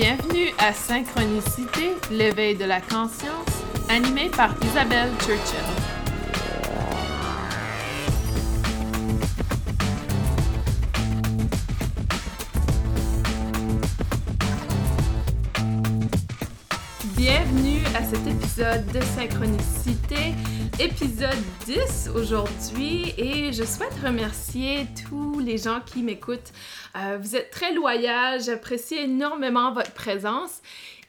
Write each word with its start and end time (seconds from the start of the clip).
Bienvenue 0.00 0.54
à 0.58 0.72
Synchronicité, 0.72 1.96
l'éveil 2.12 2.54
de 2.54 2.64
la 2.64 2.80
conscience, 2.80 3.64
animé 3.88 4.28
par 4.28 4.54
Isabelle 4.62 5.10
Churchill. 5.18 5.58
Bienvenue 17.16 17.82
à 17.96 18.04
cet 18.04 18.24
épisode 18.24 18.86
de 18.92 19.00
Synchronicité, 19.00 20.32
épisode 20.78 21.42
10 21.66 22.10
aujourd'hui, 22.14 23.14
et 23.18 23.52
je 23.52 23.64
souhaite 23.64 23.98
remercier 24.00 24.86
tous 25.08 25.27
les 25.48 25.58
gens 25.58 25.80
qui 25.84 26.02
m'écoutent. 26.02 26.52
Euh, 26.96 27.18
vous 27.20 27.34
êtes 27.34 27.50
très 27.50 27.72
loyaux, 27.72 28.38
j'apprécie 28.44 28.96
énormément 28.96 29.72
votre 29.72 29.92
présence. 29.92 30.60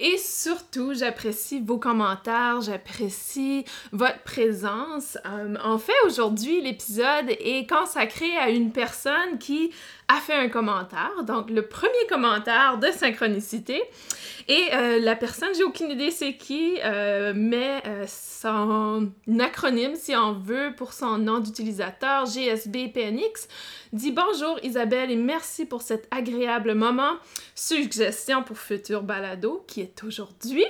Et 0.01 0.17
surtout, 0.17 0.93
j'apprécie 0.93 1.59
vos 1.59 1.77
commentaires, 1.77 2.61
j'apprécie 2.61 3.65
votre 3.91 4.21
présence. 4.23 5.17
Euh, 5.25 5.55
en 5.61 5.77
fait, 5.77 5.91
aujourd'hui, 6.05 6.61
l'épisode 6.61 7.29
est 7.29 7.69
consacré 7.69 8.33
à 8.37 8.49
une 8.49 8.71
personne 8.71 9.37
qui 9.39 9.71
a 10.09 10.19
fait 10.19 10.33
un 10.33 10.49
commentaire. 10.49 11.23
Donc, 11.23 11.49
le 11.49 11.61
premier 11.61 12.05
commentaire 12.09 12.77
de 12.77 12.87
synchronicité. 12.87 13.81
Et 14.49 14.65
euh, 14.73 14.99
la 14.99 15.15
personne, 15.15 15.49
j'ai 15.55 15.63
aucune 15.63 15.91
idée 15.91 16.11
c'est 16.11 16.35
qui, 16.35 16.77
euh, 16.83 17.33
mais 17.35 17.81
son 18.07 19.11
acronyme, 19.39 19.95
si 19.95 20.15
on 20.15 20.33
veut, 20.33 20.73
pour 20.75 20.93
son 20.93 21.19
nom 21.19 21.39
d'utilisateur, 21.39 22.25
GSBPNX, 22.25 23.47
dit 23.93 24.11
bonjour 24.11 24.59
Isabelle 24.63 25.11
et 25.11 25.15
merci 25.15 25.65
pour 25.65 25.81
cet 25.81 26.07
agréable 26.11 26.73
moment. 26.73 27.13
Suggestion 27.55 28.43
pour 28.43 28.57
futur 28.57 29.03
balado 29.03 29.63
qui 29.67 29.81
est 29.81 30.03
aujourd'hui 30.03 30.65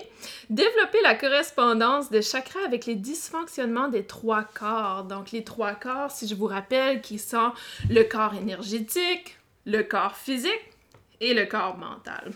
développer 0.50 0.98
la 1.04 1.16
correspondance 1.16 2.10
des 2.10 2.22
chakras 2.22 2.60
avec 2.66 2.86
les 2.86 2.96
dysfonctionnements 2.96 3.90
des 3.90 4.04
trois 4.04 4.44
corps. 4.44 5.04
Donc 5.04 5.32
les 5.32 5.44
trois 5.44 5.74
corps, 5.74 6.12
si 6.12 6.28
je 6.28 6.36
vous 6.36 6.46
rappelle, 6.46 7.02
qui 7.02 7.20
sont 7.20 7.52
le 7.90 8.04
corps 8.04 8.34
énergétique, 8.36 9.29
le 9.66 9.84
corps 9.84 10.16
physique 10.16 10.72
et 11.22 11.34
le 11.34 11.46
corps 11.46 11.78
mental. 11.78 12.32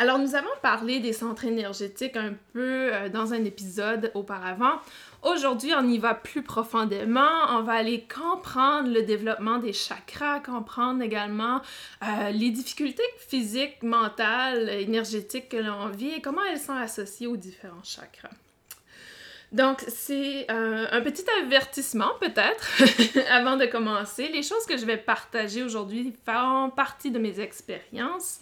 Alors, 0.00 0.18
nous 0.18 0.34
avons 0.34 0.48
parlé 0.62 0.98
des 0.98 1.12
centres 1.12 1.44
énergétiques 1.44 2.16
un 2.16 2.32
peu 2.54 2.88
euh, 2.90 3.10
dans 3.10 3.34
un 3.34 3.44
épisode 3.44 4.10
auparavant. 4.14 4.80
Aujourd'hui, 5.22 5.72
on 5.78 5.86
y 5.86 5.98
va 5.98 6.14
plus 6.14 6.42
profondément. 6.42 7.28
On 7.50 7.62
va 7.64 7.74
aller 7.74 8.08
comprendre 8.08 8.88
le 8.88 9.02
développement 9.02 9.58
des 9.58 9.74
chakras, 9.74 10.40
comprendre 10.40 11.02
également 11.02 11.60
euh, 12.02 12.30
les 12.30 12.50
difficultés 12.50 13.02
physiques, 13.18 13.82
mentales, 13.82 14.70
énergétiques 14.70 15.50
que 15.50 15.58
l'on 15.58 15.88
vit 15.88 16.12
et 16.12 16.22
comment 16.22 16.44
elles 16.50 16.58
sont 16.58 16.72
associées 16.72 17.26
aux 17.26 17.36
différents 17.36 17.84
chakras. 17.84 18.30
Donc, 19.52 19.82
c'est 19.88 20.46
euh, 20.50 20.86
un 20.90 21.00
petit 21.00 21.24
avertissement 21.42 22.12
peut-être 22.20 22.82
avant 23.30 23.56
de 23.56 23.66
commencer. 23.66 24.28
Les 24.28 24.42
choses 24.42 24.64
que 24.66 24.76
je 24.76 24.84
vais 24.84 24.96
partager 24.96 25.62
aujourd'hui 25.62 26.14
font 26.24 26.70
partie 26.70 27.10
de 27.10 27.18
mes 27.18 27.40
expériences. 27.40 28.40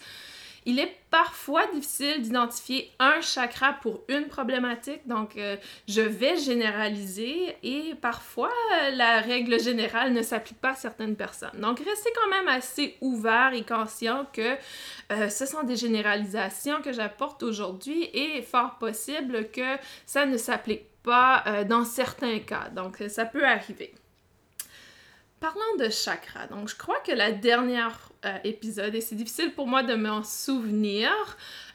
Il 0.66 0.78
est 0.78 0.96
parfois 1.10 1.66
difficile 1.72 2.20
d'identifier 2.20 2.90
un 2.98 3.22
chakra 3.22 3.72
pour 3.80 4.02
une 4.08 4.26
problématique, 4.26 5.00
donc 5.06 5.38
euh, 5.38 5.56
je 5.88 6.02
vais 6.02 6.36
généraliser 6.36 7.56
et 7.62 7.94
parfois 7.94 8.52
la 8.92 9.20
règle 9.20 9.58
générale 9.58 10.12
ne 10.12 10.20
s'applique 10.20 10.60
pas 10.60 10.72
à 10.72 10.74
certaines 10.74 11.16
personnes. 11.16 11.58
Donc 11.58 11.78
restez 11.78 12.10
quand 12.14 12.28
même 12.28 12.48
assez 12.48 12.98
ouvert 13.00 13.54
et 13.54 13.62
conscient 13.62 14.26
que 14.30 14.56
euh, 15.12 15.30
ce 15.30 15.46
sont 15.46 15.62
des 15.62 15.76
généralisations 15.76 16.82
que 16.82 16.92
j'apporte 16.92 17.42
aujourd'hui 17.42 18.10
et 18.12 18.42
fort 18.42 18.76
possible 18.76 19.48
que 19.50 19.76
ça 20.04 20.26
ne 20.26 20.36
s'applique 20.36 20.84
euh, 21.10 21.64
dans 21.64 21.84
certains 21.84 22.38
cas. 22.38 22.68
Donc 22.74 23.02
ça 23.08 23.24
peut 23.24 23.44
arriver. 23.44 23.94
Parlant 25.40 25.76
de 25.78 25.88
chakra, 25.88 26.48
donc 26.48 26.68
je 26.68 26.74
crois 26.74 26.98
que 26.98 27.12
la 27.12 27.30
dernière 27.30 28.10
euh, 28.24 28.38
épisode 28.42 28.96
et 28.96 29.00
c'est 29.00 29.14
difficile 29.14 29.52
pour 29.54 29.68
moi 29.68 29.84
de 29.84 29.94
m'en 29.94 30.24
souvenir. 30.24 31.10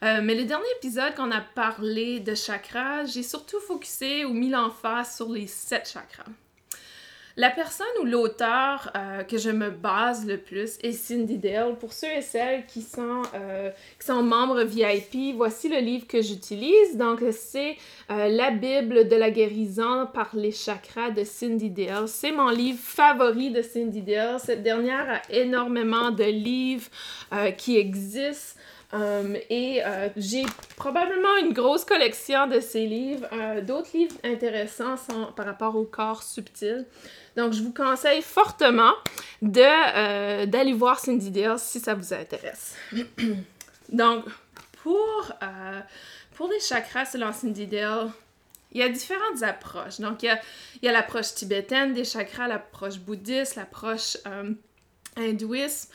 Euh, 0.04 0.20
mais 0.22 0.36
le 0.36 0.44
dernier 0.44 0.68
épisode 0.78 1.16
qu'on 1.16 1.32
a 1.32 1.40
parlé 1.40 2.20
de 2.20 2.36
chakras, 2.36 3.06
j'ai 3.06 3.24
surtout 3.24 3.62
focusé 3.62 4.26
ou 4.26 4.34
mis 4.34 4.50
l'emphase 4.50 5.16
sur 5.16 5.30
les 5.30 5.48
sept 5.48 5.90
chakras. 5.90 6.26
La 7.36 7.50
personne 7.50 7.88
ou 8.00 8.06
l'auteur 8.06 8.92
euh, 8.96 9.24
que 9.24 9.40
je 9.40 9.50
me 9.50 9.72
base 9.72 10.28
le 10.28 10.38
plus 10.38 10.78
est 10.84 10.92
Cindy 10.92 11.40
Dale. 11.40 11.76
Pour 11.80 11.92
ceux 11.92 12.12
et 12.12 12.22
celles 12.22 12.68
qui 12.68 12.84
sont, 12.84 13.24
euh, 13.34 13.72
qui 14.00 14.06
sont 14.06 14.22
membres 14.22 14.62
VIP, 14.62 15.36
voici 15.36 15.68
le 15.68 15.80
livre 15.80 16.06
que 16.06 16.22
j'utilise. 16.22 16.96
Donc, 16.96 17.24
c'est 17.32 17.76
euh, 18.12 18.30
La 18.30 18.52
Bible 18.52 19.08
de 19.08 19.16
la 19.16 19.32
guérison 19.32 20.08
par 20.14 20.30
les 20.36 20.52
chakras 20.52 21.10
de 21.10 21.24
Cindy 21.24 21.72
Dale. 21.72 22.08
C'est 22.08 22.32
mon 22.32 22.50
livre 22.50 22.80
favori 22.80 23.50
de 23.50 23.64
Cindy 23.64 24.04
Dale. 24.04 24.40
Cette 24.40 24.62
dernière 24.62 25.10
a 25.10 25.34
énormément 25.34 26.12
de 26.12 26.26
livres 26.26 26.90
qui 27.58 27.78
existent. 27.78 28.60
et 29.50 29.82
j'ai 30.18 30.44
probablement 30.76 31.38
une 31.42 31.52
grosse 31.52 31.84
collection 31.84 32.46
de 32.46 32.60
ces 32.60 32.86
livres. 32.86 33.28
D'autres 33.62 33.90
livres 33.96 34.16
intéressants 34.24 34.98
sont 34.98 35.32
par 35.36 35.48
rapport 35.48 35.76
au 35.76 35.84
corps 35.84 36.22
subtil. 36.22 36.86
Donc, 37.36 37.54
je 37.54 37.62
vous 37.62 37.74
conseille 37.74 38.22
fortement 38.22 38.94
euh, 39.44 40.46
d'aller 40.46 40.74
voir 40.74 41.00
Cindy 41.00 41.32
Dale 41.32 41.60
si 41.60 41.80
ça 41.80 41.94
vous 41.96 42.14
intéresse. 42.14 42.76
Donc, 43.90 44.26
pour, 44.84 45.32
euh, 45.42 45.80
pour 46.36 46.50
les 46.50 46.60
chakras 46.60 47.06
selon 47.06 47.34
Cindy 47.34 47.66
Dale, 47.66 48.12
il 48.72 48.80
y 48.80 48.84
a 48.84 48.90
différentes 48.90 49.42
approches. 49.44 50.00
Donc, 50.00 50.24
il 50.24 50.38
y 50.82 50.88
a, 50.88 50.92
l'approche 50.92 51.34
tibétaine 51.34 51.94
des 51.94 52.06
chakras, 52.06 52.48
l'approche 52.48 53.00
bouddhiste, 53.00 53.56
l'approche 53.56 54.18
euh, 54.28 54.52
hindouiste. 55.16 55.92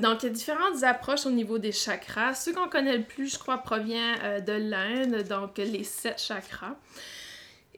donc, 0.00 0.22
il 0.22 0.26
y 0.26 0.30
a 0.30 0.32
différentes 0.32 0.82
approches 0.82 1.26
au 1.26 1.30
niveau 1.30 1.58
des 1.58 1.70
chakras. 1.72 2.34
Ceux 2.34 2.52
qu'on 2.52 2.68
connaît 2.68 2.96
le 2.96 3.04
plus, 3.04 3.32
je 3.32 3.38
crois, 3.38 3.58
provient 3.58 4.40
de 4.40 4.52
l'Inde, 4.52 5.22
donc 5.28 5.58
les 5.58 5.84
sept 5.84 6.20
chakras. 6.20 6.74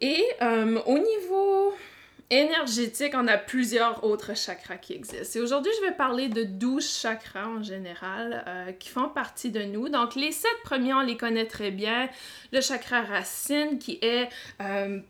Et 0.00 0.24
au 0.40 0.98
niveau 0.98 1.74
énergétique, 2.30 3.12
on 3.14 3.26
a 3.26 3.36
plusieurs 3.36 4.04
autres 4.04 4.36
chakras 4.36 4.76
qui 4.76 4.94
existent. 4.94 5.38
Et 5.38 5.42
aujourd'hui, 5.42 5.72
je 5.80 5.86
vais 5.86 5.94
parler 5.94 6.28
de 6.28 6.44
12 6.44 6.88
chakras 6.88 7.46
en 7.46 7.62
général 7.62 8.44
euh, 8.46 8.72
qui 8.72 8.88
font 8.88 9.08
partie 9.08 9.50
de 9.50 9.62
nous. 9.62 9.88
Donc, 9.88 10.14
les 10.14 10.32
sept 10.32 10.50
premiers, 10.64 10.94
on 10.94 11.00
les 11.00 11.16
connaît 11.16 11.46
très 11.46 11.70
bien. 11.70 12.08
Le 12.52 12.60
chakra 12.60 13.02
racine 13.02 13.78
qui 13.78 13.98
est... 14.02 14.28
Euh, 14.60 15.00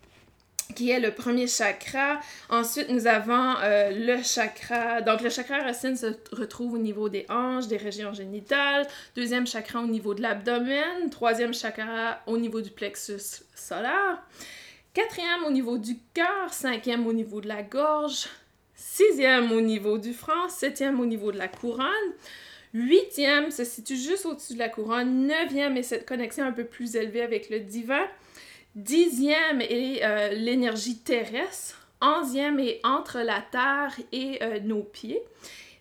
le 0.79 1.09
premier 1.09 1.47
chakra. 1.47 2.19
Ensuite, 2.49 2.89
nous 2.89 3.07
avons 3.07 3.55
euh, 3.61 3.91
le 3.91 4.23
chakra. 4.23 5.01
Donc, 5.01 5.21
le 5.21 5.29
chakra 5.29 5.59
racine 5.59 5.95
se 5.95 6.07
retrouve 6.31 6.73
au 6.75 6.77
niveau 6.77 7.09
des 7.09 7.25
hanches, 7.29 7.67
des 7.67 7.77
régions 7.77 8.13
génitales. 8.13 8.87
Deuxième 9.15 9.45
chakra 9.45 9.81
au 9.81 9.87
niveau 9.87 10.13
de 10.13 10.21
l'abdomen. 10.21 11.09
Troisième 11.09 11.53
chakra 11.53 12.19
au 12.25 12.37
niveau 12.37 12.61
du 12.61 12.69
plexus 12.69 13.43
solaire. 13.55 14.21
Quatrième 14.93 15.45
au 15.47 15.51
niveau 15.51 15.77
du 15.77 15.97
cœur, 16.13 16.51
cinquième 16.51 17.07
au 17.07 17.13
niveau 17.13 17.39
de 17.39 17.47
la 17.47 17.63
gorge, 17.63 18.27
sixième 18.75 19.53
au 19.53 19.61
niveau 19.61 19.97
du 19.97 20.13
front, 20.13 20.49
septième 20.49 20.99
au 20.99 21.05
niveau 21.05 21.31
de 21.31 21.37
la 21.37 21.47
couronne, 21.47 21.87
huitième 22.73 23.51
se 23.51 23.63
situe 23.63 23.95
juste 23.95 24.25
au-dessus 24.25 24.55
de 24.55 24.59
la 24.59 24.67
couronne, 24.67 25.27
neuvième 25.27 25.77
est 25.77 25.83
cette 25.83 26.05
connexion 26.05 26.43
un 26.43 26.51
peu 26.51 26.65
plus 26.65 26.97
élevée 26.97 27.21
avec 27.21 27.49
le 27.49 27.61
divin, 27.61 28.05
dixième 28.75 29.61
est 29.61 30.03
euh, 30.03 30.33
l'énergie 30.33 30.97
terrestre, 30.97 31.87
onzième 32.01 32.59
est 32.59 32.81
entre 32.83 33.19
la 33.19 33.41
terre 33.49 33.95
et 34.11 34.43
euh, 34.43 34.59
nos 34.59 34.83
pieds. 34.83 35.21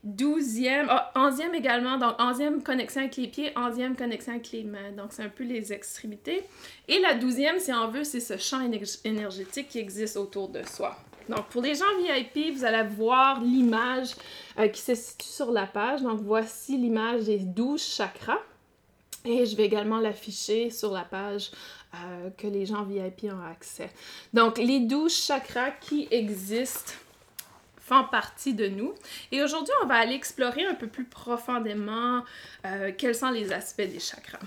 Douzième, 0.02 0.86
ah, 0.88 1.12
onzième 1.14 1.54
également, 1.54 1.98
donc 1.98 2.14
onzième 2.18 2.62
connexion 2.62 3.02
avec 3.02 3.16
les 3.16 3.28
pieds, 3.28 3.52
onzième 3.54 3.94
connexion 3.94 4.32
avec 4.32 4.50
les 4.50 4.64
mains. 4.64 4.92
Donc, 4.96 5.08
c'est 5.10 5.22
un 5.22 5.28
peu 5.28 5.44
les 5.44 5.74
extrémités. 5.74 6.42
Et 6.88 7.00
la 7.00 7.14
douzième, 7.14 7.58
si 7.58 7.70
on 7.70 7.88
veut, 7.88 8.04
c'est 8.04 8.20
ce 8.20 8.38
champ 8.38 8.60
énergétique 9.04 9.68
qui 9.68 9.78
existe 9.78 10.16
autour 10.16 10.48
de 10.48 10.62
soi. 10.66 10.96
Donc, 11.28 11.46
pour 11.48 11.60
les 11.60 11.74
gens 11.74 11.84
VIP, 12.02 12.56
vous 12.56 12.64
allez 12.64 12.88
voir 12.88 13.42
l'image 13.42 14.14
euh, 14.58 14.68
qui 14.68 14.80
se 14.80 14.94
situe 14.94 15.28
sur 15.28 15.52
la 15.52 15.66
page. 15.66 16.00
Donc, 16.00 16.20
voici 16.22 16.78
l'image 16.78 17.24
des 17.24 17.38
douze 17.38 17.82
chakras. 17.82 18.40
Et 19.26 19.44
je 19.44 19.54
vais 19.54 19.66
également 19.66 19.98
l'afficher 19.98 20.70
sur 20.70 20.92
la 20.92 21.04
page 21.04 21.50
euh, 21.94 22.30
que 22.38 22.46
les 22.46 22.64
gens 22.64 22.84
VIP 22.84 23.24
ont 23.24 23.46
accès. 23.46 23.90
Donc, 24.32 24.56
les 24.56 24.80
douze 24.80 25.14
chakras 25.14 25.72
qui 25.72 26.08
existent 26.10 26.94
font 27.90 28.04
partie 28.04 28.54
de 28.54 28.68
nous. 28.68 28.94
Et 29.32 29.42
aujourd'hui, 29.42 29.74
on 29.82 29.86
va 29.86 29.96
aller 29.96 30.14
explorer 30.14 30.64
un 30.64 30.74
peu 30.74 30.86
plus 30.86 31.04
profondément 31.04 32.22
euh, 32.64 32.92
quels 32.96 33.16
sont 33.16 33.30
les 33.30 33.52
aspects 33.52 33.82
des 33.82 33.98
chakras. 33.98 34.38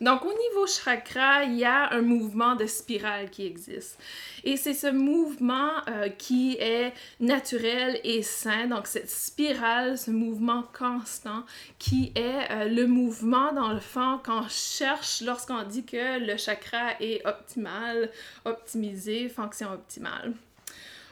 Donc, 0.00 0.24
au 0.24 0.32
niveau 0.32 0.66
chakra, 0.66 1.44
il 1.44 1.56
y 1.56 1.64
a 1.64 1.92
un 1.92 2.02
mouvement 2.02 2.56
de 2.56 2.66
spirale 2.66 3.30
qui 3.30 3.46
existe. 3.46 3.98
Et 4.42 4.56
c'est 4.56 4.74
ce 4.74 4.88
mouvement 4.88 5.70
euh, 5.88 6.08
qui 6.08 6.56
est 6.58 6.92
naturel 7.20 8.00
et 8.02 8.22
sain. 8.22 8.66
Donc, 8.66 8.86
cette 8.86 9.10
spirale, 9.10 9.96
ce 9.96 10.10
mouvement 10.10 10.64
constant 10.76 11.44
qui 11.78 12.12
est 12.16 12.50
euh, 12.50 12.68
le 12.68 12.86
mouvement, 12.86 13.52
dans 13.52 13.72
le 13.72 13.80
fond, 13.80 14.20
qu'on 14.24 14.48
cherche 14.48 15.20
lorsqu'on 15.20 15.62
dit 15.62 15.84
que 15.84 16.18
le 16.18 16.36
chakra 16.36 17.00
est 17.00 17.24
optimal, 17.26 18.10
optimisé, 18.44 19.28
fonction 19.28 19.72
optimale. 19.72 20.34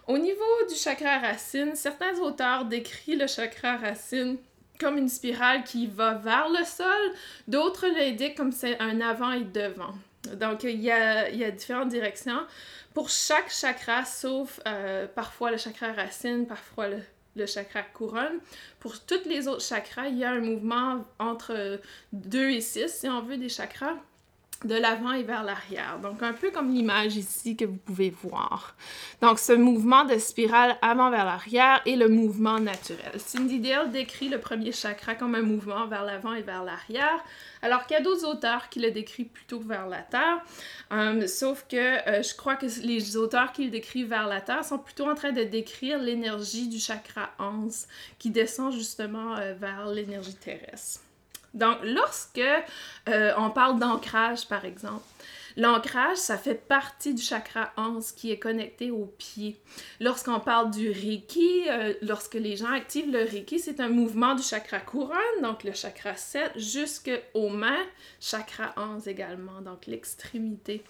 Au 0.08 0.18
niveau 0.18 0.66
du 0.68 0.74
chakra 0.74 1.18
racine, 1.18 1.76
certains 1.76 2.18
auteurs 2.18 2.64
décrivent 2.64 3.20
le 3.20 3.26
chakra 3.26 3.76
racine 3.76 4.36
comme 4.80 4.98
une 4.98 5.08
spirale 5.08 5.62
qui 5.62 5.86
va 5.86 6.14
vers 6.14 6.48
le 6.48 6.64
sol, 6.64 7.12
d'autres 7.46 7.86
l'indiquent 7.86 8.36
comme 8.36 8.50
c'est 8.50 8.78
un 8.80 9.00
avant 9.00 9.32
et 9.32 9.44
devant. 9.44 9.94
Donc, 10.34 10.64
il 10.64 10.80
y 10.80 10.90
a, 10.90 11.50
différentes 11.50 11.88
directions 11.88 12.40
pour 12.94 13.08
chaque 13.08 13.50
chakra, 13.50 14.04
sauf 14.04 14.60
euh, 14.66 15.06
parfois 15.06 15.50
le 15.50 15.56
chakra 15.56 15.92
racine, 15.92 16.46
parfois 16.46 16.88
le, 16.88 16.98
le, 17.36 17.46
chakra 17.46 17.82
couronne. 17.82 18.40
Pour 18.80 19.00
tous 19.00 19.24
les 19.26 19.46
autres 19.46 19.62
chakras, 19.62 20.08
il 20.08 20.18
y 20.18 20.24
a 20.24 20.30
un 20.30 20.40
mouvement 20.40 21.04
entre 21.18 21.80
2 22.12 22.50
et 22.50 22.60
6, 22.60 22.88
si 22.88 23.08
on 23.08 23.22
veut, 23.22 23.36
des 23.36 23.48
chakras 23.48 23.96
de 24.64 24.74
l'avant 24.74 25.12
et 25.12 25.22
vers 25.22 25.42
l'arrière. 25.42 25.98
Donc, 26.02 26.22
un 26.22 26.32
peu 26.32 26.50
comme 26.50 26.72
l'image 26.72 27.16
ici 27.16 27.56
que 27.56 27.64
vous 27.64 27.76
pouvez 27.76 28.10
voir. 28.10 28.74
Donc, 29.20 29.38
ce 29.38 29.52
mouvement 29.52 30.04
de 30.04 30.18
spirale 30.18 30.76
avant 30.82 31.10
vers 31.10 31.24
l'arrière 31.24 31.80
est 31.86 31.96
le 31.96 32.08
mouvement 32.08 32.58
naturel. 32.58 33.12
Cindy 33.16 33.60
Dale 33.60 33.90
décrit 33.90 34.28
le 34.28 34.38
premier 34.38 34.72
chakra 34.72 35.14
comme 35.14 35.34
un 35.34 35.42
mouvement 35.42 35.86
vers 35.86 36.04
l'avant 36.04 36.34
et 36.34 36.42
vers 36.42 36.64
l'arrière, 36.64 37.22
alors 37.62 37.86
qu'il 37.86 37.96
y 37.96 38.00
a 38.00 38.02
d'autres 38.02 38.26
auteurs 38.26 38.68
qui 38.68 38.80
le 38.80 38.90
décrivent 38.90 39.28
plutôt 39.28 39.60
vers 39.60 39.86
la 39.86 40.02
terre. 40.02 40.42
Euh, 40.92 41.26
sauf 41.26 41.66
que 41.68 41.76
euh, 41.76 42.22
je 42.22 42.34
crois 42.34 42.56
que 42.56 42.66
les 42.82 43.16
auteurs 43.16 43.52
qui 43.52 43.64
le 43.64 43.70
décrivent 43.70 44.08
vers 44.08 44.26
la 44.26 44.40
terre 44.40 44.64
sont 44.64 44.78
plutôt 44.78 45.08
en 45.08 45.14
train 45.14 45.32
de 45.32 45.44
décrire 45.44 45.98
l'énergie 45.98 46.68
du 46.68 46.78
chakra 46.78 47.30
11 47.38 47.86
qui 48.18 48.30
descend 48.30 48.72
justement 48.72 49.36
euh, 49.36 49.54
vers 49.54 49.86
l'énergie 49.86 50.34
terrestre. 50.34 51.00
Donc, 51.54 51.78
lorsque 51.82 52.40
euh, 53.08 53.32
on 53.36 53.50
parle 53.50 53.78
d'ancrage, 53.78 54.46
par 54.48 54.64
exemple, 54.64 55.04
L'ancrage, 55.56 56.16
ça 56.16 56.38
fait 56.38 56.54
partie 56.54 57.14
du 57.14 57.22
chakra 57.22 57.72
11 57.76 58.12
qui 58.12 58.30
est 58.30 58.38
connecté 58.38 58.90
au 58.90 59.06
pied. 59.18 59.56
Lorsqu'on 60.00 60.40
parle 60.40 60.70
du 60.70 60.90
Reiki, 60.90 61.64
euh, 61.68 61.94
lorsque 62.02 62.34
les 62.34 62.56
gens 62.56 62.72
activent 62.72 63.10
le 63.10 63.24
Reiki, 63.24 63.58
c'est 63.58 63.80
un 63.80 63.88
mouvement 63.88 64.34
du 64.34 64.42
chakra 64.42 64.80
couronne, 64.80 65.42
donc 65.42 65.64
le 65.64 65.72
chakra 65.72 66.16
7, 66.16 66.52
jusqu'aux 66.56 67.48
mains, 67.48 67.84
chakra 68.20 68.74
11 68.76 69.08
également, 69.08 69.60
donc 69.60 69.86
l'extrémité 69.86 70.82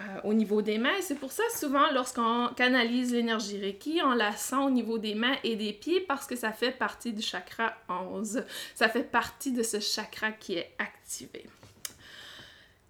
euh, 0.00 0.02
au 0.24 0.34
niveau 0.34 0.62
des 0.62 0.78
mains. 0.78 1.00
C'est 1.00 1.18
pour 1.18 1.32
ça, 1.32 1.42
souvent, 1.54 1.90
lorsqu'on 1.92 2.48
canalise 2.56 3.12
l'énergie 3.12 3.58
Reiki, 3.58 4.00
on 4.04 4.14
la 4.14 4.32
sent 4.32 4.56
au 4.56 4.70
niveau 4.70 4.98
des 4.98 5.14
mains 5.14 5.36
et 5.44 5.56
des 5.56 5.72
pieds 5.72 6.00
parce 6.00 6.26
que 6.26 6.36
ça 6.36 6.52
fait 6.52 6.72
partie 6.72 7.12
du 7.12 7.22
chakra 7.22 7.74
11. 7.88 8.44
Ça 8.74 8.88
fait 8.88 9.04
partie 9.04 9.52
de 9.52 9.62
ce 9.62 9.80
chakra 9.80 10.32
qui 10.32 10.54
est 10.54 10.74
activé. 10.78 11.46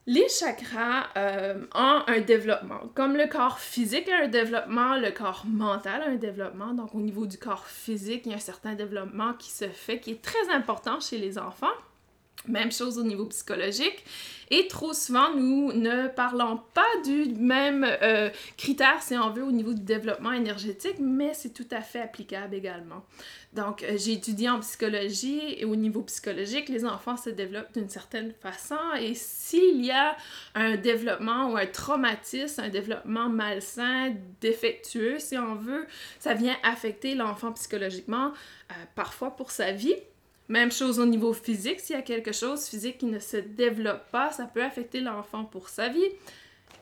Les 0.09 0.29
chakras 0.29 1.09
euh, 1.17 1.65
ont 1.75 2.03
un 2.07 2.21
développement. 2.21 2.81
Comme 2.95 3.17
le 3.17 3.27
corps 3.27 3.59
physique 3.59 4.09
a 4.09 4.25
un 4.25 4.29
développement, 4.29 4.97
le 4.97 5.11
corps 5.11 5.45
mental 5.47 6.01
a 6.01 6.07
un 6.07 6.15
développement. 6.15 6.75
Donc 6.75 6.95
au 6.95 7.01
niveau 7.01 7.27
du 7.27 7.39
corps 7.39 7.67
physique, 7.67 8.23
il 8.25 8.31
y 8.31 8.33
a 8.33 8.37
un 8.37 8.41
certain 8.41 8.75
développement 8.75 9.35
qui 9.35 9.51
se 9.51 9.67
fait, 9.69 9.99
qui 9.99 10.13
est 10.13 10.23
très 10.23 10.49
important 10.51 11.01
chez 11.01 11.19
les 11.19 11.39
enfants. 11.39 11.75
Même 12.49 12.73
chose 12.73 12.99
au 12.99 13.03
niveau 13.03 13.27
psychologique. 13.27 14.05
Et 14.51 14.69
trop 14.69 14.93
souvent, 14.93 15.35
nous 15.35 15.73
ne 15.73 16.07
parlons 16.07 16.61
pas 16.73 16.87
du 17.05 17.35
même 17.35 17.85
euh, 17.85 18.31
critère, 18.57 19.03
si 19.03 19.17
on 19.17 19.31
veut, 19.31 19.43
au 19.43 19.51
niveau 19.51 19.75
du 19.75 19.83
développement 19.83 20.31
énergétique, 20.33 20.97
mais 21.01 21.35
c'est 21.35 21.53
tout 21.53 21.67
à 21.73 21.81
fait 21.81 22.01
applicable 22.01 22.55
également. 22.55 23.05
Donc, 23.55 23.83
euh, 23.83 23.97
j'ai 23.97 24.13
étudié 24.13 24.49
en 24.49 24.61
psychologie 24.61 25.57
et 25.59 25.65
au 25.65 25.75
niveau 25.75 26.03
psychologique, 26.03 26.69
les 26.69 26.85
enfants 26.85 27.17
se 27.17 27.31
développent 27.31 27.73
d'une 27.73 27.89
certaine 27.89 28.33
façon 28.41 28.77
et 29.01 29.15
s'il 29.15 29.85
y 29.85 29.91
a 29.91 30.17
un 30.55 30.77
développement 30.77 31.51
ou 31.51 31.57
un 31.57 31.67
traumatisme, 31.67 32.61
un 32.61 32.69
développement 32.69 33.29
malsain, 33.29 34.15
défectueux, 34.41 35.19
si 35.19 35.37
on 35.37 35.57
veut, 35.57 35.87
ça 36.21 36.35
vient 36.35 36.57
affecter 36.63 37.17
l'enfant 37.17 37.53
psychologiquement, 37.53 38.33
euh, 38.71 38.75
parfois 38.95 39.35
pour 39.35 39.51
sa 39.51 39.73
vie 39.73 39.97
même 40.49 40.71
chose 40.71 41.01
au 41.01 41.07
niveau 41.07 41.33
physique, 41.33 41.81
s'il 41.81 41.97
y 41.97 41.99
a 41.99 42.03
quelque 42.03 42.33
chose 42.33 42.67
physique 42.67 42.99
qui 42.99 43.07
ne 43.07 43.19
se 43.19 43.37
développe 43.37 44.11
pas, 44.11 44.31
ça 44.31 44.45
peut 44.45 44.63
affecter 44.63 45.01
l'enfant 45.01 45.45
pour 45.45 45.69
sa 45.69 45.89
vie. 45.89 46.09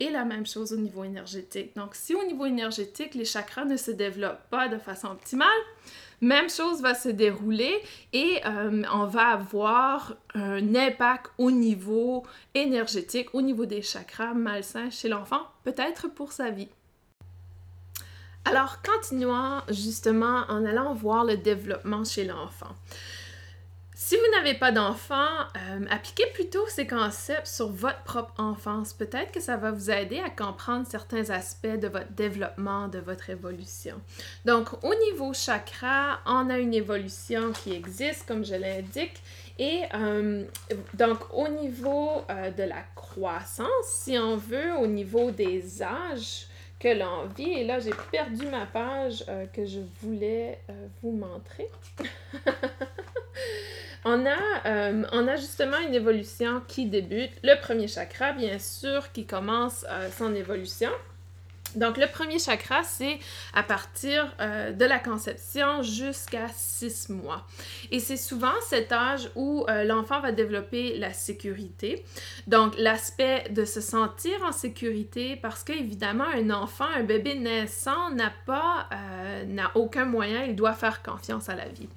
Et 0.00 0.11
la 0.11 0.25
même 0.25 0.44
chose 0.44 0.72
au 0.72 0.76
niveau 0.76 1.05
énergétique. 1.05 1.76
Donc, 1.76 1.94
si 1.94 2.16
au 2.16 2.25
niveau 2.25 2.46
énergétique, 2.46 3.14
les 3.14 3.25
chakras 3.25 3.64
ne 3.64 3.76
se 3.76 3.93
développent 3.93 4.50
pas 4.50 4.66
de 4.66 4.76
façon 4.76 5.06
optimale, 5.06 5.49
même 6.20 6.50
chose 6.50 6.81
va 6.81 6.94
se 6.94 7.08
dérouler 7.08 7.81
et 8.12 8.40
euh, 8.44 8.82
on 8.93 9.05
va 9.06 9.28
avoir 9.28 10.16
un 10.34 10.75
impact 10.75 11.31
au 11.38 11.50
niveau 11.50 12.25
énergétique, 12.55 13.28
au 13.34 13.43
niveau 13.43 13.66
des 13.66 13.82
chakras 13.82 14.34
malsains 14.34 14.90
chez 14.90 15.08
l'enfant, 15.08 15.43
peut-être 15.62 16.08
pour 16.08 16.32
sa 16.32 16.50
vie. 16.50 16.69
Alors, 18.46 18.82
continuons 18.82 19.61
justement 19.69 20.44
en 20.49 20.64
allant 20.64 20.93
voir 20.93 21.25
le 21.25 21.37
développement 21.37 22.05
chez 22.05 22.25
l'enfant. 22.25 22.75
Si 23.96 24.17
vous 24.17 24.37
n'avez 24.37 24.55
pas 24.55 24.73
d'enfant, 24.73 25.14
euh, 25.56 25.87
appliquez 25.88 26.26
plutôt 26.35 26.67
ces 26.67 26.85
concepts 26.85 27.46
sur 27.46 27.69
votre 27.69 28.02
propre 28.02 28.35
enfance. 28.38 28.93
Peut-être 28.93 29.31
que 29.31 29.38
ça 29.38 29.56
va 29.56 29.70
vous 29.70 29.88
aider 29.88 30.19
à 30.19 30.31
comprendre 30.31 30.85
certains 30.85 31.31
aspects 31.31 31.69
de 31.69 31.87
votre 31.87 32.11
développement, 32.11 32.88
de 32.88 32.99
votre 32.99 33.31
évolution. 33.31 33.94
Donc, 34.44 34.82
au 34.82 34.93
niveau 35.06 35.32
chakra, 35.32 36.19
on 36.26 36.50
a 36.50 36.58
une 36.58 36.75
évolution 36.75 37.52
qui 37.52 37.73
existe, 37.73 38.26
comme 38.26 38.44
je 38.44 38.56
l'indique. 38.56 39.23
Et 39.61 39.82
euh, 39.94 40.43
donc, 40.94 41.19
au 41.32 41.47
niveau 41.47 42.25
euh, 42.31 42.50
de 42.50 42.64
la 42.64 42.82
croissance, 42.97 43.69
si 43.87 44.19
on 44.19 44.37
veut, 44.37 44.75
au 44.76 44.88
niveau 44.88 45.31
des 45.31 45.85
âges, 45.85 46.49
que 46.81 46.88
l'on 46.88 47.26
vit. 47.37 47.52
Et 47.52 47.64
là, 47.64 47.79
j'ai 47.79 47.94
perdu 48.11 48.47
ma 48.49 48.67
page 48.67 49.25
que 49.52 49.64
je 49.64 49.79
voulais 50.02 50.58
vous 51.00 51.12
montrer. 51.12 51.70
On 54.06 54.27
a, 54.27 54.67
euh, 54.67 55.03
on 55.12 55.37
justement 55.37 55.79
une 55.79 55.95
évolution 55.95 56.61
qui 56.69 56.87
débute. 56.87 57.31
Le 57.43 57.59
premier 57.61 57.89
chakra, 57.89 58.33
bien 58.33 58.59
sûr, 58.59 59.11
qui 59.12 59.25
commence 59.25 59.87
euh, 59.89 60.11
son 60.17 60.35
évolution. 60.35 60.91
Donc, 61.75 61.97
le 61.97 62.06
premier 62.06 62.39
chakra, 62.39 62.85
c'est 62.85 63.19
à 63.53 63.62
partir 63.65 64.33
euh, 64.41 64.73
de 64.73 64.85
la 64.85 64.99
conception 64.99 65.83
jusqu'à 65.83 66.47
six 66.55 67.09
mois. 67.09 67.47
Et 67.91 67.99
c'est 67.99 68.19
souvent 68.19 68.53
cet 68.69 68.93
âge 68.93 69.29
où 69.35 69.67
l'enfant 69.85 70.21
va 70.21 70.31
développer 70.31 70.99
la 70.99 71.12
sécurité. 71.12 72.05
Donc, 72.47 72.75
l'aspect 72.78 73.49
de 73.50 73.64
se 73.64 73.81
sentir 73.81 74.35
en 74.47 74.52
sécurité 74.52 75.35
parce 75.35 75.64
qu'évidemment, 75.64 76.28
un 76.33 76.50
enfant, 76.50 76.87
un 76.95 77.02
bébé 77.02 77.35
naissant 77.35 78.11
n'a 78.11 78.33
pas, 78.47 78.88
n'a 79.49 79.73
aucun 79.75 80.05
moyen, 80.05 80.45
il 80.45 80.55
doit 80.55 80.75
faire 80.75 81.02
confiance 81.02 81.49
à 81.49 81.57
la 81.57 81.67
vie. 81.67 81.88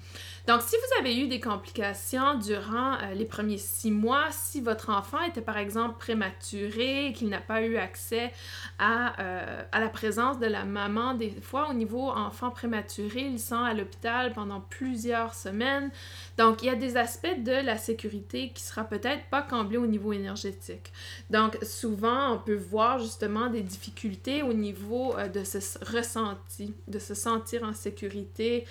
Donc, 0.48 0.62
si 0.62 0.76
vous 0.76 0.98
avez 0.98 1.14
eu 1.14 1.28
des 1.28 1.40
complications 1.40 2.38
durant 2.38 2.94
euh, 2.94 3.12
les 3.14 3.26
premiers 3.26 3.58
six 3.58 3.90
mois, 3.90 4.28
si 4.30 4.62
votre 4.62 4.88
enfant 4.88 5.20
était 5.20 5.42
par 5.42 5.58
exemple 5.58 5.98
prématuré, 5.98 7.12
qu'il 7.14 7.28
n'a 7.28 7.42
pas 7.42 7.60
eu 7.60 7.76
accès 7.76 8.32
à, 8.78 9.20
euh, 9.20 9.62
à, 9.70 9.78
la 9.78 9.90
présence 9.90 10.38
de 10.38 10.46
la 10.46 10.64
maman, 10.64 11.12
des 11.12 11.28
fois 11.42 11.68
au 11.68 11.74
niveau 11.74 12.08
enfant 12.08 12.48
prématuré, 12.48 13.20
ils 13.20 13.38
sont 13.38 13.62
à 13.62 13.74
l'hôpital 13.74 14.32
pendant 14.32 14.62
plusieurs 14.62 15.34
semaines. 15.34 15.90
Donc, 16.38 16.62
il 16.62 16.66
y 16.66 16.70
a 16.70 16.76
des 16.76 16.96
aspects 16.96 17.42
de 17.42 17.52
la 17.52 17.76
sécurité 17.76 18.50
qui 18.54 18.62
sera 18.62 18.84
peut-être 18.84 19.26
pas 19.30 19.42
comblés 19.42 19.76
au 19.76 19.86
niveau 19.86 20.14
énergétique. 20.14 20.94
Donc, 21.28 21.58
souvent, 21.60 22.32
on 22.32 22.38
peut 22.38 22.56
voir 22.56 23.00
justement 23.00 23.48
des 23.48 23.60
difficultés 23.60 24.42
au 24.42 24.54
niveau 24.54 25.14
euh, 25.18 25.28
de 25.28 25.44
ce 25.44 25.58
ressenti, 25.94 26.72
de 26.86 26.98
se 26.98 27.12
sentir 27.12 27.64
en 27.64 27.74
sécurité, 27.74 28.64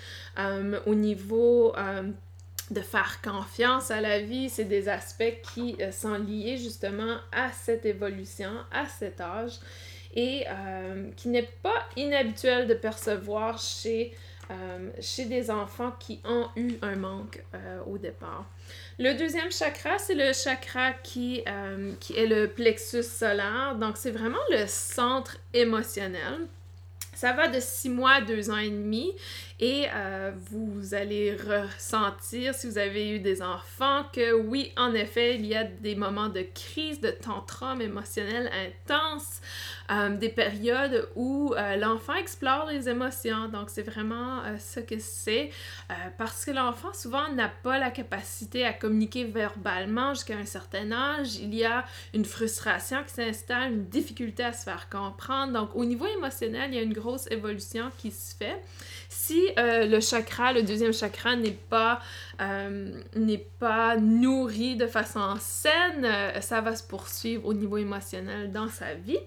au 0.86 0.94
niveau 0.94 1.67
euh, 1.76 2.02
de 2.70 2.80
faire 2.80 3.20
confiance 3.22 3.90
à 3.90 4.00
la 4.00 4.20
vie, 4.20 4.50
c'est 4.50 4.64
des 4.64 4.88
aspects 4.88 5.40
qui 5.54 5.76
euh, 5.80 5.90
sont 5.90 6.14
liés 6.14 6.58
justement 6.58 7.16
à 7.32 7.50
cette 7.52 7.86
évolution, 7.86 8.50
à 8.72 8.86
cet 8.86 9.20
âge, 9.20 9.58
et 10.14 10.44
euh, 10.48 11.10
qui 11.16 11.28
n'est 11.28 11.50
pas 11.62 11.86
inhabituel 11.96 12.66
de 12.66 12.74
percevoir 12.74 13.58
chez, 13.58 14.14
chez 15.00 15.26
des 15.26 15.50
enfants 15.50 15.92
qui 16.00 16.20
ont 16.24 16.48
eu 16.56 16.76
un 16.80 16.96
manque 16.96 17.44
au 17.86 17.98
départ. 17.98 18.46
Le 18.98 19.12
deuxième 19.12 19.52
chakra, 19.52 19.98
c'est 19.98 20.14
le 20.14 20.32
chakra 20.32 20.92
qui, 20.92 21.44
qui 22.00 22.16
est 22.16 22.26
le 22.26 22.48
plexus 22.48 23.02
solaire, 23.02 23.76
donc 23.78 23.98
c'est 23.98 24.10
vraiment 24.10 24.38
le 24.50 24.64
centre 24.66 25.36
émotionnel. 25.52 26.48
Ça 27.18 27.32
va 27.32 27.48
de 27.48 27.58
six 27.58 27.88
mois 27.88 28.12
à 28.12 28.20
deux 28.20 28.48
ans 28.48 28.58
et 28.58 28.70
demi 28.70 29.12
Et 29.58 29.86
euh, 29.92 30.30
vous 30.52 30.94
allez 30.94 31.34
ressentir, 31.34 32.54
si 32.54 32.68
vous 32.68 32.78
avez 32.78 33.10
eu 33.10 33.18
des 33.18 33.42
enfants, 33.42 34.04
que 34.12 34.34
oui, 34.34 34.70
en 34.76 34.94
effet, 34.94 35.34
il 35.34 35.44
y 35.44 35.56
a 35.56 35.64
des 35.64 35.96
moments 35.96 36.28
de 36.28 36.42
crise, 36.54 37.00
de 37.00 37.10
tantrum 37.10 37.80
émotionnel 37.80 38.48
intense, 38.54 39.40
euh, 39.90 40.16
des 40.16 40.28
périodes 40.28 41.08
où 41.16 41.54
euh, 41.56 41.76
l'enfant 41.76 42.14
explore 42.14 42.66
les 42.66 42.88
émotions. 42.88 43.48
Donc, 43.48 43.70
c'est 43.70 43.82
vraiment 43.82 44.42
ce 44.58 44.80
que 44.80 44.98
c'est. 44.98 45.50
parce 46.16 46.44
que 46.44 46.50
l'enfant, 46.50 46.92
souvent, 46.92 47.32
n'a 47.32 47.48
pas 47.48 47.78
la 47.78 47.90
capacité 47.90 48.64
à 48.64 48.72
communiquer 48.72 49.24
verbalement 49.24 50.14
jusqu'à 50.14 50.36
un 50.36 50.44
certain 50.44 50.92
âge. 50.92 51.36
Il 51.36 51.54
y 51.54 51.64
a 51.64 51.84
une 52.14 52.24
frustration 52.24 52.98
qui 53.06 53.14
s'installe, 53.14 53.72
une 53.72 53.84
difficulté 53.86 54.44
à 54.44 54.52
se 54.52 54.64
faire 54.64 54.88
comprendre. 54.88 55.52
Donc, 55.52 55.70
au 55.74 55.84
niveau 55.84 56.06
émotionnel, 56.06 56.70
il 56.70 56.76
y 56.76 56.78
a 56.78 56.82
une 56.82 56.92
grosse 56.92 57.30
évolution 57.30 57.90
qui 57.98 58.10
se 58.10 58.34
fait. 58.34 58.62
Si 59.08 59.40
euh, 59.58 59.86
le 59.86 60.00
chakra, 60.00 60.52
le 60.52 60.62
deuxième 60.62 60.92
chakra, 60.92 61.34
n'est 61.34 61.50
pas, 61.50 62.00
euh, 62.40 62.92
n'est 63.16 63.46
pas 63.58 63.96
nourri 63.96 64.76
de 64.76 64.86
façon 64.86 65.34
saine, 65.40 66.04
euh, 66.04 66.40
ça 66.40 66.60
va 66.60 66.76
se 66.76 66.82
poursuivre 66.82 67.46
au 67.46 67.54
niveau 67.54 67.78
émotionnel 67.78 68.52
dans 68.52 68.68
sa 68.68 68.94
vie. 68.94 69.18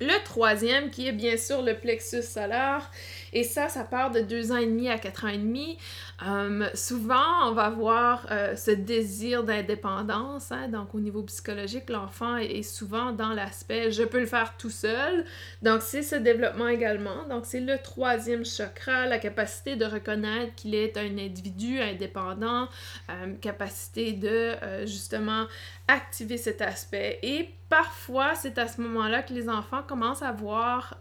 Le 0.00 0.22
troisième, 0.24 0.90
qui 0.90 1.08
est 1.08 1.12
bien 1.12 1.38
sûr 1.38 1.62
le 1.62 1.74
plexus 1.74 2.22
solaire, 2.22 2.90
et 3.32 3.44
ça, 3.44 3.68
ça 3.68 3.82
part 3.82 4.10
de 4.10 4.20
deux 4.20 4.52
ans 4.52 4.58
et 4.58 4.66
demi 4.66 4.90
à 4.90 4.98
quatre 4.98 5.24
ans 5.24 5.28
et 5.28 5.38
demi. 5.38 5.78
Euh, 6.22 6.68
souvent, 6.72 7.48
on 7.48 7.52
va 7.52 7.64
avoir 7.64 8.26
euh, 8.30 8.56
ce 8.56 8.70
désir 8.70 9.44
d'indépendance. 9.44 10.50
Hein, 10.50 10.68
donc, 10.68 10.94
au 10.94 11.00
niveau 11.00 11.22
psychologique, 11.24 11.90
l'enfant 11.90 12.36
est, 12.36 12.62
souvent 12.62 13.12
dans 13.12 13.34
l'aspect 13.34 13.92
je 13.92 14.02
peux 14.02 14.20
le 14.20 14.26
faire 14.26 14.56
tout 14.56 14.70
seul. 14.70 15.24
Donc, 15.62 15.82
c'est 15.82 16.02
ce 16.02 16.16
développement 16.16 16.68
également. 16.68 17.28
Donc, 17.28 17.44
c'est 17.44 17.60
le 17.60 17.76
troisième 17.78 18.44
chakra, 18.44 19.06
la 19.06 19.18
capacité 19.18 19.76
de 19.76 19.84
reconnaître 19.84 20.54
qu'il 20.54 20.74
est 20.74 20.96
un 20.96 21.18
individu 21.18 21.80
indépendant, 21.80 22.68
euh, 23.10 23.34
capacité 23.40 24.12
de 24.12 24.54
justement 24.86 25.46
activer 25.88 26.38
cet 26.38 26.62
aspect. 26.62 27.18
Et 27.22 27.50
parfois, 27.68 28.34
c'est 28.34 28.58
à 28.58 28.68
ce 28.68 28.80
moment-là 28.80 29.22
que 29.22 29.34
les 29.34 29.48
enfants 29.48 29.82
commencent 29.86 30.22
à 30.22 30.32
voir 30.32 30.98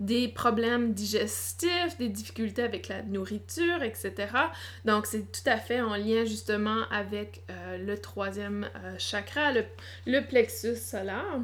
des 0.00 0.28
problèmes 0.28 0.92
digestifs, 0.92 1.96
des 1.98 2.08
difficultés 2.08 2.62
avec 2.62 2.88
la 2.88 3.02
nourriture, 3.02 3.82
etc. 3.82 4.12
Donc, 4.84 5.06
c'est 5.06 5.32
tout 5.32 5.48
à 5.48 5.56
fait 5.56 5.80
en 5.80 5.96
lien 5.96 6.24
justement 6.24 6.82
avec 6.90 7.42
euh, 7.50 7.78
le 7.78 7.98
troisième 7.98 8.68
euh, 8.76 8.94
chakra, 8.98 9.52
le, 9.52 10.20
plexus 10.26 10.76
solaire. 10.76 11.40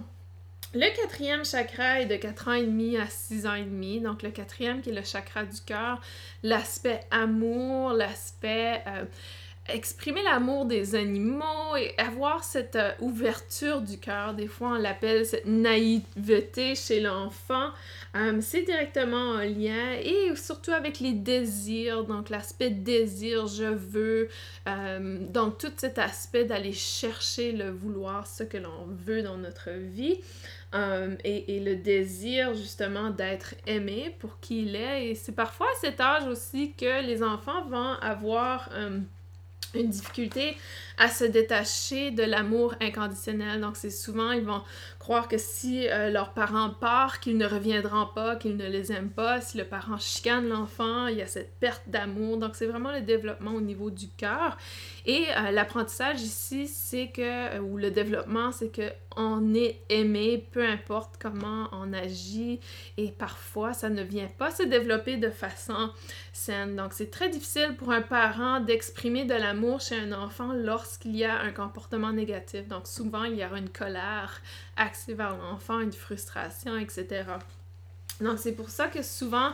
Le 0.75 0.97
quatrième 0.97 1.44
chakra 1.44 2.00
est 2.00 2.06
de 2.06 2.16
4 2.16 2.49
ans 2.49 2.52
et 2.52 2.64
demi 2.64 2.97
à 2.97 3.06
6 3.06 3.47
ans 3.47 3.54
et 3.54 3.64
demi. 3.64 4.00
Donc, 4.00 4.23
le 4.23 4.30
quatrième 4.30 4.80
qui 4.80 4.90
est 4.90 4.94
le 4.94 5.04
chakra 5.04 5.44
du 5.44 5.61
cœur, 5.61 6.00
l'aspect 6.42 7.00
amour, 7.11 7.92
l'aspect... 7.92 8.82
Euh, 8.87 9.04
exprimer 9.69 10.23
l'amour 10.23 10.66
des 10.66 10.95
animaux 10.95 11.76
et 11.78 11.95
avoir 11.97 12.42
cette 12.42 12.78
ouverture 13.00 13.81
du 13.81 13.99
cœur. 13.99 14.35
Des 14.35 14.49
fois, 14.49 14.71
on 14.71 14.78
l'appelle 14.78 15.25
cette 15.25 15.47
naïveté 15.47 16.75
chez 16.75 17.00
l'enfant. 17.00 17.71
Euh, 18.16 18.38
c'est 18.40 18.62
directement 18.62 19.35
un 19.35 19.47
lien 19.47 19.92
et 20.02 20.35
surtout 20.37 20.73
avec 20.73 21.00
les 21.00 21.12
désirs, 21.12 22.04
donc 22.04 22.28
l'aspect 22.28 22.71
désir, 22.71 23.47
je 23.47 23.64
veux, 23.64 24.28
euh, 24.69 25.19
donc 25.28 25.59
tout 25.59 25.73
cet 25.76 25.99
aspect 25.99 26.45
d'aller 26.45 26.73
chercher 26.73 27.52
le 27.52 27.71
vouloir, 27.71 28.26
ce 28.26 28.42
que 28.42 28.59
l'on 28.59 28.87
veut 28.88 29.23
dans 29.23 29.38
notre 29.38 29.71
vie. 29.71 30.19
Euh, 30.75 31.16
et, 31.23 31.57
et, 31.57 31.61
le 31.61 31.76
désir 31.76 32.54
justement 32.54 33.11
d'être 33.11 33.54
aimé 33.66 34.16
pour 34.21 34.40
qui 34.40 34.62
il 34.62 34.75
est. 34.75 35.09
Et 35.11 35.14
c'est 35.14 35.33
parfois 35.33 35.66
à 35.66 35.81
cet 35.83 36.00
âge 36.00 36.26
aussi 36.26 36.73
que 36.73 37.07
les 37.07 37.23
enfants 37.23 37.66
vont 37.66 37.92
avoir 38.00 38.71
une 39.75 39.88
difficulté 39.88 40.57
à 40.99 41.09
se 41.09 41.25
détacher 41.25 42.11
de 42.11 42.23
l'amour 42.23 42.75
inconditionnel. 42.81 43.61
Donc, 43.61 43.76
c'est 43.76 43.90
souvent, 43.90 44.33
ils 44.33 44.45
vont 44.45 44.62
croire 45.02 45.26
que 45.26 45.37
si 45.37 45.88
euh, 45.88 46.11
leurs 46.11 46.32
parents 46.32 46.71
partent, 46.71 47.21
qu'ils 47.21 47.37
ne 47.37 47.44
reviendront 47.44 48.06
pas, 48.14 48.37
qu'ils 48.37 48.56
ne 48.56 48.68
les 48.68 48.92
aiment 48.92 49.11
pas. 49.11 49.40
Si 49.40 49.59
le 49.59 49.64
parent 49.64 49.99
chicane 49.99 50.49
l'enfant, 50.49 51.09
il 51.09 51.16
y 51.16 51.23
a 51.23 51.26
cette 51.26 51.59
perte 51.59 51.82
d'amour. 51.88 52.37
Donc, 52.37 52.54
c'est 52.54 52.66
vraiment 52.66 52.92
le 52.92 53.00
développement 53.00 53.50
au 53.50 53.61
niveau 53.61 53.90
du 53.90 54.06
cœur. 54.11 54.56
Et 55.04 55.26
euh, 55.37 55.50
l'apprentissage 55.50 56.21
ici, 56.23 56.68
c'est 56.68 57.09
que, 57.09 57.56
euh, 57.56 57.59
ou 57.59 57.78
le 57.78 57.90
développement, 57.90 58.52
c'est 58.52 58.68
que 58.68 58.92
on 59.16 59.54
est 59.54 59.80
aimé, 59.88 60.47
peu 60.52 60.66
importe 60.66 61.16
comment 61.21 61.68
on 61.73 61.92
agit, 61.92 62.61
et 62.97 63.11
parfois 63.11 63.73
ça 63.73 63.90
ne 63.90 64.02
vient 64.02 64.28
pas 64.38 64.50
se 64.50 64.62
développer 64.62 65.16
de 65.16 65.30
façon 65.30 65.90
saine. 66.32 66.76
Donc 66.76 66.92
c'est 66.92 67.11
très 67.11 67.28
difficile 67.28 67.75
pour 67.76 67.90
un 67.92 68.02
parent 68.02 68.61
d'exprimer 68.61 69.25
de 69.25 69.35
l'amour 69.35 69.80
chez 69.80 69.99
un 69.99 70.12
enfant 70.12 70.52
lorsqu'il 70.52 71.16
y 71.16 71.25
a 71.25 71.40
un 71.40 71.52
comportement 71.52 72.12
négatif. 72.12 72.66
Donc 72.68 72.87
souvent 72.87 73.25
il 73.25 73.37
y 73.37 73.44
aura 73.44 73.59
une 73.59 73.71
colère 73.71 74.40
vers 75.09 75.37
l'enfant, 75.37 75.81
une 75.81 75.93
frustration, 75.93 76.77
etc. 76.79 77.25
Donc 78.23 78.39
c'est 78.39 78.53
pour 78.53 78.71
ça 78.71 78.89
que 78.89 79.03
souvent 79.03 79.51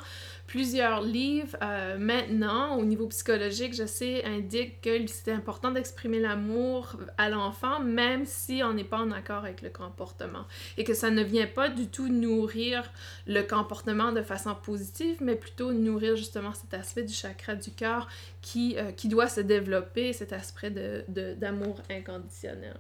plusieurs 0.47 1.02
livres 1.02 1.57
euh, 1.62 1.99
maintenant 1.99 2.76
au 2.76 2.85
niveau 2.85 3.07
psychologique, 3.07 3.75
je 3.75 3.87
sais, 3.87 4.25
indiquent 4.25 4.80
que 4.80 5.07
c'est 5.07 5.33
important 5.33 5.71
d'exprimer 5.71 6.21
l'amour 6.21 6.97
à 7.16 7.28
l'enfant 7.28 7.80
même 7.80 8.25
si 8.25 8.62
on 8.64 8.75
n'est 8.75 8.85
pas 8.85 8.99
en 8.99 9.11
accord 9.11 9.45
avec 9.45 9.62
le 9.62 9.71
comportement 9.71 10.45
et 10.76 10.85
que 10.85 10.95
ça 10.95 11.11
ne 11.11 11.23
vient 11.23 11.47
pas 11.47 11.68
du 11.68 11.87
tout 11.87 12.09
nourrir 12.09 12.90
le 13.26 13.42
comportement 13.42 14.12
de 14.12 14.23
façon 14.23 14.54
positive, 14.54 15.18
mais 15.21 15.37
plutôt 15.37 15.73
nourrir 15.73 16.16
justement 16.16 16.52
cet 16.52 16.75
aspect 16.75 17.02
du 17.02 17.12
chakra 17.12 17.54
du 17.54 17.71
cœur 17.71 18.09
qui, 18.40 18.76
euh, 18.78 18.92
qui 18.92 19.09
doit 19.09 19.28
se 19.28 19.40
développer, 19.40 20.12
cet 20.12 20.33
aspect 20.33 20.71
d'amour 20.71 21.80
de, 21.88 21.95
inconditionnel. 21.95 22.76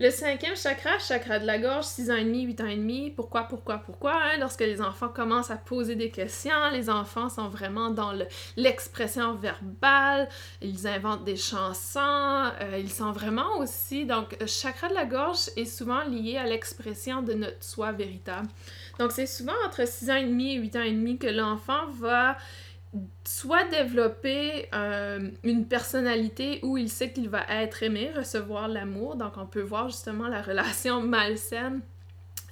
Le 0.00 0.10
cinquième 0.10 0.54
chakra, 0.54 0.96
chakra 1.00 1.40
de 1.40 1.44
la 1.44 1.58
gorge, 1.58 1.84
6 1.84 2.12
ans 2.12 2.14
et 2.14 2.22
demi, 2.22 2.42
8 2.44 2.60
ans 2.60 2.66
et 2.68 2.76
demi. 2.76 3.10
Pourquoi, 3.10 3.42
pourquoi, 3.42 3.78
pourquoi? 3.78 4.12
Hein? 4.14 4.38
Lorsque 4.38 4.60
les 4.60 4.80
enfants 4.80 5.08
commencent 5.08 5.50
à 5.50 5.56
poser 5.56 5.96
des 5.96 6.10
questions, 6.10 6.52
les 6.72 6.88
enfants 6.88 7.28
sont 7.28 7.48
vraiment 7.48 7.90
dans 7.90 8.12
l'expression 8.56 9.34
verbale, 9.34 10.28
ils 10.62 10.86
inventent 10.86 11.24
des 11.24 11.34
chansons, 11.34 11.98
euh, 12.60 12.78
ils 12.78 12.92
sont 12.92 13.10
vraiment 13.10 13.58
aussi... 13.58 14.06
Donc, 14.06 14.36
chakra 14.46 14.88
de 14.88 14.94
la 14.94 15.04
gorge 15.04 15.50
est 15.56 15.64
souvent 15.64 16.04
lié 16.04 16.36
à 16.36 16.44
l'expression 16.44 17.22
de 17.22 17.32
notre 17.32 17.64
soi 17.64 17.90
véritable. 17.90 18.46
Donc, 19.00 19.10
c'est 19.10 19.26
souvent 19.26 19.52
entre 19.66 19.84
6 19.84 20.10
ans 20.10 20.16
et 20.16 20.26
demi 20.26 20.54
et 20.54 20.58
8 20.58 20.76
ans 20.76 20.82
et 20.82 20.92
demi 20.92 21.18
que 21.18 21.26
l'enfant 21.26 21.86
va 21.98 22.36
soit 23.24 23.64
développer 23.64 24.68
euh, 24.74 25.30
une 25.42 25.66
personnalité 25.66 26.60
où 26.62 26.76
il 26.76 26.88
sait 26.88 27.12
qu'il 27.12 27.28
va 27.28 27.44
être 27.48 27.82
aimé, 27.82 28.10
recevoir 28.16 28.68
l'amour. 28.68 29.16
Donc, 29.16 29.36
on 29.36 29.46
peut 29.46 29.62
voir 29.62 29.88
justement 29.88 30.28
la 30.28 30.42
relation 30.42 31.00
malsaine 31.02 31.80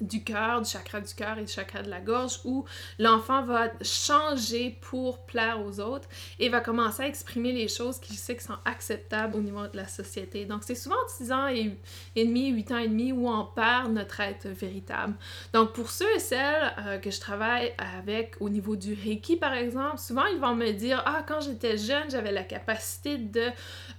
du 0.01 0.23
cœur, 0.23 0.61
du 0.63 0.71
chakra 0.71 1.01
du 1.01 1.15
cœur 1.15 1.39
et 1.39 1.45
du 1.45 1.53
chakra 1.53 1.83
de 1.83 1.91
la 1.91 2.01
gorge, 2.01 2.41
où 2.45 2.65
l'enfant 2.99 3.43
va 3.43 3.69
changer 3.83 4.79
pour 4.81 5.21
plaire 5.21 5.61
aux 5.65 5.81
autres 5.81 6.09
et 6.39 6.49
va 6.49 6.61
commencer 6.61 7.03
à 7.03 7.07
exprimer 7.07 7.53
les 7.53 7.69
choses 7.69 7.99
qu'il 7.99 8.17
sait 8.17 8.37
qui 8.37 8.45
sont 8.45 8.59
acceptables 8.65 9.37
au 9.37 9.41
niveau 9.41 9.67
de 9.67 9.77
la 9.77 9.89
société. 9.89 10.45
Donc, 10.45 10.63
c'est 10.65 10.75
souvent 10.75 10.97
6 11.09 11.33
ans 11.33 11.49
et, 11.49 11.77
demi, 12.17 12.51
8 12.51 12.73
ans 12.73 12.79
et 12.79 12.89
demi 12.89 13.13
où 13.13 13.29
on 13.29 13.45
perd 13.45 13.93
notre 13.93 14.21
être 14.21 14.49
véritable. 14.49 15.15
Donc, 15.53 15.73
pour 15.73 15.91
ceux 15.91 16.15
et 16.15 16.19
celles 16.19 16.73
euh, 16.79 16.99
que 16.99 17.11
je 17.11 17.21
travaille 17.21 17.73
avec 17.79 18.37
au 18.41 18.49
niveau 18.49 18.77
du 18.77 18.95
Reiki, 18.95 19.37
par 19.37 19.55
exemple, 19.55 19.99
souvent 19.99 20.27
ils 20.27 20.41
vont 20.41 20.55
me 20.55 20.73
dire 20.73 21.03
Ah, 21.07 21.25
quand 21.27 21.41
j'étais 21.41 21.79
jeune, 21.79 22.11
j'avais 22.11 22.33
la 22.33 22.43
capacité 22.43 23.19
de, 23.19 23.49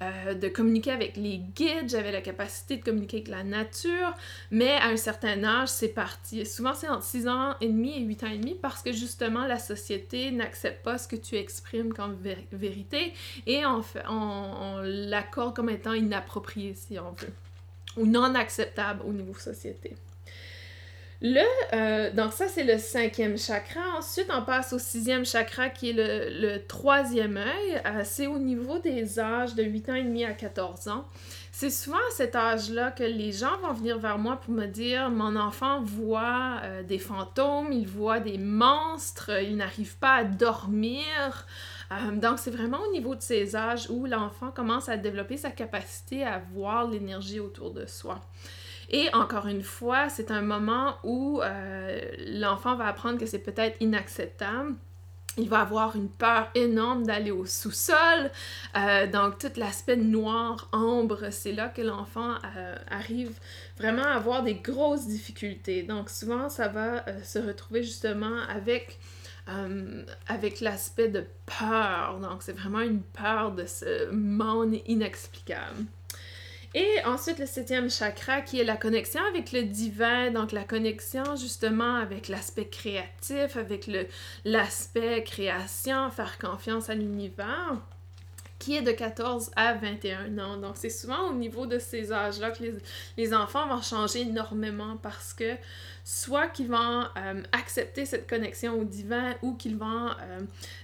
euh, 0.01 0.33
de 0.33 0.47
communiquer 0.47 0.91
avec 0.91 1.17
les 1.17 1.37
guides, 1.37 1.89
j'avais 1.89 2.11
la 2.11 2.21
capacité 2.21 2.77
de 2.77 2.83
communiquer 2.83 3.17
avec 3.17 3.29
la 3.29 3.43
nature, 3.43 4.13
mais 4.51 4.73
à 4.73 4.87
un 4.87 4.97
certain 4.97 5.43
âge, 5.43 5.69
c'est 5.69 5.86
parti. 5.87 6.45
Souvent, 6.45 6.73
c'est 6.73 6.87
entre 6.87 7.03
6 7.03 7.27
ans 7.27 7.55
et 7.61 7.67
demi 7.67 7.97
et 7.97 8.01
8 8.01 8.23
ans 8.23 8.27
et 8.27 8.37
demi 8.37 8.55
parce 8.55 8.81
que 8.81 8.91
justement, 8.91 9.45
la 9.45 9.59
société 9.59 10.31
n'accepte 10.31 10.83
pas 10.83 10.97
ce 10.97 11.07
que 11.07 11.15
tu 11.15 11.35
exprimes 11.35 11.93
comme 11.93 12.17
vérité 12.51 13.13
et 13.45 13.65
on, 13.65 13.83
on, 14.09 14.81
l'accorde 14.83 15.55
comme 15.55 15.69
étant 15.69 15.93
inapproprié, 15.93 16.75
si 16.75 16.99
on 16.99 17.11
veut, 17.11 17.33
ou 17.97 18.05
non 18.05 18.35
acceptable 18.35 19.01
au 19.05 19.13
niveau 19.13 19.33
société. 19.33 19.95
Le, 21.19 21.41
euh, 21.73 22.11
donc 22.11 22.31
ça, 22.33 22.47
c'est 22.47 22.63
le 22.63 22.77
cinquième 22.77 23.39
chakra. 23.39 23.81
Ensuite, 23.97 24.27
on 24.31 24.43
passe 24.43 24.71
au 24.73 24.77
sixième 24.77 25.25
chakra 25.25 25.69
qui 25.69 25.89
est 25.89 25.93
le, 25.93 26.29
le 26.29 26.63
troisième 26.67 27.37
œil. 27.37 27.81
Euh, 27.85 28.01
c'est 28.03 28.27
au 28.27 28.37
niveau 28.37 28.77
des 28.77 29.19
âges 29.19 29.55
de 29.55 29.63
8 29.63 29.89
ans 29.89 29.95
et 29.95 30.03
demi 30.03 30.25
à 30.25 30.33
14 30.33 30.89
ans. 30.89 31.05
C'est 31.59 31.71
souvent 31.71 31.97
à 31.97 32.11
cet 32.11 32.35
âge-là 32.35 32.91
que 32.91 33.03
les 33.03 33.31
gens 33.31 33.57
vont 33.63 33.73
venir 33.73 33.97
vers 33.97 34.19
moi 34.19 34.35
pour 34.35 34.53
me 34.53 34.67
dire 34.67 35.09
mon 35.09 35.35
enfant 35.35 35.81
voit 35.81 36.59
euh, 36.61 36.83
des 36.83 36.99
fantômes, 36.99 37.71
il 37.71 37.87
voit 37.87 38.19
des 38.19 38.37
monstres, 38.37 39.31
il 39.41 39.57
n'arrive 39.57 39.97
pas 39.97 40.17
à 40.17 40.23
dormir. 40.23 41.47
Euh, 41.91 42.11
donc, 42.11 42.37
c'est 42.37 42.51
vraiment 42.51 42.77
au 42.87 42.91
niveau 42.91 43.15
de 43.15 43.23
ces 43.23 43.55
âges 43.55 43.89
où 43.89 44.05
l'enfant 44.05 44.51
commence 44.51 44.87
à 44.87 44.97
développer 44.97 45.35
sa 45.35 45.49
capacité 45.49 46.23
à 46.23 46.37
voir 46.53 46.87
l'énergie 46.87 47.39
autour 47.39 47.71
de 47.71 47.87
soi. 47.87 48.21
Et 48.91 49.09
encore 49.15 49.47
une 49.47 49.63
fois, 49.63 50.09
c'est 50.09 50.29
un 50.29 50.41
moment 50.41 50.97
où 51.03 51.41
euh, 51.41 51.99
l'enfant 52.33 52.75
va 52.75 52.85
apprendre 52.85 53.17
que 53.17 53.25
c'est 53.25 53.39
peut-être 53.39 53.77
inacceptable 53.81 54.75
il 55.37 55.49
va 55.49 55.61
avoir 55.61 55.95
une 55.95 56.09
peur 56.09 56.49
énorme 56.55 57.05
d'aller 57.05 57.31
au 57.31 57.45
sous-sol. 57.45 58.31
Euh, 58.75 59.07
donc, 59.07 59.37
tout 59.37 59.51
l'aspect 59.55 59.95
noir, 59.95 60.67
ambre, 60.71 61.29
c'est 61.31 61.51
là 61.51 61.69
que 61.69 61.81
l'enfant 61.81 62.35
euh, 62.55 62.75
arrive 62.89 63.37
vraiment 63.77 64.03
à 64.03 64.15
avoir 64.15 64.43
des 64.43 64.55
grosses 64.55 65.07
difficultés. 65.07 65.83
Donc, 65.83 66.09
souvent, 66.09 66.49
ça 66.49 66.67
va 66.67 67.07
euh, 67.07 67.23
se 67.23 67.39
retrouver 67.39 67.83
justement 67.83 68.41
avec, 68.49 68.99
avec 70.27 70.59
l'aspect 70.59 71.07
de 71.07 71.25
peur. 71.45 72.19
Donc, 72.21 72.43
c'est 72.43 72.51
vraiment 72.51 72.81
une 72.81 73.01
peur 73.01 73.53
de 73.53 73.65
ce 73.65 74.11
monde 74.11 74.75
inexplicable. 74.87 75.85
Et 76.73 77.03
ensuite, 77.05 77.39
le 77.39 77.45
septième 77.45 77.89
chakra 77.89 78.41
qui 78.41 78.59
est 78.59 78.63
la 78.63 78.77
connexion 78.77 79.21
avec 79.29 79.51
le 79.51 79.63
divin, 79.63 80.31
donc 80.31 80.51
la 80.51 80.63
connexion 80.63 81.35
justement 81.35 81.95
avec 81.95 82.27
l'aspect 82.27 82.67
créatif, 82.67 83.55
avec 83.55 83.89
l'aspect 84.45 85.23
création, 85.23 86.11
faire 86.11 86.37
confiance 86.37 86.89
à 86.89 86.95
l'univers 86.95 87.81
qui 88.59 88.75
est 88.75 88.81
de 88.81 88.91
14 88.91 89.51
à 89.55 89.73
21 89.73 90.37
ans. 90.39 90.57
Donc, 90.57 90.73
c'est 90.75 90.89
souvent 90.89 91.29
au 91.29 91.33
niveau 91.33 91.65
de 91.65 91.79
ces 91.79 92.11
âges-là 92.11 92.51
que 92.51 92.63
les, 93.17 93.33
enfants 93.33 93.67
vont 93.67 93.81
changer 93.81 94.21
énormément 94.21 94.97
parce 94.97 95.33
que 95.33 95.55
soit 96.03 96.47
qu'ils 96.47 96.69
vont 96.69 97.03
euh, 97.17 97.43
accepter 97.51 98.05
cette 98.05 98.27
connexion 98.27 98.79
au 98.79 98.83
divin 98.83 99.35
ou 99.41 99.53
qu'ils 99.53 99.77
vont 99.77 100.09
euh, 100.09 100.39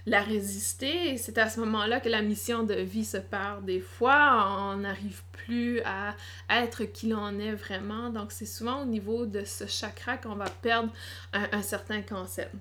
la 0.06 0.20
résister. 0.20 1.16
C'est 1.16 1.38
à 1.38 1.48
ce 1.48 1.60
moment-là 1.60 2.00
que 2.00 2.08
la 2.08 2.22
mission 2.22 2.62
de 2.62 2.74
vie 2.74 3.04
se 3.04 3.16
perd. 3.16 3.64
Des 3.64 3.80
fois, 3.80 4.72
on 4.72 4.76
n'arrive 4.78 5.22
plus 5.44 5.80
à 5.82 6.14
être 6.50 6.84
qui 6.84 7.08
l'on 7.08 7.38
est 7.38 7.54
vraiment. 7.54 8.10
Donc, 8.10 8.32
c'est 8.32 8.46
souvent 8.46 8.82
au 8.82 8.86
niveau 8.86 9.26
de 9.26 9.44
ce 9.44 9.66
chakra 9.66 10.16
qu'on 10.16 10.34
va 10.34 10.50
perdre 10.62 10.92
un, 11.32 11.62
certain 11.62 12.02
concept 12.02 12.54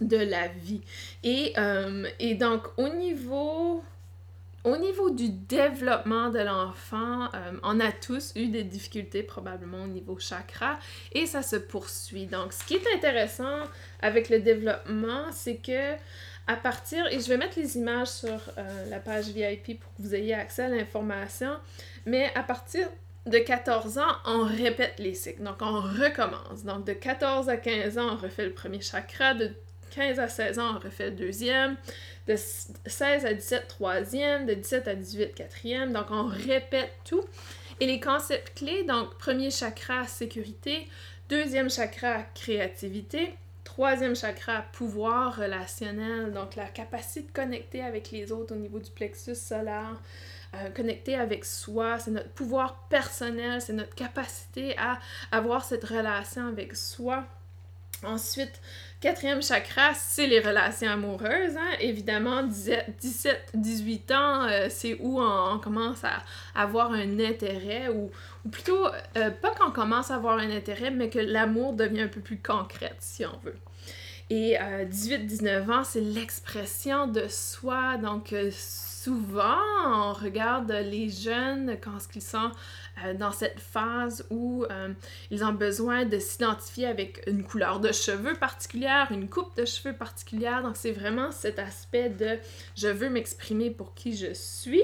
de 0.00 0.16
la 0.16 0.48
vie. 0.48 0.80
Et, 1.22 1.52
euh, 1.58 2.06
et 2.18 2.34
donc, 2.34 2.66
au 2.76 2.88
niveau 2.88 3.82
au 4.62 4.76
niveau 4.76 5.08
du 5.08 5.30
développement 5.30 6.28
de 6.28 6.40
l'enfant, 6.40 7.24
euh, 7.34 7.52
on 7.62 7.80
a 7.80 7.92
tous 7.92 8.32
eu 8.36 8.48
des 8.48 8.62
difficultés 8.62 9.22
probablement 9.22 9.84
au 9.84 9.86
niveau 9.86 10.18
chakra 10.18 10.78
et 11.12 11.24
ça 11.24 11.42
se 11.42 11.56
poursuit. 11.56 12.26
Donc, 12.26 12.52
ce 12.52 12.64
qui 12.66 12.74
est 12.74 12.94
intéressant 12.94 13.62
avec 14.02 14.28
le 14.28 14.40
développement, 14.40 15.32
c'est 15.32 15.56
que 15.56 15.94
à 16.46 16.56
partir, 16.56 17.06
et 17.06 17.20
je 17.20 17.28
vais 17.28 17.36
mettre 17.36 17.58
les 17.58 17.76
images 17.76 18.08
sur 18.08 18.38
euh, 18.58 18.90
la 18.90 18.98
page 18.98 19.28
VIP 19.28 19.80
pour 19.80 19.94
que 19.94 20.02
vous 20.02 20.14
ayez 20.14 20.34
accès 20.34 20.64
à 20.64 20.68
l'information, 20.68 21.52
mais 22.06 22.30
à 22.34 22.42
partir 22.42 22.88
de 23.26 23.38
14 23.38 23.98
ans, 23.98 24.16
on 24.24 24.44
répète 24.44 24.94
les 24.98 25.14
cycles. 25.14 25.42
Donc, 25.42 25.56
on 25.60 25.80
recommence. 25.80 26.64
Donc, 26.64 26.86
de 26.86 26.92
14 26.92 27.48
à 27.48 27.56
15 27.56 27.98
ans, 27.98 28.14
on 28.14 28.16
refait 28.16 28.46
le 28.46 28.52
premier 28.52 28.80
chakra. 28.80 29.34
De 29.34 29.50
15 29.90 30.18
à 30.18 30.28
16 30.28 30.58
ans, 30.58 30.76
on 30.76 30.78
refait 30.78 31.10
le 31.10 31.16
deuxième 31.16 31.76
de 32.26 32.36
16 32.36 33.26
à 33.26 33.34
17, 33.34 33.68
troisième, 33.68 34.46
de 34.46 34.54
17 34.54 34.88
à 34.88 34.94
18, 34.94 35.34
quatrième. 35.34 35.92
Donc, 35.92 36.06
on 36.10 36.26
répète 36.26 36.92
tout. 37.04 37.24
Et 37.80 37.86
les 37.86 38.00
concepts 38.00 38.58
clés, 38.58 38.84
donc, 38.84 39.16
premier 39.18 39.50
chakra, 39.50 40.06
sécurité, 40.06 40.86
deuxième 41.28 41.70
chakra, 41.70 42.22
créativité, 42.34 43.34
troisième 43.64 44.14
chakra, 44.14 44.64
pouvoir 44.72 45.36
relationnel, 45.36 46.32
donc 46.32 46.56
la 46.56 46.66
capacité 46.66 47.22
de 47.22 47.32
connecter 47.32 47.82
avec 47.82 48.10
les 48.10 48.32
autres 48.32 48.54
au 48.54 48.58
niveau 48.58 48.78
du 48.78 48.90
plexus 48.90 49.34
solaire. 49.34 50.00
Euh, 50.54 50.70
connecter 50.70 51.14
avec 51.14 51.44
soi, 51.44 51.98
c'est 51.98 52.10
notre 52.10 52.30
pouvoir 52.30 52.88
personnel, 52.88 53.60
c'est 53.62 53.72
notre 53.72 53.94
capacité 53.94 54.76
à 54.78 54.98
avoir 55.30 55.64
cette 55.64 55.84
relation 55.84 56.48
avec 56.48 56.74
soi. 56.74 57.24
Ensuite, 58.02 58.60
Quatrième 59.00 59.42
chakra, 59.42 59.94
c'est 59.94 60.26
les 60.26 60.40
relations 60.40 60.90
amoureuses. 60.90 61.56
Hein. 61.56 61.76
Évidemment, 61.80 62.46
17-18 62.46 64.12
ans, 64.12 64.42
euh, 64.42 64.66
c'est 64.68 64.98
où 65.00 65.18
on, 65.18 65.58
commence 65.58 66.04
à 66.04 66.22
avoir 66.54 66.92
un 66.92 67.18
intérêt, 67.18 67.88
ou, 67.88 68.10
plutôt, 68.50 68.88
euh, 69.16 69.30
pas 69.30 69.54
qu'on 69.54 69.70
commence 69.70 70.10
à 70.10 70.16
avoir 70.16 70.38
un 70.38 70.50
intérêt, 70.50 70.90
mais 70.90 71.08
que 71.08 71.18
l'amour 71.18 71.72
devient 71.72 72.02
un 72.02 72.08
peu 72.08 72.20
plus 72.20 72.36
concret, 72.36 72.92
si 72.98 73.24
on 73.24 73.38
veut. 73.42 73.56
Et 74.28 74.58
18-19 74.58 75.46
euh, 75.46 75.72
ans, 75.72 75.84
c'est 75.84 76.02
l'expression 76.02 77.06
de 77.06 77.26
soi. 77.26 77.96
Donc, 77.96 78.34
souvent, 79.02 79.56
on 79.86 80.12
regarde 80.12 80.70
les 80.70 81.08
jeunes 81.08 81.76
quand 81.80 81.98
ils 82.14 82.22
sont 82.22 82.50
euh, 83.04 83.14
dans 83.14 83.32
cette 83.32 83.58
phase 83.58 84.26
où 84.30 84.64
euh, 84.70 84.92
ils 85.30 85.42
ont 85.42 85.52
besoin 85.52 86.04
de 86.04 86.18
s'identifier 86.18 86.86
avec 86.86 87.22
une 87.26 87.42
couleur 87.42 87.80
de 87.80 87.92
cheveux 87.92 88.34
particulière, 88.34 89.10
une 89.10 89.28
coupe 89.28 89.56
de 89.56 89.64
cheveux 89.64 89.94
particulière. 89.94 90.62
Donc, 90.62 90.76
c'est 90.76 90.92
vraiment 90.92 91.32
cet 91.32 91.58
aspect 91.58 92.10
de 92.10 92.38
je 92.76 92.88
veux 92.88 93.08
m'exprimer 93.08 93.70
pour 93.70 93.94
qui 93.94 94.14
je 94.14 94.34
suis. 94.34 94.82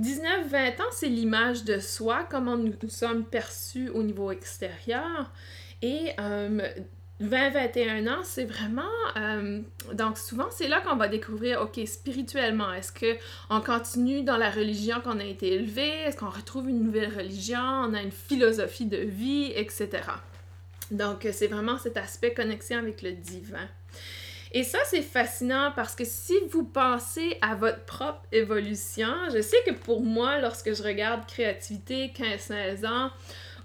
19-20 0.00 0.80
ans, 0.80 0.90
c'est 0.90 1.08
l'image 1.08 1.64
de 1.64 1.78
soi, 1.78 2.26
comment 2.30 2.56
nous, 2.56 2.72
sommes 2.88 3.24
perçus 3.24 3.90
au 3.90 4.02
niveau 4.02 4.30
extérieur. 4.30 5.30
Et 5.82 6.12
euh, 6.18 6.70
20-21 7.20 8.08
ans, 8.08 8.22
c'est 8.24 8.44
vraiment... 8.44 8.82
Euh, 9.16 9.60
donc 9.92 10.18
souvent, 10.18 10.46
c'est 10.50 10.68
là 10.68 10.80
qu'on 10.80 10.96
va 10.96 11.08
découvrir, 11.08 11.62
OK, 11.62 11.80
spirituellement, 11.86 12.72
est-ce 12.72 12.92
qu'on 12.92 13.60
continue 13.60 14.22
dans 14.22 14.36
la 14.36 14.50
religion 14.50 15.00
qu'on 15.00 15.20
a 15.20 15.24
été 15.24 15.52
élevé? 15.54 15.88
Est-ce 15.88 16.16
qu'on 16.16 16.30
retrouve 16.30 16.68
une 16.68 16.82
nouvelle 16.82 17.14
religion? 17.16 17.60
On 17.60 17.94
a 17.94 18.02
une 18.02 18.12
philosophie 18.12 18.86
de 18.86 18.98
vie, 18.98 19.52
etc. 19.54 20.00
Donc 20.90 21.26
c'est 21.32 21.46
vraiment 21.46 21.78
cet 21.78 21.96
aspect 21.96 22.34
connexion 22.34 22.78
avec 22.78 23.02
le 23.02 23.12
divin. 23.12 23.68
Et 24.54 24.64
ça, 24.64 24.78
c'est 24.84 25.02
fascinant 25.02 25.72
parce 25.74 25.94
que 25.94 26.04
si 26.04 26.34
vous 26.50 26.64
pensez 26.64 27.38
à 27.40 27.54
votre 27.54 27.84
propre 27.84 28.20
évolution, 28.32 29.08
je 29.32 29.40
sais 29.40 29.56
que 29.66 29.72
pour 29.72 30.02
moi, 30.02 30.38
lorsque 30.40 30.74
je 30.74 30.82
regarde 30.82 31.26
créativité 31.26 32.12
15-16 32.14 32.86
ans, 32.86 33.10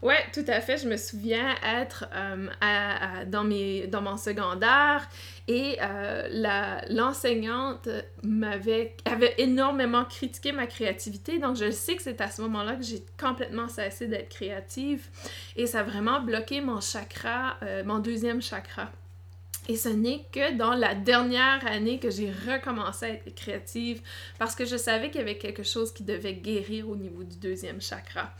Ouais, 0.02 0.24
tout 0.34 0.46
à 0.48 0.62
fait. 0.62 0.78
Je 0.78 0.88
me 0.88 0.98
souviens 0.98 1.56
être 1.64 2.06
euh, 2.14 2.48
dans, 3.26 3.44
mes, 3.44 3.88
dans 3.88 4.02
mon 4.02 4.18
secondaire 4.18 5.08
et 5.48 5.78
euh, 5.82 6.84
l'enseignante 6.90 7.90
m'avait 8.24 8.96
avait 9.06 9.34
énormément 9.38 10.06
critiqué 10.06 10.52
ma 10.52 10.68
créativité. 10.68 11.40
Donc, 11.40 11.56
je 11.56 11.72
sais 11.72 11.96
que 11.96 12.04
c'est 12.04 12.22
à 12.22 12.30
ce 12.30 12.42
moment-là 12.44 12.76
que 12.76 12.84
j'ai 12.84 13.04
complètement 13.20 13.68
cessé 13.68 14.08
d'être 14.08 14.30
créative 14.30 15.08
et 15.56 15.66
ça 15.66 15.80
a 15.80 15.84
vraiment 15.84 16.22
bloqué 16.22 16.62
mon 16.62 16.80
chakra, 16.80 17.58
euh, 17.64 17.84
mon 17.84 18.00
deuxième 18.00 18.42
chakra. 18.42 18.92
Et 19.68 19.76
ce 19.76 19.90
n'est 19.90 20.26
que 20.32 20.56
dans 20.56 20.74
la 20.74 20.96
dernière 20.96 21.66
année 21.68 22.00
que 22.00 22.10
j'ai 22.10 22.32
recommencé 22.32 23.06
à 23.06 23.10
être 23.10 23.36
créative 23.36 24.02
parce 24.40 24.56
que 24.56 24.66
je 24.66 24.78
savais 24.78 25.10
qu'il 25.10 25.20
y 25.20 25.24
avait 25.24 25.38
quelque 25.38 25.64
chose 25.64 25.94
qui 25.94 26.04
devait 26.04 26.36
guérir 26.36 26.90
au 26.90 26.96
niveau 26.96 27.24
du 27.24 27.36
deuxième 27.38 27.82
chakra. 27.82 28.32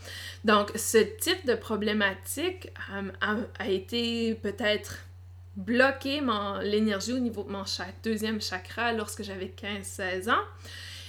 Donc, 0.44 0.70
ce 0.74 0.98
type 0.98 1.46
de 1.46 1.54
problématique 1.54 2.70
euh, 2.94 3.10
a, 3.58 3.68
été 3.68 4.34
peut-être 4.36 5.04
bloqué 5.56 6.20
l'énergie 6.62 7.12
au 7.12 7.18
niveau 7.18 7.42
de 7.42 7.50
mon 7.50 7.64
deuxième 8.02 8.40
chakra 8.40 8.92
lorsque 8.92 9.22
j'avais 9.22 9.52
15-16 9.60 10.30
ans. 10.30 10.44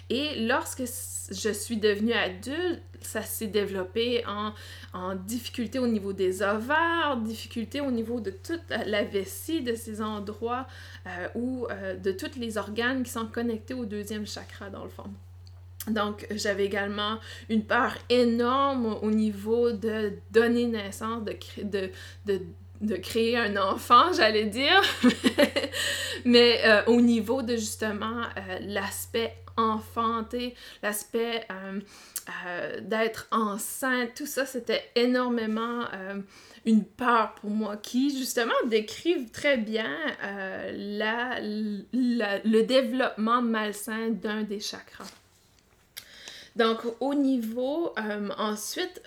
Et 0.10 0.48
lorsque 0.48 0.84
je 1.32 1.50
suis 1.50 1.78
devenue 1.78 2.14
adulte, 2.14 2.82
ça 3.02 3.22
s'est 3.22 3.48
développé 3.48 4.24
en, 4.26 4.54
difficulté 5.16 5.80
au 5.80 5.88
niveau 5.88 6.14
des 6.14 6.42
ovaires, 6.42 7.18
difficulté 7.18 7.80
au 7.80 7.92
niveau 7.92 8.20
de 8.20 8.32
toute 8.32 8.64
la 8.70 9.04
vessie, 9.04 9.62
de 9.62 9.76
ces 9.76 10.02
endroits 10.02 10.68
euh, 11.06 11.28
ou 11.36 11.68
euh, 11.70 11.96
de 11.96 12.12
tous 12.12 12.38
les 12.38 12.58
organes 12.58 13.04
qui 13.04 13.12
sont 13.12 13.28
connectés 13.28 13.74
au 13.74 13.86
deuxième 13.86 14.26
chakra 14.26 14.70
dans 14.70 14.84
le 14.84 14.90
fond. 14.90 15.10
Donc, 15.88 16.28
j'avais 16.32 16.66
également 16.66 17.20
une 17.50 17.64
peur 17.64 17.96
énorme 18.10 18.98
au 19.02 19.12
niveau 19.12 19.72
de 19.72 20.14
donner 20.32 20.66
naissance, 20.66 21.24
de, 21.24 21.36
de, 21.64 21.92
de 22.26 22.42
de 22.82 22.96
créer 22.96 23.38
un 23.38 23.58
enfant, 23.58 24.14
j'allais 24.16 24.46
dire, 24.46 24.82
mais 26.26 26.62
euh, 26.66 26.82
au 26.88 27.02
niveau 27.02 27.42
de 27.42 27.56
justement 27.56 28.22
l'aspect 28.62 29.36
enfanté, 29.60 30.56
l'aspect 30.82 31.46
euh, 31.52 31.80
euh, 32.46 32.82
d'être 32.82 33.28
enceinte, 33.32 34.10
tout 34.16 34.26
ça, 34.26 34.46
c'était 34.46 34.90
énormément 34.96 35.86
euh, 35.94 36.22
une 36.66 36.84
peur 36.84 37.36
pour 37.36 37.50
moi 37.50 37.78
qui, 37.78 38.18
justement, 38.18 38.54
décrivent 38.68 39.32
très 39.32 39.58
bien 39.58 39.96
la, 40.22 41.40
le 41.42 42.62
développement 42.62 43.42
malsain 43.42 44.10
d'un 44.10 44.44
des 44.44 44.60
chakras. 44.60 45.12
Donc, 46.56 46.80
au 47.00 47.14
niveau, 47.14 47.94
ensuite, 48.38 49.02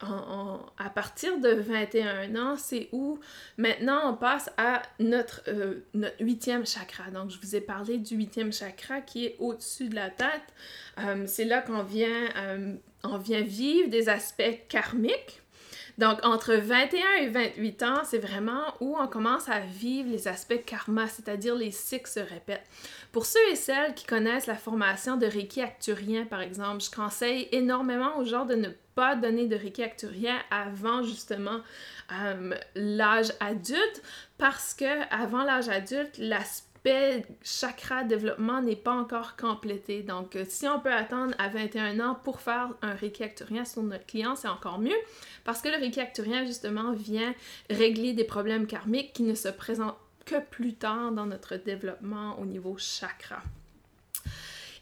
à 0.00 0.90
partir 0.90 1.38
de 1.40 1.50
21 1.50 2.36
ans, 2.36 2.56
c'est 2.56 2.88
où 2.92 3.18
maintenant 3.56 4.12
on 4.12 4.16
passe 4.16 4.50
à 4.56 4.82
notre, 5.00 5.42
euh, 5.48 5.84
notre 5.94 6.20
huitième 6.20 6.64
chakra. 6.64 7.10
Donc, 7.10 7.30
je 7.30 7.38
vous 7.40 7.56
ai 7.56 7.60
parlé 7.60 7.98
du 7.98 8.14
huitième 8.14 8.52
chakra 8.52 9.00
qui 9.00 9.26
est 9.26 9.36
au-dessus 9.40 9.88
de 9.88 9.96
la 9.96 10.10
tête. 10.10 10.54
Euh, 10.98 11.24
c'est 11.26 11.44
là 11.44 11.62
qu'on 11.62 11.82
vient, 11.82 12.28
euh, 12.36 12.74
vient 13.20 13.42
vivre 13.42 13.88
des 13.88 14.08
aspects 14.08 14.66
karmiques. 14.68 15.42
Donc, 15.98 16.20
entre 16.22 16.54
21 16.54 17.22
et 17.22 17.28
28 17.28 17.82
ans, 17.82 18.02
c'est 18.04 18.18
vraiment 18.18 18.62
où 18.80 18.96
on 18.96 19.08
commence 19.08 19.48
à 19.48 19.58
vivre 19.58 20.08
les 20.10 20.28
aspects 20.28 20.64
karma, 20.64 21.08
c'est-à-dire 21.08 21.56
les 21.56 21.72
cycles 21.72 22.08
se 22.08 22.20
répètent. 22.20 22.66
Pour 23.12 23.24
ceux 23.24 23.40
et 23.50 23.56
celles 23.56 23.94
qui 23.94 24.06
connaissent 24.06 24.46
la 24.46 24.56
formation 24.56 25.16
de 25.16 25.26
Reiki 25.26 25.62
acturien, 25.62 26.24
par 26.24 26.40
exemple, 26.40 26.82
je 26.82 26.90
conseille 26.90 27.48
énormément 27.52 28.18
aux 28.18 28.24
gens 28.24 28.44
de 28.44 28.54
ne 28.54 28.68
pas 28.94 29.16
donner 29.16 29.46
de 29.46 29.56
Reiki 29.56 29.82
acturien 29.82 30.36
avant 30.50 31.02
justement 31.02 31.60
euh, 32.12 32.54
l'âge 32.74 33.32
adulte 33.40 34.02
parce 34.36 34.74
que 34.74 34.84
avant 35.10 35.44
l'âge 35.44 35.68
adulte, 35.68 36.18
l'aspect 36.18 37.24
chakra 37.42 38.04
développement 38.04 38.60
n'est 38.60 38.76
pas 38.76 38.92
encore 38.92 39.36
complété. 39.36 40.02
Donc, 40.02 40.36
euh, 40.36 40.44
si 40.48 40.66
on 40.68 40.80
peut 40.80 40.92
attendre 40.92 41.34
à 41.38 41.48
21 41.48 42.00
ans 42.00 42.18
pour 42.24 42.40
faire 42.40 42.70
un 42.82 42.94
Reiki 42.94 43.22
Acturien 43.24 43.64
sur 43.64 43.82
notre 43.82 44.06
client, 44.06 44.36
c'est 44.36 44.48
encore 44.48 44.78
mieux 44.78 44.96
parce 45.44 45.62
que 45.62 45.68
le 45.68 45.76
Reiki 45.76 46.00
Acturien, 46.00 46.44
justement, 46.44 46.92
vient 46.92 47.34
régler 47.70 48.12
des 48.12 48.24
problèmes 48.24 48.66
karmiques 48.66 49.12
qui 49.12 49.22
ne 49.22 49.34
se 49.34 49.48
présentent 49.48 49.96
que 50.28 50.40
plus 50.40 50.74
tard 50.74 51.12
dans 51.12 51.24
notre 51.24 51.56
développement 51.56 52.38
au 52.38 52.44
niveau 52.44 52.76
chakra. 52.76 53.42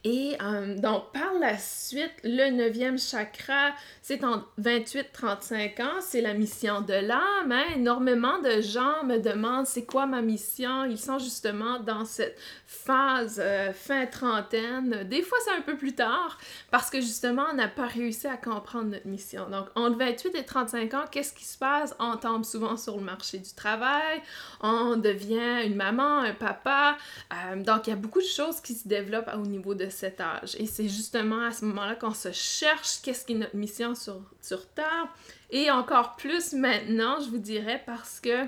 Et 0.09 0.37
euh, 0.40 0.77
donc, 0.77 1.11
par 1.12 1.35
la 1.40 1.59
suite, 1.59 2.12
le 2.23 2.51
neuvième 2.51 2.97
chakra, 2.97 3.73
c'est 4.03 4.23
en 4.23 4.45
28-35 4.62 5.83
ans, 5.83 6.01
c'est 6.01 6.21
la 6.21 6.33
mission 6.33 6.81
de 6.81 6.92
l'âme. 6.92 7.51
Hein. 7.51 7.64
Énormément 7.75 8.38
de 8.38 8.61
gens 8.61 9.03
me 9.03 9.19
demandent 9.19 9.66
c'est 9.66 9.85
quoi 9.85 10.07
ma 10.07 10.23
mission? 10.23 10.85
Ils 10.85 10.97
sont 10.97 11.19
justement 11.19 11.81
dans 11.81 12.05
cette 12.05 12.38
phase 12.66 13.40
euh, 13.42 13.73
fin 13.73 14.07
trentaine. 14.07 15.03
Des 15.09 15.23
fois, 15.23 15.38
c'est 15.45 15.57
un 15.57 15.62
peu 15.62 15.77
plus 15.77 15.97
tard 15.97 16.38
parce 16.71 16.88
que 16.88 17.01
justement, 17.01 17.47
on 17.51 17.57
n'a 17.57 17.66
pas 17.66 17.87
réussi 17.87 18.29
à 18.29 18.37
comprendre 18.37 18.90
notre 18.90 19.09
mission. 19.09 19.51
Donc, 19.51 19.66
entre 19.75 19.99
28 19.99 20.37
et 20.37 20.45
35 20.45 20.95
ans, 20.95 21.05
qu'est-ce 21.11 21.33
qui 21.33 21.45
se 21.45 21.59
passe? 21.59 21.97
On 21.99 22.16
tombe 22.16 22.45
souvent 22.45 22.77
sur 22.77 22.97
le 22.97 23.03
marché 23.03 23.38
du 23.38 23.53
travail, 23.57 24.23
on 24.61 24.95
devient 24.95 25.64
une 25.64 25.75
maman, 25.75 26.21
un 26.21 26.35
papa. 26.35 26.97
Euh, 27.33 27.61
donc, 27.61 27.88
il 27.88 27.90
y 27.90 27.92
a 27.92 27.97
beaucoup 27.97 28.21
de 28.21 28.25
choses 28.25 28.61
qui 28.61 28.75
se 28.75 28.87
développent 28.87 29.31
au 29.35 29.47
niveau 29.47 29.75
de 29.75 29.95
cet 29.96 30.20
âge. 30.20 30.54
Et 30.59 30.66
c'est 30.66 30.88
justement 30.88 31.42
à 31.42 31.50
ce 31.50 31.64
moment-là 31.64 31.94
qu'on 31.96 32.14
se 32.14 32.32
cherche 32.32 33.00
qu'est-ce 33.02 33.24
qui 33.24 33.32
est 33.32 33.37
notre 33.37 33.56
mission 33.56 33.94
sur, 33.94 34.20
sur 34.40 34.66
Terre. 34.68 35.09
Et 35.50 35.70
encore 35.70 36.16
plus 36.16 36.52
maintenant, 36.52 37.20
je 37.20 37.30
vous 37.30 37.38
dirais, 37.38 37.82
parce 37.87 38.20
que 38.20 38.46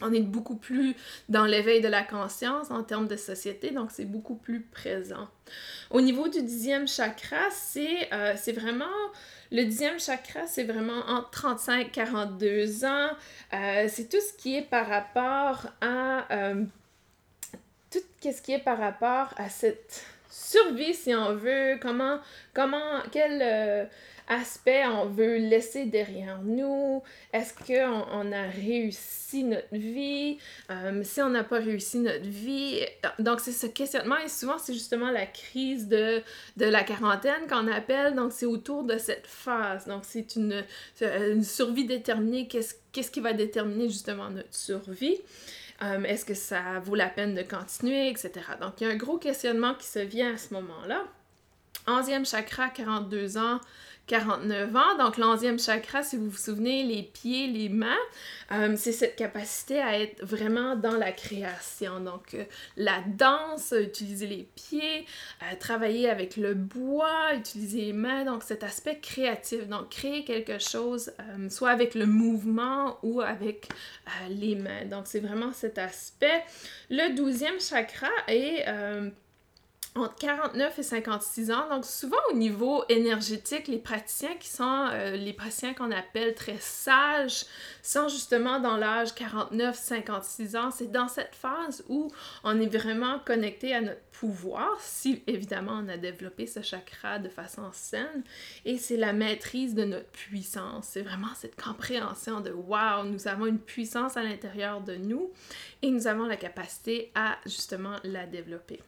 on 0.00 0.12
est 0.12 0.20
beaucoup 0.20 0.56
plus 0.56 0.96
dans 1.28 1.44
l'éveil 1.44 1.80
de 1.80 1.88
la 1.88 2.02
conscience 2.02 2.70
en 2.70 2.82
termes 2.82 3.06
de 3.06 3.16
société, 3.16 3.70
donc 3.70 3.90
c'est 3.92 4.04
beaucoup 4.04 4.34
plus 4.34 4.60
présent. 4.60 5.28
Au 5.90 6.00
niveau 6.00 6.28
du 6.28 6.42
dixième 6.42 6.88
chakra, 6.88 7.50
c'est 7.50 8.12
euh, 8.12 8.34
vraiment... 8.54 8.84
Le 9.52 9.62
dixième 9.64 10.00
chakra, 10.00 10.46
c'est 10.46 10.64
vraiment 10.64 10.98
entre 11.06 11.30
35 11.30 11.92
42 11.92 12.84
ans. 12.84 13.10
Euh, 13.52 13.86
c'est 13.88 14.08
tout 14.08 14.20
ce 14.20 14.32
qui 14.36 14.56
est 14.56 14.62
par 14.62 14.88
rapport 14.88 15.66
à... 15.80 16.26
Euh, 16.32 16.64
tout 17.92 18.00
ce 18.32 18.42
qui 18.42 18.52
est 18.52 18.58
par 18.58 18.78
rapport 18.78 19.32
à 19.36 19.48
cette 19.48 20.04
survie, 20.34 20.94
si 20.94 21.14
on 21.14 21.34
veut, 21.34 21.78
comment, 21.80 22.18
comment, 22.52 23.00
quel 23.12 23.40
euh, 23.40 23.84
aspect 24.28 24.84
on 24.86 25.06
veut 25.06 25.36
laisser 25.36 25.84
derrière 25.84 26.40
nous, 26.42 27.02
est-ce 27.32 27.54
qu'on 27.54 28.04
on 28.12 28.32
a 28.32 28.42
réussi 28.42 29.44
notre 29.44 29.76
vie, 29.76 30.38
euh, 30.70 31.02
si 31.04 31.22
on 31.22 31.30
n'a 31.30 31.44
pas 31.44 31.58
réussi 31.58 31.98
notre 31.98 32.26
vie. 32.26 32.80
Donc, 33.18 33.40
c'est 33.40 33.52
ce 33.52 33.66
questionnement, 33.66 34.18
et 34.18 34.28
souvent, 34.28 34.58
c'est 34.58 34.74
justement 34.74 35.10
la 35.10 35.26
crise 35.26 35.86
de, 35.86 36.20
de 36.56 36.64
la 36.64 36.82
quarantaine 36.82 37.46
qu'on 37.48 37.68
appelle, 37.68 38.14
donc 38.14 38.32
c'est 38.32 38.46
autour 38.46 38.82
de 38.82 38.98
cette 38.98 39.26
phase. 39.26 39.86
Donc, 39.86 40.02
c'est 40.04 40.34
une, 40.34 40.64
une 41.00 41.44
survie 41.44 41.86
déterminée, 41.86 42.48
qu'est-ce 42.48 42.74
qu'est-ce 42.94 43.10
qui 43.10 43.20
va 43.20 43.32
déterminer 43.32 43.88
justement 43.88 44.30
notre 44.30 44.54
survie? 44.54 45.18
Euh, 45.82 46.02
est-ce 46.04 46.24
que 46.24 46.34
ça 46.34 46.78
vaut 46.80 46.94
la 46.94 47.08
peine 47.08 47.34
de 47.34 47.42
continuer, 47.42 48.08
etc. 48.08 48.32
Donc, 48.60 48.80
il 48.80 48.86
y 48.86 48.90
a 48.90 48.92
un 48.92 48.96
gros 48.96 49.18
questionnement 49.18 49.74
qui 49.74 49.86
se 49.86 49.98
vient 49.98 50.34
à 50.34 50.36
ce 50.38 50.54
moment-là. 50.54 51.04
Onzième 51.86 52.24
chakra, 52.24 52.68
42 52.68 53.36
ans, 53.36 53.60
49 54.06 54.76
ans. 54.76 54.98
Donc, 54.98 55.16
l'onzième 55.16 55.58
chakra, 55.58 56.02
si 56.02 56.16
vous 56.16 56.28
vous 56.28 56.36
souvenez, 56.36 56.82
les 56.82 57.02
pieds, 57.02 57.46
les 57.46 57.68
mains, 57.68 57.96
euh, 58.52 58.74
c'est 58.76 58.92
cette 58.92 59.16
capacité 59.16 59.80
à 59.80 59.98
être 59.98 60.22
vraiment 60.24 60.76
dans 60.76 60.96
la 60.96 61.10
création. 61.12 62.00
Donc, 62.00 62.34
euh, 62.34 62.44
la 62.76 63.02
danse, 63.06 63.72
utiliser 63.76 64.26
les 64.26 64.48
pieds, 64.54 65.06
euh, 65.42 65.56
travailler 65.58 66.10
avec 66.10 66.36
le 66.36 66.54
bois, 66.54 67.34
utiliser 67.34 67.80
les 67.80 67.92
mains. 67.92 68.24
Donc, 68.24 68.42
cet 68.42 68.62
aspect 68.62 68.98
créatif. 69.00 69.66
Donc, 69.68 69.88
créer 69.90 70.24
quelque 70.24 70.58
chose, 70.58 71.12
soit 71.48 71.70
avec 71.70 71.94
le 71.94 72.06
mouvement 72.06 72.98
ou 73.02 73.20
avec 73.20 73.68
les 74.28 74.54
mains. 74.54 74.84
Donc, 74.84 75.06
c'est 75.06 75.20
vraiment 75.20 75.52
cet 75.52 75.78
aspect. 75.78 76.42
Le 76.90 77.14
douzième 77.14 77.60
chakra 77.60 78.10
est 78.28 78.64
entre 79.96 80.16
49 80.16 80.78
et 80.78 80.82
56 80.82 81.50
ans. 81.52 81.68
Donc 81.70 81.84
souvent 81.84 82.16
au 82.30 82.34
niveau 82.34 82.84
énergétique, 82.88 83.68
les 83.68 83.78
praticiens 83.78 84.34
qui 84.40 84.48
sont 84.48 84.88
euh, 84.92 85.16
les 85.16 85.32
praticiens 85.32 85.72
qu'on 85.72 85.92
appelle 85.92 86.34
très 86.34 86.58
sages 86.58 87.44
sont 87.82 88.08
justement 88.08 88.58
dans 88.58 88.76
l'âge 88.76 89.10
49-56 89.10 90.56
ans. 90.56 90.70
C'est 90.70 90.90
dans 90.90 91.08
cette 91.08 91.34
phase 91.34 91.84
où 91.88 92.10
on 92.42 92.60
est 92.60 92.76
vraiment 92.76 93.20
connecté 93.20 93.74
à 93.74 93.80
notre 93.80 94.00
pouvoir, 94.10 94.78
si 94.80 95.22
évidemment 95.26 95.82
on 95.84 95.88
a 95.88 95.96
développé 95.96 96.46
ce 96.46 96.62
chakra 96.62 97.18
de 97.18 97.28
façon 97.28 97.62
saine. 97.72 98.22
Et 98.64 98.78
c'est 98.78 98.96
la 98.96 99.12
maîtrise 99.12 99.74
de 99.74 99.84
notre 99.84 100.08
puissance. 100.10 100.88
C'est 100.92 101.02
vraiment 101.02 101.34
cette 101.36 101.60
compréhension 101.60 102.40
de 102.40 102.50
wow, 102.50 103.04
nous 103.04 103.28
avons 103.28 103.46
une 103.46 103.58
puissance 103.58 104.16
à 104.16 104.22
l'intérieur 104.22 104.80
de 104.80 104.94
nous 104.96 105.30
et 105.84 105.90
nous 105.90 106.06
avons 106.06 106.24
la 106.24 106.38
capacité 106.38 107.12
à 107.14 107.36
justement 107.44 107.96
la 108.04 108.24
développer. 108.24 108.80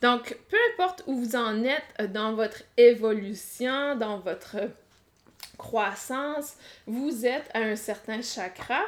Donc, 0.00 0.36
peu 0.48 0.56
importe 0.72 1.04
où 1.06 1.14
vous 1.14 1.36
en 1.36 1.62
êtes 1.62 2.10
dans 2.12 2.34
votre 2.34 2.64
évolution, 2.76 3.94
dans 3.94 4.18
votre 4.18 4.56
croissance, 5.56 6.56
vous 6.88 7.24
êtes 7.24 7.48
à 7.54 7.60
un 7.60 7.76
certain 7.76 8.22
chakra. 8.22 8.82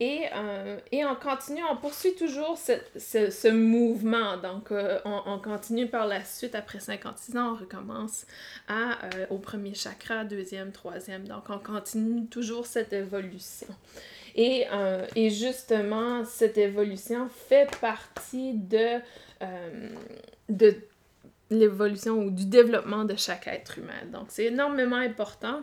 Et, 0.00 0.24
euh, 0.34 0.78
et 0.90 1.04
on 1.04 1.14
continue, 1.14 1.62
on 1.70 1.76
poursuit 1.76 2.16
toujours 2.16 2.58
ce, 2.58 3.30
ce, 3.30 3.48
mouvement. 3.48 4.36
Donc, 4.36 4.72
euh, 4.72 4.98
on, 5.04 5.38
continue 5.38 5.86
par 5.86 6.06
la 6.06 6.24
suite, 6.24 6.56
après 6.56 6.80
56 6.80 7.36
ans, 7.36 7.52
on 7.52 7.56
recommence 7.56 8.26
à, 8.66 9.04
euh, 9.14 9.26
au 9.30 9.38
premier 9.38 9.74
chakra, 9.74 10.24
deuxième, 10.24 10.72
troisième. 10.72 11.26
Donc, 11.28 11.44
on 11.48 11.58
continue 11.58 12.26
toujours 12.26 12.66
cette 12.66 12.92
évolution. 12.92 13.68
Et, 14.40 14.66
et 15.16 15.30
justement, 15.30 16.24
cette 16.24 16.58
évolution 16.58 17.28
fait 17.28 17.68
partie 17.80 18.54
de 18.54 19.00
euh, 19.42 19.88
de 20.48 20.76
l'évolution 21.50 22.18
ou 22.18 22.30
du 22.30 22.46
développement 22.46 23.04
de 23.04 23.14
chaque 23.16 23.46
être 23.46 23.78
humain. 23.78 24.04
Donc, 24.12 24.26
c'est 24.28 24.46
énormément 24.46 24.96
important 24.96 25.62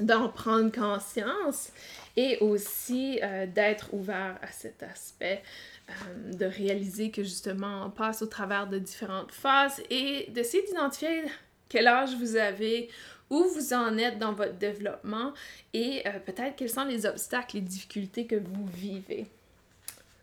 d'en 0.00 0.28
prendre 0.28 0.70
conscience 0.70 1.70
et 2.16 2.38
aussi 2.40 3.18
euh, 3.22 3.46
d'être 3.46 3.94
ouvert 3.94 4.38
à 4.42 4.48
cet 4.48 4.82
aspect, 4.82 5.42
euh, 5.88 6.32
de 6.32 6.44
réaliser 6.44 7.10
que 7.10 7.22
justement 7.22 7.86
on 7.86 7.90
passe 7.90 8.22
au 8.22 8.26
travers 8.26 8.68
de 8.68 8.78
différentes 8.78 9.32
phases 9.32 9.82
et 9.90 10.26
d'essayer 10.30 10.64
d'identifier 10.64 11.24
quel 11.68 11.86
âge 11.86 12.14
vous 12.16 12.36
avez, 12.36 12.90
où 13.32 13.42
vous 13.54 13.72
en 13.72 13.98
êtes 13.98 14.18
dans 14.18 14.32
votre 14.32 14.54
développement 14.54 15.32
et 15.74 16.04
peut-être 16.26 16.54
quels 16.54 16.70
sont 16.70 16.84
les 16.84 17.06
obstacles, 17.06 17.56
les 17.56 17.62
difficultés 17.62 18.26
que 18.26 18.36
vous 18.36 18.66
vivez. 18.66 19.26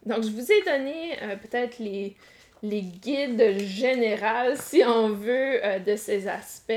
Donc, 0.05 0.23
je 0.23 0.29
vous 0.29 0.51
ai 0.51 0.61
donné 0.63 1.17
peut-être 1.41 1.79
les, 1.79 2.15
les 2.63 2.81
guides 2.81 3.57
généraux, 3.59 4.55
si 4.55 4.83
on 4.85 5.09
veut, 5.09 5.65
euh, 5.65 5.79
de 5.79 5.95
ces 5.95 6.27
aspects. 6.27 6.73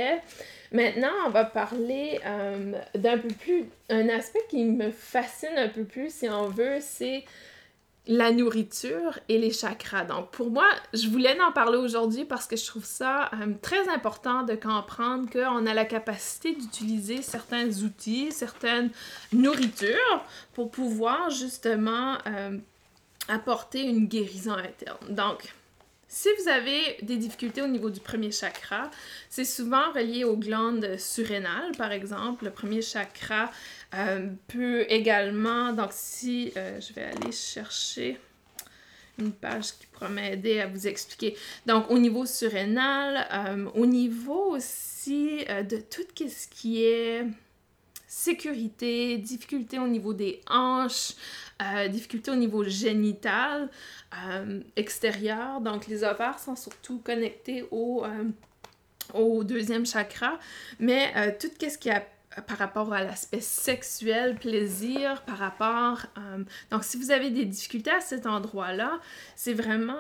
Maintenant, 0.71 1.12
on 1.27 1.31
va 1.31 1.45
parler 1.45 2.21
euh, 2.25 2.73
d'un 2.95 3.18
peu 3.18 3.29
plus, 3.29 3.64
un 3.90 4.09
aspect 4.09 4.45
qui 4.49 4.64
me 4.64 4.90
fascine 4.90 5.57
un 5.57 5.68
peu 5.68 5.85
plus, 5.85 6.12
si 6.12 6.29
on 6.29 6.49
veut, 6.49 6.79
c'est 6.81 7.25
la 8.06 8.32
nourriture 8.32 9.18
et 9.28 9.38
les 9.38 9.52
chakras. 9.52 10.04
Donc, 10.04 10.30
pour 10.30 10.50
moi, 10.50 10.66
je 10.92 11.08
voulais 11.08 11.40
en 11.40 11.52
parler 11.52 11.78
aujourd'hui 11.78 12.24
parce 12.24 12.46
que 12.46 12.56
je 12.56 12.66
trouve 12.66 12.84
ça 12.84 13.30
euh, 13.34 13.52
très 13.62 13.88
important 13.88 14.42
de 14.42 14.54
comprendre 14.54 15.30
qu'on 15.30 15.66
a 15.66 15.74
la 15.74 15.84
capacité 15.84 16.52
d'utiliser 16.52 17.22
certains 17.22 17.68
outils, 17.82 18.32
certaines 18.32 18.90
nourritures 19.32 20.24
pour 20.52 20.70
pouvoir 20.70 21.30
justement 21.30 22.18
apporter 23.28 23.82
une 23.82 24.06
guérison 24.06 24.54
interne. 24.54 25.14
Donc, 25.14 25.54
si 26.14 26.28
vous 26.38 26.48
avez 26.50 26.98
des 27.00 27.16
difficultés 27.16 27.62
au 27.62 27.66
niveau 27.66 27.88
du 27.88 27.98
premier 27.98 28.30
chakra, 28.32 28.90
c'est 29.30 29.46
souvent 29.46 29.92
relié 29.94 30.24
aux 30.24 30.36
glandes 30.36 30.98
surrénales, 30.98 31.72
par 31.78 31.90
exemple. 31.90 32.44
Le 32.44 32.50
premier 32.50 32.82
chakra 32.82 33.50
euh, 33.94 34.28
peut 34.48 34.87
également, 34.88 35.72
donc 35.72 35.90
si 35.90 36.50
euh, 36.57 36.81
je 36.81 36.94
vais 36.94 37.05
aller 37.05 37.31
chercher 37.31 38.18
une 39.18 39.33
page 39.33 39.72
qui 39.78 39.87
pourra 39.87 40.09
m'aider 40.09 40.61
à 40.61 40.66
vous 40.66 40.87
expliquer. 40.87 41.37
Donc 41.66 41.90
au 41.90 41.98
niveau 41.98 42.24
surrénal, 42.24 43.26
euh, 43.31 43.68
au 43.74 43.85
niveau 43.85 44.57
aussi 44.57 45.44
de 45.68 45.76
tout 45.76 46.02
ce 46.16 46.48
qui 46.48 46.85
est 46.85 47.26
sécurité, 48.09 49.18
difficulté 49.18 49.78
au 49.78 49.88
niveau 49.88 50.14
des 50.14 50.40
hanches, 50.48 51.12
difficulté 51.90 52.31
au 52.31 52.35
niveau 52.35 52.64
génital 52.64 53.70
extérieur. 54.76 55.61
Donc, 55.61 55.87
les 55.87 56.05
ovaires 56.05 56.38
sont 56.38 56.57
surtout 56.57 56.98
connectés 56.98 57.64
au, 57.70 58.05
au 59.14 59.44
deuxième 59.44 59.87
chakra, 59.87 60.38
mais 60.78 61.37
tout 61.38 61.48
ce 61.61 61.78
qui 61.78 61.88
a 61.88 62.05
par 62.47 62.59
rapport 62.59 62.92
à 62.92 63.03
l'aspect 63.03 63.40
sexuel, 63.40 64.37
plaisir, 64.37 65.23
par 65.23 65.38
rapport... 65.38 66.07
donc, 66.71 66.85
si 66.85 66.97
vous 66.99 67.11
avez 67.11 67.31
des 67.31 67.45
difficultés 67.45 67.90
à 67.90 68.01
cet 68.01 68.27
endroit-là, 68.27 69.01
c'est 69.37 69.55
vraiment 69.55 69.99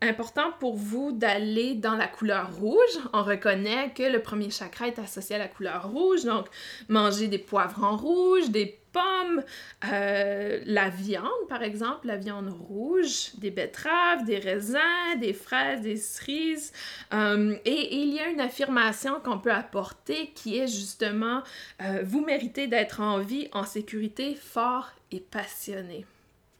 important 0.00 0.52
pour 0.60 0.76
vous 0.76 1.12
d'aller 1.12 1.74
dans 1.74 1.96
la 1.96 2.06
couleur 2.06 2.54
rouge. 2.54 2.98
On 3.12 3.22
reconnaît 3.22 3.92
que 3.94 4.04
le 4.04 4.20
premier 4.20 4.50
chakra 4.50 4.88
est 4.88 4.98
associé 4.98 5.36
à 5.36 5.38
la 5.38 5.48
couleur 5.48 5.90
rouge, 5.90 6.24
donc 6.24 6.46
manger 6.88 7.28
des 7.28 7.38
poivrons 7.38 7.96
rouges, 7.96 8.50
des 8.50 8.78
pommes, 8.92 9.42
euh, 9.92 10.60
la 10.64 10.88
viande 10.88 11.28
par 11.48 11.62
exemple, 11.62 12.06
la 12.06 12.16
viande 12.16 12.48
rouge, 12.48 13.34
des 13.38 13.50
betteraves, 13.50 14.24
des 14.24 14.38
raisins, 14.38 15.18
des 15.20 15.32
fraises, 15.32 15.82
des 15.82 15.96
cerises. 15.96 16.72
Euh, 17.12 17.56
et, 17.64 17.96
il 17.96 18.14
y 18.14 18.20
a 18.20 18.28
une 18.28 18.40
affirmation 18.40 19.20
qu'on 19.20 19.38
peut 19.38 19.52
apporter 19.52 20.30
qui 20.34 20.58
est 20.58 20.68
justement 20.68 21.42
euh, 21.82 22.02
vous 22.04 22.24
méritez 22.24 22.66
d'être 22.66 23.00
en 23.00 23.18
vie, 23.18 23.48
en 23.52 23.64
sécurité, 23.64 24.34
fort 24.34 24.92
et 25.10 25.20
passionné. 25.20 26.06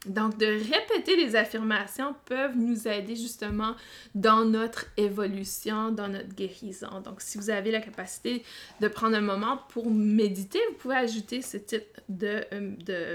Donc, 0.09 0.39
de 0.39 0.47
répéter 0.47 1.17
les 1.17 1.37
affirmations 1.37 2.15
peuvent 2.25 2.57
nous 2.57 2.89
aider 2.89 3.17
justement 3.17 3.75
dans 4.15 4.45
notre 4.45 4.87
évolution, 4.97 5.91
dans 5.91 6.09
notre 6.09 6.35
guérison. 6.35 7.01
Donc, 7.05 7.21
si 7.21 7.39
vous 7.39 7.51
avez 7.51 7.71
la 7.71 7.81
capacité 7.81 8.43
de 8.81 8.89
prendre 8.89 9.17
un 9.17 9.21
moment 9.21 9.59
pour 9.69 9.91
méditer, 9.91 10.61
vous 10.71 10.77
pouvez 10.77 10.97
ajouter 10.97 11.43
ce 11.43 11.57
type 11.59 12.01
de, 12.09 12.45
euh, 12.53 12.75
de 12.85 13.15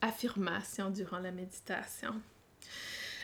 affirmation 0.00 0.90
durant 0.90 1.18
la 1.18 1.30
méditation. 1.30 2.14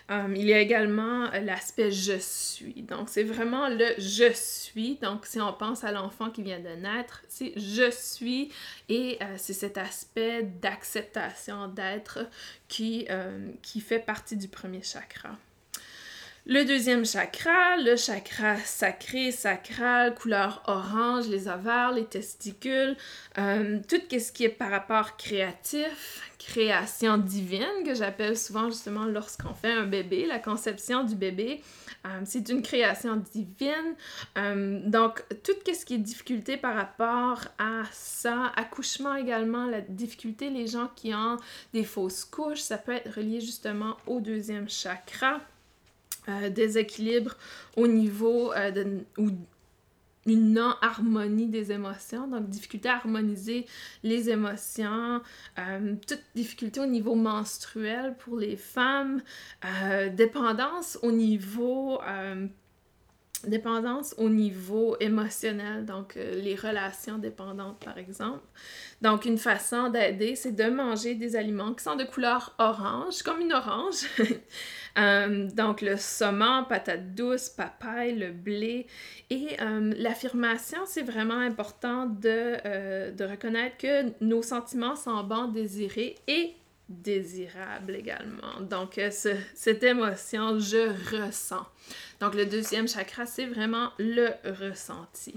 Um, 0.08 0.34
il 0.34 0.46
y 0.46 0.52
a 0.52 0.58
également 0.58 1.32
euh, 1.32 1.40
l'aspect 1.40 1.90
je 1.90 2.18
suis. 2.18 2.82
Donc, 2.82 3.08
c'est 3.08 3.22
vraiment 3.22 3.68
le 3.68 3.94
je 3.98 4.32
suis. 4.34 4.96
Donc, 4.96 5.26
si 5.26 5.40
on 5.40 5.52
pense 5.52 5.84
à 5.84 5.92
l'enfant 5.92 6.30
qui 6.30 6.42
vient 6.42 6.60
de 6.60 6.70
naître, 6.70 7.22
c'est 7.28 7.52
je 7.56 7.90
suis 7.90 8.52
et 8.88 9.18
euh, 9.22 9.34
c'est 9.36 9.52
cet 9.52 9.78
aspect 9.78 10.42
d'acceptation 10.42 11.68
d'être 11.68 12.28
qui, 12.68 13.06
euh, 13.10 13.50
qui 13.62 13.80
fait 13.80 14.00
partie 14.00 14.36
du 14.36 14.48
premier 14.48 14.82
chakra. 14.82 15.38
Le 16.44 16.64
deuxième 16.64 17.06
chakra, 17.06 17.76
le 17.76 17.94
chakra 17.94 18.56
sacré, 18.56 19.30
sacral, 19.30 20.12
couleur 20.16 20.60
orange, 20.66 21.28
les 21.28 21.46
ovaires, 21.46 21.92
les 21.92 22.04
testicules, 22.04 22.96
tout 23.36 24.00
ce 24.10 24.32
qui 24.32 24.44
est 24.46 24.48
par 24.48 24.70
rapport 24.70 25.16
créatif, 25.16 26.32
création 26.40 27.16
divine 27.16 27.84
que 27.86 27.94
j'appelle 27.94 28.36
souvent 28.36 28.68
justement 28.70 29.04
lorsqu'on 29.04 29.54
fait 29.54 29.70
un 29.70 29.86
bébé, 29.86 30.26
la 30.26 30.40
conception 30.40 31.04
du 31.04 31.14
bébé. 31.14 31.62
Euh, 32.04 32.20
c'est 32.24 32.48
une 32.48 32.62
création 32.62 33.14
divine. 33.14 33.94
Euh, 34.36 34.80
donc, 34.84 35.22
tout 35.44 35.52
ce 35.72 35.84
qui 35.84 35.94
est 35.94 35.98
difficulté 35.98 36.56
par 36.56 36.74
rapport 36.74 37.38
à 37.58 37.84
ça, 37.92 38.50
accouchement 38.56 39.14
également, 39.14 39.66
la 39.66 39.80
difficulté, 39.80 40.50
les 40.50 40.66
gens 40.66 40.90
qui 40.96 41.14
ont 41.14 41.36
des 41.72 41.84
fausses 41.84 42.24
couches, 42.24 42.62
ça 42.62 42.78
peut 42.78 42.90
être 42.90 43.14
relié 43.14 43.40
justement 43.40 43.96
au 44.08 44.18
deuxième 44.18 44.68
chakra. 44.68 45.40
Euh, 46.28 46.50
déséquilibre 46.50 47.36
au 47.76 47.88
niveau 47.88 48.52
de, 48.54 48.98
ou 49.18 49.30
une 50.26 50.52
non-harmonie 50.52 51.48
des 51.48 51.72
émotions, 51.72 52.28
donc 52.28 52.48
difficulté 52.48 52.88
à 52.88 52.96
harmoniser 52.96 53.66
les 54.02 54.30
émotions, 54.30 55.20
euh, 55.58 55.94
toute 56.06 56.22
difficulté 56.34 56.80
au 56.80 56.86
niveau 56.86 57.14
menstruel 57.14 58.14
pour 58.18 58.36
les 58.36 58.56
femmes, 58.56 59.20
euh, 59.64 60.10
dépendance 60.10 60.98
au 61.02 61.10
niveau 61.10 62.00
euh, 62.02 62.46
dépendance 63.48 64.14
au 64.18 64.28
niveau 64.28 64.96
émotionnel, 65.00 65.84
donc 65.84 66.14
les 66.14 66.54
relations 66.54 67.18
dépendantes 67.18 67.84
par 67.84 67.98
exemple. 67.98 68.44
Donc 69.00 69.24
une 69.24 69.36
façon 69.38 69.88
d'aider, 69.88 70.36
c'est 70.36 70.52
de 70.52 70.70
manger 70.70 71.16
des 71.16 71.34
aliments 71.34 71.74
qui 71.74 71.82
sont 71.82 71.96
de 71.96 72.04
couleur 72.04 72.54
orange, 72.58 73.24
comme 73.24 73.40
une 73.40 73.52
orange. 73.52 74.06
Euh, 74.98 75.48
donc 75.48 75.80
le 75.80 75.96
saumon, 75.96 76.64
patate 76.68 77.14
douce, 77.14 77.48
papaye, 77.48 78.14
le 78.14 78.32
blé. 78.32 78.86
Et 79.30 79.56
euh, 79.60 79.92
l'affirmation, 79.96 80.80
c'est 80.86 81.02
vraiment 81.02 81.38
important 81.38 82.06
de, 82.06 82.56
euh, 82.66 83.10
de, 83.10 83.24
reconnaître 83.24 83.76
que 83.78 84.24
nos 84.24 84.42
sentiments 84.42 84.96
sont 84.96 85.22
bons, 85.24 85.48
désirés 85.48 86.16
et 86.26 86.54
désirables 86.88 87.94
également. 87.94 88.60
Donc 88.60 89.00
cette 89.54 89.82
émotion, 89.82 90.58
je 90.58 90.90
ressens. 91.16 91.66
Donc 92.20 92.34
le 92.34 92.44
deuxième 92.44 92.86
chakra, 92.86 93.24
c'est 93.24 93.46
vraiment 93.46 93.90
le 93.98 94.28
ressenti. 94.44 95.34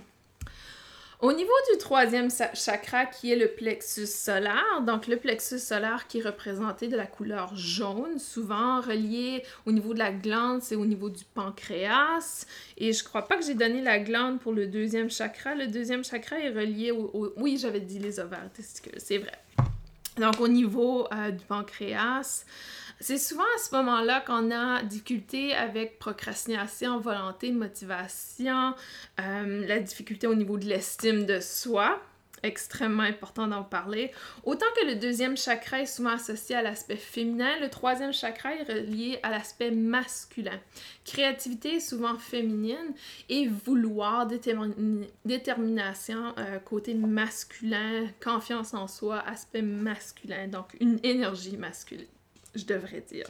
Au 1.22 1.32
niveau 1.32 1.54
du 1.72 1.78
troisième 1.78 2.30
chakra 2.54 3.06
qui 3.06 3.32
est 3.32 3.38
le 3.38 3.48
plexus 3.48 4.06
solaire, 4.06 4.82
donc 4.86 5.08
le 5.08 5.16
plexus 5.16 5.60
solaire 5.60 6.08
qui 6.08 6.20
est 6.20 6.22
représenté 6.22 6.90
de 6.90 6.98
la 6.98 7.06
couleur 7.06 7.56
jaune, 7.56 8.20
souvent 8.20 8.82
relié 8.82 9.42
au 9.66 9.72
niveau 9.72 9.94
de 9.94 10.00
la 10.00 10.12
glande, 10.12 10.62
c'est 10.62 10.76
au 10.76 10.86
niveau 10.86 11.10
du 11.10 11.24
pancréas. 11.24 12.46
Et 12.78 12.92
je 12.92 13.04
crois 13.04 13.28
pas 13.28 13.38
que 13.38 13.46
j'ai 13.46 13.54
donné 13.54 13.82
la 13.82 14.00
glande 14.00 14.40
pour 14.42 14.52
le 14.52 14.68
deuxième 14.68 15.10
chakra. 15.10 15.56
Le 15.56 15.68
deuxième 15.68 16.04
chakra 16.04 16.38
est 16.38 16.50
relié 16.50 16.92
au... 16.92 17.34
Oui, 17.38 17.58
j'avais 17.58 17.80
dit 17.80 18.00
les 18.00 18.20
ovaires 18.20 18.50
testicules, 18.54 19.00
c'est 19.00 19.20
vrai. 19.20 19.40
Donc 20.18 20.40
au 20.40 20.48
niveau 20.48 21.08
euh, 21.12 21.32
du 21.32 21.44
pancréas, 21.44 22.46
c'est 23.00 23.18
souvent 23.18 23.44
à 23.44 23.60
ce 23.60 23.76
moment-là 23.76 24.22
qu'on 24.22 24.52
a 24.52 24.84
difficulté 24.84 25.54
avec 25.54 26.00
procrastination, 26.00 27.00
volonté, 27.00 27.52
motivation, 27.52 28.74
euh, 29.20 29.68
la 29.68 29.80
difficulté 29.80 30.28
au 30.28 30.36
niveau 30.36 30.58
de 30.58 30.66
l'estime 30.66 31.26
de 31.26 31.40
soi 31.40 32.02
extrêmement 32.46 33.04
important 33.04 33.48
d'en 33.48 33.64
parler. 33.64 34.12
Autant 34.44 34.66
que 34.80 34.86
le 34.86 34.96
deuxième 34.96 35.36
chakra 35.36 35.82
est 35.82 35.86
souvent 35.86 36.12
associé 36.12 36.56
à 36.56 36.62
l'aspect 36.62 36.96
féminin, 36.96 37.60
le 37.60 37.70
troisième 37.70 38.14
chakra 38.14 38.54
est 38.54 38.64
relié 38.64 39.20
à 39.24 39.32
l'aspect 39.32 39.72
masculin. 39.72 40.60
Créativité 41.06 41.76
est 41.76 41.80
souvent 41.80 42.18
féminine 42.18 42.94
et 43.30 43.48
vouloir, 43.48 44.28
détermination, 45.26 46.34
euh, 46.38 46.60
côté 46.60 46.94
masculin, 46.94 48.08
confiance 48.24 48.74
en 48.74 48.88
soi, 48.88 49.20
aspect 49.20 49.62
masculin, 49.62 50.48
donc 50.48 50.76
une 50.80 51.00
énergie 51.04 51.58
masculine 51.58 52.06
je 52.56 52.66
devrais 52.66 53.02
dire. 53.02 53.26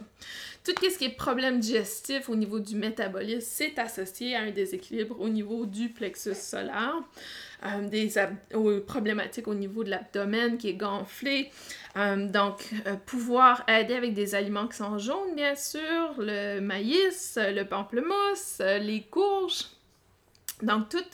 Tout 0.64 0.72
ce 0.82 0.98
qui 0.98 1.04
est 1.04 1.16
problème 1.16 1.60
digestif 1.60 2.28
au 2.28 2.36
niveau 2.36 2.58
du 2.58 2.76
métabolisme, 2.76 3.40
c'est 3.40 3.78
associé 3.78 4.34
à 4.34 4.42
un 4.42 4.50
déséquilibre 4.50 5.20
au 5.20 5.28
niveau 5.28 5.66
du 5.66 5.88
plexus 5.90 6.34
solaire. 6.34 7.02
Euh, 7.64 7.88
des 7.88 8.12
problématiques 8.86 9.48
au 9.48 9.54
niveau 9.54 9.82
de 9.82 9.90
l'abdomen 9.90 10.58
qui 10.58 10.68
est 10.68 10.74
gonflé. 10.74 11.50
Euh, 11.96 12.28
donc, 12.28 12.68
euh, 12.86 12.96
pouvoir 13.06 13.64
aider 13.68 13.94
avec 13.94 14.12
des 14.12 14.34
aliments 14.34 14.68
qui 14.68 14.76
sont 14.76 14.98
jaunes, 14.98 15.34
bien 15.34 15.54
sûr, 15.54 16.14
le 16.18 16.60
maïs, 16.60 17.38
le 17.40 17.64
pamplemousse, 17.64 18.58
les 18.60 19.02
courges. 19.10 19.64
Donc, 20.62 20.88
tout 20.90 21.04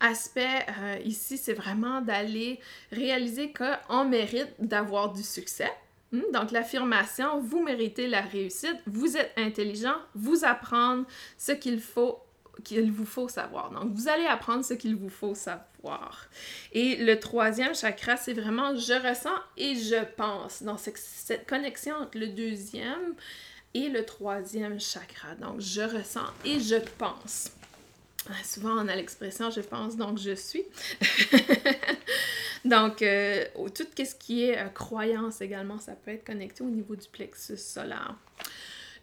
aspect 0.00 0.66
ici, 1.04 1.38
c'est 1.38 1.54
vraiment 1.54 2.00
d'aller 2.00 2.60
réaliser 2.92 3.52
qu'on 3.52 4.04
mérite 4.04 4.52
d'avoir 4.58 5.12
du 5.12 5.22
succès? 5.22 5.70
Donc, 6.12 6.50
l'affirmation, 6.50 7.40
vous 7.40 7.62
méritez 7.62 8.08
la 8.08 8.20
réussite, 8.20 8.76
vous 8.86 9.16
êtes 9.16 9.32
intelligent, 9.36 9.94
vous 10.14 10.44
apprendre 10.44 11.06
ce 11.38 11.52
qu'il 11.52 11.80
faut 11.80 12.18
qu'il 12.64 12.92
vous 12.92 13.06
faut 13.06 13.28
savoir. 13.28 13.70
Donc, 13.70 13.94
vous 13.94 14.08
allez 14.08 14.26
apprendre 14.26 14.64
ce 14.64 14.74
qu'il 14.74 14.96
vous 14.96 15.08
faut 15.08 15.34
savoir. 15.34 16.26
Et 16.72 16.96
le 16.96 17.18
troisième 17.18 17.74
chakra, 17.74 18.16
c'est 18.16 18.34
vraiment 18.34 18.74
je 18.76 19.08
ressens 19.08 19.38
et 19.56 19.76
je 19.76 20.04
pense. 20.16 20.62
Donc, 20.62 20.78
cette 20.80 21.48
connexion 21.48 21.94
entre 21.96 22.18
le 22.18 22.28
deuxième 22.28 23.14
et 23.72 23.88
le 23.88 24.04
troisième 24.04 24.78
chakra. 24.80 25.34
Donc, 25.36 25.60
je 25.60 25.80
ressens 25.80 26.26
et 26.44 26.60
je 26.60 26.76
pense. 26.98 27.50
Souvent, 28.44 28.84
on 28.84 28.88
a 28.88 28.96
l'expression 28.96 29.50
je 29.50 29.60
pense, 29.60 29.96
donc 29.96 30.18
je 30.18 30.34
suis. 30.34 30.64
donc, 32.64 33.02
euh, 33.02 33.44
tout 33.74 33.86
ce 33.96 34.14
qui 34.14 34.44
est 34.44 34.58
euh, 34.58 34.68
croyance 34.68 35.40
également, 35.40 35.78
ça 35.78 35.92
peut 35.92 36.12
être 36.12 36.24
connecté 36.24 36.62
au 36.62 36.68
niveau 36.68 36.96
du 36.96 37.08
plexus 37.08 37.56
solaire. 37.56 38.14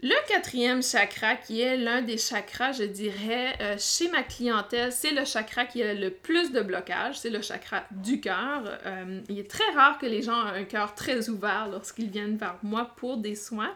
Le 0.03 0.27
quatrième 0.27 0.83
chakra, 0.83 1.35
qui 1.35 1.61
est 1.61 1.75
l'un 1.75 2.03
des 2.03 2.19
chakras, 2.19 2.73
je 2.73 2.83
dirais, 2.83 3.55
euh, 3.61 3.75
chez 3.79 4.09
ma 4.09 4.21
clientèle, 4.21 4.91
c'est 4.91 5.09
le 5.09 5.25
chakra 5.25 5.65
qui 5.65 5.81
a 5.81 5.95
le 5.95 6.11
plus 6.11 6.51
de 6.51 6.61
blocage, 6.61 7.17
c'est 7.17 7.31
le 7.31 7.41
chakra 7.41 7.83
du 7.89 8.21
cœur. 8.21 8.79
il 9.27 9.39
est 9.39 9.49
très 9.49 9.67
rare 9.73 9.97
que 9.97 10.05
les 10.05 10.21
gens 10.21 10.53
aient 10.53 10.59
un 10.59 10.65
cœur 10.65 10.93
très 10.93 11.29
ouvert 11.29 11.67
lorsqu'ils 11.71 12.11
viennent 12.11 12.37
vers 12.37 12.57
moi 12.61 12.91
pour 12.95 13.17
des 13.17 13.35
soins 13.35 13.73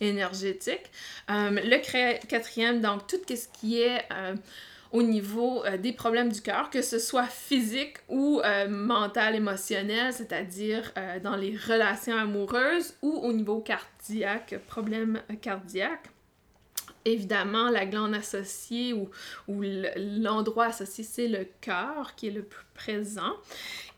énergétiques. 0.00 0.90
le 1.28 2.26
quatrième, 2.26 2.80
donc 2.80 3.06
tout 3.06 3.18
ce 3.28 3.46
qui 3.60 3.82
est 3.82 4.02
au 4.92 5.02
niveau 5.02 5.64
euh, 5.64 5.76
des 5.76 5.92
problèmes 5.92 6.30
du 6.30 6.40
cœur, 6.40 6.70
que 6.70 6.82
ce 6.82 6.98
soit 6.98 7.26
physique 7.26 7.98
ou 8.08 8.40
euh, 8.44 8.68
mental, 8.68 9.34
émotionnel, 9.36 10.12
c'est-à-dire 10.12 10.92
euh, 10.96 11.20
dans 11.20 11.36
les 11.36 11.56
relations 11.56 12.16
amoureuses 12.16 12.94
ou 13.02 13.10
au 13.10 13.32
niveau 13.32 13.60
cardiaque, 13.60 14.56
problèmes 14.66 15.20
cardiaques 15.40 16.10
évidemment, 17.04 17.70
la 17.70 17.86
glande 17.86 18.14
associée 18.14 18.92
ou, 18.92 19.10
l'endroit 19.48 20.66
associé, 20.66 21.04
c'est 21.04 21.28
le 21.28 21.46
cœur 21.60 22.14
qui 22.16 22.28
est 22.28 22.32
le 22.32 22.42
plus 22.42 22.64
présent. 22.74 23.34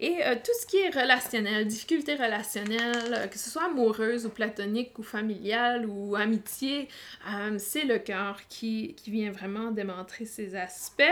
Et 0.00 0.24
euh, 0.24 0.34
tout 0.34 0.52
ce 0.60 0.66
qui 0.66 0.78
est 0.78 0.90
relationnel, 0.90 1.66
difficultés 1.66 2.14
relationnelles, 2.14 3.14
euh, 3.14 3.26
que 3.28 3.38
ce 3.38 3.50
soit 3.50 3.64
amoureuse 3.64 4.26
ou 4.26 4.30
platonique 4.30 4.98
ou 4.98 5.02
familiale 5.02 5.86
ou 5.86 6.16
amitié, 6.16 6.88
euh, 7.28 7.56
c'est 7.58 7.84
le 7.84 7.98
cœur 7.98 8.40
qui, 8.48 8.94
qui 8.96 9.10
vient 9.10 9.30
vraiment 9.30 9.70
démontrer 9.70 10.24
ces 10.24 10.56
aspects 10.56 11.02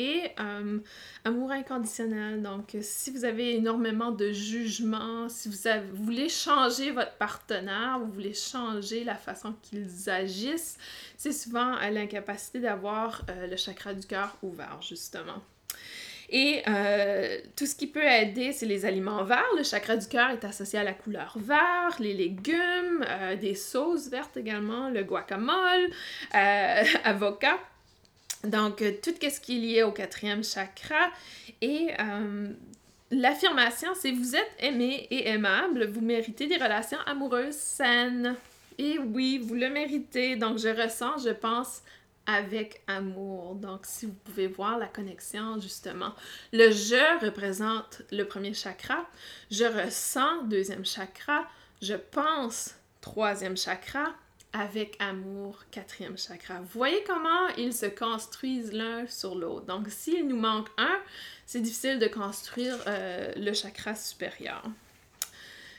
et 0.00 0.30
euh, 0.40 0.78
amour 1.24 1.50
inconditionnel. 1.50 2.40
Donc, 2.40 2.76
si 2.80 3.10
vous 3.10 3.24
avez 3.24 3.56
énormément 3.56 4.10
de 4.10 4.32
jugements, 4.32 5.28
si 5.28 5.48
vous, 5.48 5.56
voulez 5.94 6.28
changer 6.30 6.90
votre 6.90 7.14
partenaire, 7.16 7.98
vous 8.00 8.10
voulez 8.10 8.32
changer 8.32 9.04
la 9.04 9.16
façon 9.16 9.54
qu'ils 9.62 10.08
agissent, 10.08 10.78
c'est 11.16 11.32
souvent 11.32 11.76
l'incapacité 11.90 12.60
d'avoir 12.60 13.22
euh, 13.28 13.46
le 13.46 13.56
chakra 13.56 13.92
du 13.92 14.06
cœur 14.06 14.36
ouvert, 14.42 14.78
justement. 14.80 15.42
Et 16.30 16.62
euh, 16.68 17.38
tout 17.56 17.66
ce 17.66 17.74
qui 17.74 17.88
peut 17.88 18.04
aider, 18.04 18.52
c'est 18.52 18.64
les 18.64 18.86
aliments 18.86 19.24
verts. 19.24 19.52
Le 19.58 19.64
chakra 19.64 19.96
du 19.96 20.06
cœur 20.06 20.30
est 20.30 20.44
associé 20.44 20.78
à 20.78 20.84
la 20.84 20.94
couleur 20.94 21.36
vert, 21.36 21.96
les 21.98 22.14
légumes, 22.14 23.04
des 23.40 23.56
sauces 23.56 24.08
vertes 24.08 24.36
également, 24.36 24.88
le 24.90 25.02
guacamole, 25.02 25.90
avocat. 27.04 27.58
Donc, 28.44 28.80
euh, 28.82 28.92
tout 29.02 29.10
ce 29.20 29.40
qui 29.40 29.56
est 29.56 29.60
lié 29.60 29.82
au 29.82 29.92
quatrième 29.92 30.42
chakra. 30.42 31.10
Et 31.60 31.90
euh, 32.00 32.48
l'affirmation, 33.10 33.90
c'est 33.94 34.12
vous 34.12 34.34
êtes 34.34 34.52
aimé 34.58 35.06
et 35.10 35.28
aimable, 35.28 35.86
vous 35.86 36.00
méritez 36.00 36.46
des 36.46 36.56
relations 36.56 36.98
amoureuses 37.06 37.54
saines. 37.54 38.36
Et 38.78 38.98
oui, 38.98 39.38
vous 39.38 39.54
le 39.54 39.68
méritez. 39.68 40.36
Donc, 40.36 40.58
je 40.58 40.68
ressens, 40.68 41.18
je 41.18 41.30
pense 41.30 41.82
avec 42.26 42.82
amour. 42.86 43.56
Donc, 43.56 43.80
si 43.84 44.06
vous 44.06 44.16
pouvez 44.24 44.46
voir 44.46 44.78
la 44.78 44.86
connexion, 44.86 45.60
justement. 45.60 46.14
Le 46.52 46.70
je 46.70 47.24
représente 47.24 48.02
le 48.10 48.24
premier 48.24 48.54
chakra. 48.54 49.06
Je 49.50 49.64
ressens, 49.64 50.44
deuxième 50.44 50.86
chakra. 50.86 51.46
Je 51.82 51.94
pense, 51.94 52.74
troisième 53.00 53.56
chakra 53.56 54.14
avec 54.52 54.96
amour, 54.98 55.58
quatrième 55.70 56.18
chakra. 56.18 56.60
Vous 56.60 56.68
voyez 56.72 57.02
comment 57.06 57.48
ils 57.56 57.72
se 57.72 57.86
construisent 57.86 58.72
l'un 58.72 59.06
sur 59.06 59.34
l'autre. 59.34 59.66
Donc, 59.66 59.86
s'il 59.88 60.26
nous 60.26 60.38
manque 60.38 60.68
un, 60.76 60.98
c'est 61.46 61.60
difficile 61.60 61.98
de 61.98 62.08
construire 62.08 62.76
euh, 62.86 63.32
le 63.36 63.52
chakra 63.52 63.94
supérieur. 63.94 64.62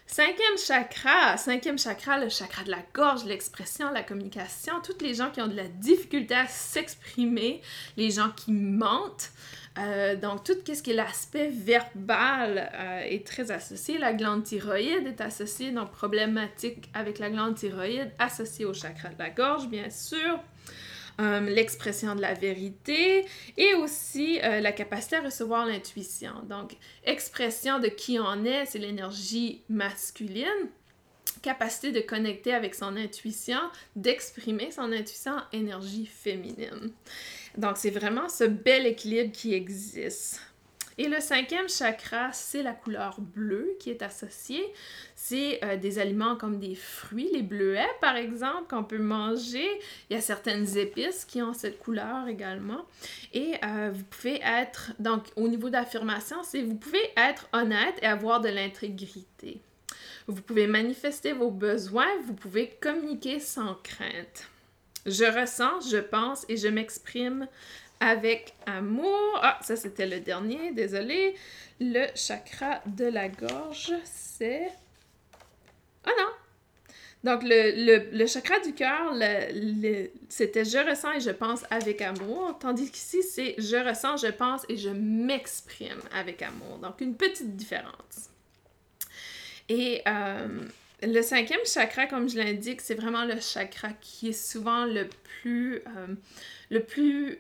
Cinquième 0.08 0.58
chakra, 0.58 1.38
cinquième 1.38 1.80
chakra, 1.80 2.20
le 2.20 2.28
chakra 2.28 2.66
de 2.66 2.72
la 2.72 2.84
gorge, 2.94 3.24
l'expression, 3.24 3.92
la 3.92 4.04
communication, 4.04 4.74
toutes 4.84 5.02
les 5.02 5.14
gens 5.14 5.32
qui 5.32 5.42
ont 5.42 5.48
de 5.48 5.56
la 5.56 5.70
difficulté 5.70 6.36
à 6.36 6.48
s'exprimer, 6.48 7.62
les 7.96 8.12
gens 8.12 8.30
qui 8.32 8.52
mentent, 8.52 9.32
euh, 9.78 10.16
donc, 10.16 10.44
tout 10.44 10.54
ce 10.66 10.82
qui 10.82 10.92
est 10.92 10.96
l'aspect 10.96 11.48
verbal 11.48 12.72
euh, 12.74 13.02
est 13.04 13.26
très 13.26 13.52
associé. 13.52 13.98
La 13.98 14.14
glande 14.14 14.44
thyroïde 14.44 15.08
est 15.08 15.22
associée, 15.22 15.72
donc 15.72 15.92
problématique 15.92 16.90
avec 16.94 17.20
la 17.20 17.30
glande 17.30 17.56
thyroïde 17.56 18.12
associée 18.20 18.66
au 18.66 18.74
chakra 18.74 19.10
de 19.10 19.20
la 19.20 19.30
gorge, 19.30 19.68
bien 19.68 19.90
sûr. 19.90 20.40
Euh, 21.20 21.42
l'expression 21.42 22.16
de 22.16 22.22
la 22.22 22.34
vérité 22.34 23.26
et 23.58 23.74
aussi 23.76 24.40
la 24.40 24.72
capacité 24.72 25.18
à 25.18 25.22
recevoir 25.22 25.66
l'intuition. 25.66 26.34
Donc, 26.50 26.76
expression 27.06 27.80
de 27.80 27.88
qui 27.88 28.18
on 28.20 28.44
est, 28.44 28.66
c'est 28.66 28.80
l'énergie 28.80 29.62
masculine 29.70 30.70
capacité 31.42 31.92
de 31.92 32.02
connecter 32.02 32.54
avec 32.54 32.76
son 32.76 32.96
intuition, 32.98 33.60
d'exprimer 33.96 34.72
son 34.72 34.92
intuition 34.92 35.34
énergie 35.54 36.06
féminine. 36.06 36.92
Donc, 37.58 37.78
c'est 37.78 37.90
vraiment 37.90 38.30
ce 38.30 38.44
bel 38.44 38.86
équilibre 38.86 39.32
qui 39.32 39.54
existe. 39.54 40.42
Et 40.98 41.08
le 41.08 41.20
cinquième 41.20 41.70
chakra, 41.70 42.32
c'est 42.32 42.62
la 42.62 42.74
couleur 42.74 43.20
bleue 43.20 43.76
qui 43.80 43.90
est 43.90 44.02
associée. 44.02 44.64
C'est 45.16 45.60
euh, 45.64 45.78
des 45.78 46.00
aliments 46.00 46.36
comme 46.36 46.60
des 46.60 46.76
fruits, 46.76 47.30
les 47.34 47.42
bleuets 47.42 47.90
par 48.02 48.16
exemple, 48.18 48.68
qu'on 48.70 48.84
peut 48.84 49.00
manger. 49.00 49.68
Il 50.10 50.16
y 50.16 50.20
a 50.20 50.22
certaines 50.22 50.78
épices 50.78 51.26
qui 51.26 51.42
ont 51.42 51.54
cette 51.54 51.80
couleur 51.80 52.28
également. 52.28 52.86
Et 53.34 53.54
euh, 53.66 53.90
vous 53.92 54.04
pouvez 54.04 54.42
être, 54.44 54.92
donc 55.00 55.24
au 55.36 55.48
niveau 55.48 55.70
d'affirmation, 55.70 56.44
c'est 56.44 56.62
vous 56.62 56.76
pouvez 56.76 57.10
être 57.18 57.48
honnête 57.54 57.96
et 58.02 58.06
avoir 58.06 58.42
de 58.42 58.50
l'intégrité. 58.50 59.62
Vous 60.28 60.42
pouvez 60.42 60.68
manifester 60.68 61.34
vos 61.34 61.52
besoins, 61.52 62.10
vous 62.26 62.34
pouvez 62.34 62.70
communiquer 62.80 63.40
sans 63.40 63.76
crainte. 63.76 64.50
Je 65.06 65.26
ressens, 65.26 65.90
je 65.90 65.98
pense 65.98 66.46
et 66.48 66.58
je 66.58 66.68
m'exprime 66.68 67.48
avec 68.00 68.54
amour. 68.66 69.40
Ah, 69.42 69.60
ça 69.62 69.76
c'était 69.76 70.08
le 70.08 70.20
dernier, 70.20 70.72
désolé. 70.72 71.36
Le 71.80 72.08
chakra 72.16 72.82
de 72.86 73.06
la 73.06 73.30
gorge, 73.30 73.94
c'est... 74.04 74.70
Ah 76.06 76.12
non! 76.18 76.30
Donc, 77.24 77.42
le, 77.44 78.26
chakra 78.26 78.60
du 78.60 78.74
cœur, 78.74 79.14
c'était 80.28 80.66
je 80.66 80.90
ressens 80.90 81.14
et 81.14 81.20
je 81.20 81.30
pense 81.30 81.64
avec 81.70 82.02
amour, 82.02 82.58
tandis 82.60 82.90
qu'ici, 82.90 83.22
c'est 83.22 83.54
je 83.60 83.78
ressens, 83.78 84.18
je 84.18 84.32
pense 84.32 84.66
et 84.70 84.78
je 84.78 84.90
m'exprime 84.90 86.02
avec 86.14 86.42
amour. 86.42 86.80
Donc, 86.80 87.00
une 87.00 87.16
petite 87.16 87.56
différence. 87.56 88.32
Et 89.70 90.02
euh, 90.08 90.48
le 91.04 91.22
cinquième 91.22 91.62
chakra, 91.66 92.08
comme 92.08 92.30
je 92.30 92.38
l'indique, 92.38 92.82
c'est 92.82 92.96
vraiment 92.96 93.26
le 93.26 93.40
chakra 93.40 93.90
qui 94.02 94.30
est 94.30 94.34
souvent 94.34 94.86
le 94.86 95.08
plus, 95.42 95.82
euh, 95.88 97.36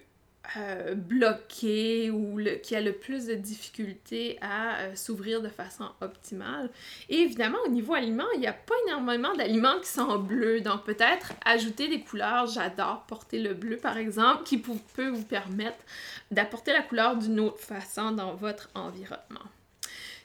euh, 0.57 0.95
bloqué 0.95 2.09
ou 2.09 2.39
qui 2.63 2.75
a 2.75 2.81
le 2.81 2.93
plus 2.93 3.27
de 3.27 3.35
difficultés 3.35 4.37
à 4.41 4.95
s'ouvrir 4.95 5.41
de 5.41 5.49
façon 5.49 5.85
optimale. 6.01 6.69
Et 7.09 7.19
évidemment, 7.19 7.59
au 7.65 7.69
niveau 7.69 7.93
aliment, 7.93 8.25
il 8.33 8.39
n'y 8.39 8.47
a 8.47 8.53
pas 8.53 8.73
énormément 8.87 9.33
d'aliments 9.35 9.79
qui 9.79 9.89
sont 9.89 10.17
bleus. 10.17 10.61
Donc 10.61 10.83
peut-être 10.83 11.33
ajouter 11.45 11.87
des 11.87 12.01
couleurs. 12.01 12.47
J'adore 12.47 13.05
porter 13.07 13.39
le 13.39 13.53
bleu, 13.53 13.77
par 13.77 13.97
exemple, 13.97 14.43
qui 14.43 14.57
peut 14.57 15.09
vous 15.09 15.23
permettre 15.23 15.83
d'apporter 16.31 16.73
la 16.73 16.81
couleur 16.81 17.17
d'une 17.17 17.39
autre 17.39 17.59
façon 17.59 18.11
dans 18.11 18.33
votre 18.33 18.69
environnement. 18.73 19.45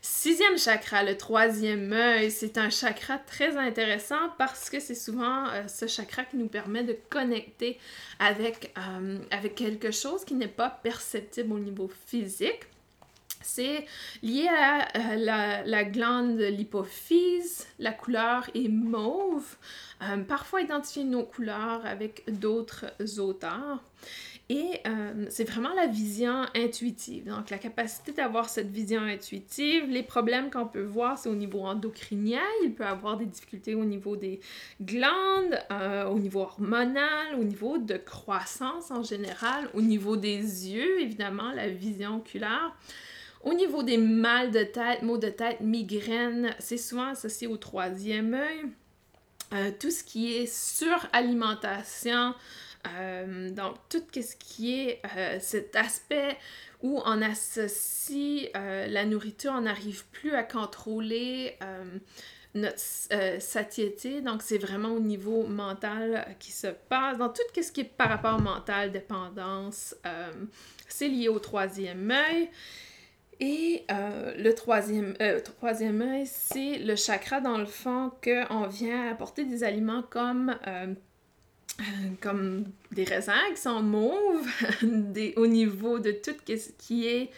Sixième 0.08 0.56
chakra, 0.56 1.02
le 1.02 1.16
troisième 1.16 1.92
œil, 1.92 2.30
c'est 2.30 2.58
un 2.58 2.70
chakra 2.70 3.18
très 3.18 3.56
intéressant 3.56 4.28
parce 4.38 4.70
que 4.70 4.78
c'est 4.78 4.94
souvent 4.94 5.48
euh, 5.48 5.66
ce 5.66 5.88
chakra 5.88 6.24
qui 6.24 6.36
nous 6.36 6.46
permet 6.46 6.84
de 6.84 6.96
connecter 7.10 7.76
avec, 8.20 8.72
euh, 8.78 9.18
avec 9.32 9.56
quelque 9.56 9.90
chose 9.90 10.24
qui 10.24 10.34
n'est 10.34 10.46
pas 10.46 10.70
perceptible 10.70 11.52
au 11.52 11.58
niveau 11.58 11.90
physique. 12.06 12.60
C'est 13.42 13.84
lié 14.22 14.46
à 14.46 14.96
euh, 14.96 15.16
la, 15.16 15.64
la, 15.64 15.84
glande 15.84 16.36
de 16.36 16.46
l'hypophyse, 16.46 17.66
la 17.80 17.90
couleur 17.90 18.48
est 18.54 18.68
mauve. 18.68 19.56
parfois 20.28 20.60
identifier 20.60 21.02
nos 21.02 21.24
couleurs 21.24 21.84
avec 21.84 22.22
d'autres 22.28 22.86
auteurs. 23.18 23.82
Et 24.48 24.80
euh, 24.86 25.26
c'est 25.28 25.48
vraiment 25.48 25.74
la 25.74 25.88
vision 25.88 26.44
intuitive. 26.54 27.24
Donc, 27.24 27.50
la 27.50 27.58
capacité 27.58 28.12
d'avoir 28.12 28.48
cette 28.48 28.70
vision 28.70 29.00
intuitive. 29.00 29.86
Les 29.88 30.04
problèmes 30.04 30.50
qu'on 30.50 30.66
peut 30.66 30.84
voir, 30.84 31.18
c'est 31.18 31.28
au 31.28 31.34
niveau 31.34 31.62
endocrinien. 31.62 32.44
Il 32.62 32.72
peut 32.72 32.86
avoir 32.86 33.16
des 33.16 33.26
difficultés 33.26 33.74
au 33.74 33.84
niveau 33.84 34.14
des 34.14 34.38
glandes, 34.80 35.58
euh, 35.72 36.04
au 36.04 36.20
niveau 36.20 36.42
hormonal, 36.42 37.34
au 37.40 37.42
niveau 37.42 37.78
de 37.78 37.96
croissance 37.96 38.92
en 38.92 39.02
général, 39.02 39.68
au 39.74 39.82
niveau 39.82 40.16
des 40.16 40.38
yeux, 40.38 41.00
évidemment, 41.00 41.50
la 41.50 41.68
vision 41.68 42.18
oculaire. 42.18 42.72
Au 43.42 43.52
niveau 43.52 43.82
des 43.82 43.98
mal 43.98 44.52
de 44.52 44.62
tête, 44.62 45.02
maux 45.02 45.18
de 45.18 45.28
tête, 45.28 45.60
migraines, 45.60 46.54
c'est 46.60 46.76
souvent 46.76 47.08
associé 47.08 47.48
au 47.48 47.56
troisième 47.56 48.34
œil. 48.34 48.64
Euh, 49.52 49.70
tout 49.78 49.90
ce 49.90 50.02
qui 50.02 50.34
est 50.34 50.46
suralimentation, 50.46 52.34
euh, 52.98 53.50
donc, 53.50 53.76
tout 53.88 54.02
ce 54.14 54.36
qui 54.36 54.80
est 54.80 55.00
euh, 55.16 55.38
cet 55.40 55.76
aspect 55.76 56.36
où 56.82 57.00
on 57.04 57.22
associe 57.22 58.48
euh, 58.56 58.86
la 58.86 59.04
nourriture, 59.04 59.52
on 59.56 59.62
n'arrive 59.62 60.04
plus 60.06 60.32
à 60.32 60.42
contrôler 60.42 61.56
notre 62.54 62.78
satiété. 63.40 64.20
Donc, 64.20 64.42
c'est 64.42 64.58
vraiment 64.58 64.90
au 64.90 65.00
niveau 65.00 65.46
mental 65.46 66.26
qui 66.38 66.52
se 66.52 66.68
passe. 66.68 67.18
Dans 67.18 67.28
tout 67.28 67.42
ce 67.54 67.72
qui 67.72 67.80
est 67.82 67.84
par 67.84 68.08
rapport 68.08 68.40
mental, 68.40 68.92
dépendance, 68.92 69.94
c'est 70.88 71.08
lié 71.08 71.28
au 71.28 71.38
troisième 71.38 72.10
œil. 72.10 72.48
Et 73.40 73.84
le 73.88 74.52
troisième, 74.52 75.14
troisième 75.58 76.00
œil, 76.00 76.26
c'est 76.26 76.78
le 76.78 76.96
chakra 76.96 77.40
dans 77.40 77.58
le 77.58 77.66
fond 77.66 78.10
qu'on 78.22 78.66
vient 78.66 79.10
apporter 79.10 79.44
des 79.44 79.62
aliments 79.64 80.02
comme 80.02 80.56
comme 82.20 82.64
des 82.92 83.04
raisins 83.04 83.32
qui 83.54 83.60
sont 83.60 83.82
mauves, 83.82 84.48
au 85.36 85.46
niveau 85.46 85.98
de 85.98 86.12
tout 86.12 86.34
ce 86.46 86.70
qui 86.78 87.06
est 87.06 87.30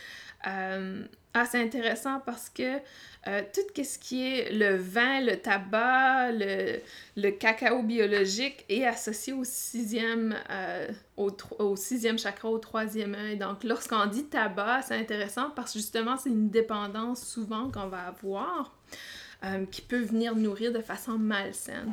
assez 1.34 1.58
intéressant 1.58 2.20
parce 2.24 2.48
que 2.48 2.78
euh, 3.26 3.42
tout 3.52 3.82
ce 3.82 3.98
qui 3.98 4.26
est 4.26 4.52
le 4.52 4.76
vin, 4.76 5.20
le 5.20 5.36
tabac, 5.36 6.32
le, 6.32 7.30
cacao 7.30 7.82
biologique 7.82 8.64
est 8.68 8.84
associé 8.86 9.32
au 9.32 9.44
sixième, 9.44 10.34
euh, 10.50 10.88
au, 11.16 11.76
sixième 11.76 12.18
chakra, 12.18 12.48
au 12.48 12.58
troisième 12.58 13.14
œil. 13.14 13.36
Donc, 13.36 13.64
lorsqu'on 13.64 14.06
dit 14.06 14.24
tabac, 14.24 14.82
c'est 14.82 14.96
intéressant 14.96 15.50
parce 15.50 15.72
que 15.72 15.78
justement, 15.78 16.16
c'est 16.16 16.30
une 16.30 16.48
dépendance 16.48 17.22
souvent 17.22 17.70
qu'on 17.70 17.88
va 17.88 18.06
avoir 18.06 18.74
euh, 19.44 19.66
qui 19.66 19.82
peut 19.82 20.00
venir 20.00 20.34
nourrir 20.34 20.72
de 20.72 20.80
façon 20.80 21.18
malsaine. 21.18 21.92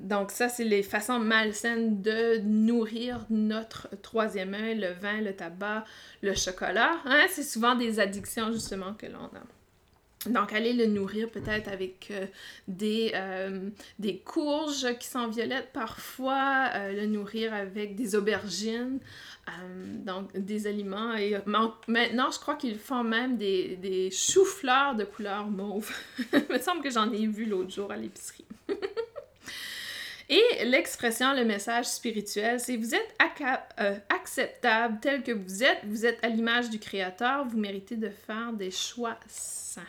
Donc 0.00 0.30
ça, 0.30 0.48
c'est 0.48 0.64
les 0.64 0.82
façons 0.82 1.18
malsaines 1.18 2.02
de 2.02 2.38
nourrir 2.38 3.24
notre 3.30 3.88
troisième 4.02 4.54
œil, 4.54 4.78
le 4.78 4.92
vin, 4.92 5.20
le 5.20 5.34
tabac, 5.34 5.84
le 6.22 6.34
chocolat. 6.34 6.96
Hein? 7.04 7.26
C'est 7.30 7.44
souvent 7.44 7.74
des 7.74 8.00
addictions 8.00 8.52
justement 8.52 8.94
que 8.94 9.06
l'on 9.06 9.24
a. 9.24 9.44
Donc, 10.26 10.52
allez 10.52 10.72
le 10.72 10.86
nourrir 10.86 11.28
peut-être 11.30 11.68
avec 11.68 12.08
euh, 12.10 12.26
des, 12.66 13.12
euh, 13.14 13.68
des 13.98 14.18
courges 14.18 14.96
qui 14.98 15.06
sont 15.06 15.28
violettes 15.28 15.70
parfois, 15.72 16.70
euh, 16.74 16.92
le 16.92 17.06
nourrir 17.06 17.52
avec 17.52 17.94
des 17.94 18.14
aubergines, 18.14 19.00
donc 20.06 20.32
des 20.38 20.66
aliments. 20.66 21.14
Et 21.14 21.36
maintenant, 21.86 22.30
je 22.30 22.38
crois 22.38 22.54
qu'ils 22.54 22.78
font 22.78 23.04
même 23.04 23.36
des, 23.36 23.76
des 23.76 24.10
choux-fleurs 24.10 24.94
de 24.94 25.04
couleur 25.04 25.48
mauve. 25.48 25.90
Il 26.32 26.46
me 26.48 26.58
semble 26.58 26.82
que 26.82 26.90
j'en 26.90 27.12
ai 27.12 27.26
vu 27.26 27.44
l'autre 27.44 27.70
jour 27.70 27.92
à 27.92 27.96
l'épicerie. 27.96 28.46
Et 30.34 30.64
l'expression, 30.64 31.32
le 31.32 31.44
message 31.44 31.84
spirituel, 31.84 32.58
c'est 32.58 32.76
vous 32.76 32.92
êtes 32.92 33.16
acceptable 34.08 34.98
tel 35.00 35.22
que 35.22 35.30
vous 35.30 35.62
êtes, 35.62 35.78
vous 35.84 36.06
êtes 36.06 36.18
à 36.24 36.28
l'image 36.28 36.70
du 36.70 36.80
Créateur, 36.80 37.46
vous 37.46 37.56
méritez 37.56 37.94
de 37.94 38.08
faire 38.08 38.52
des 38.52 38.72
choix 38.72 39.16
sains. 39.28 39.82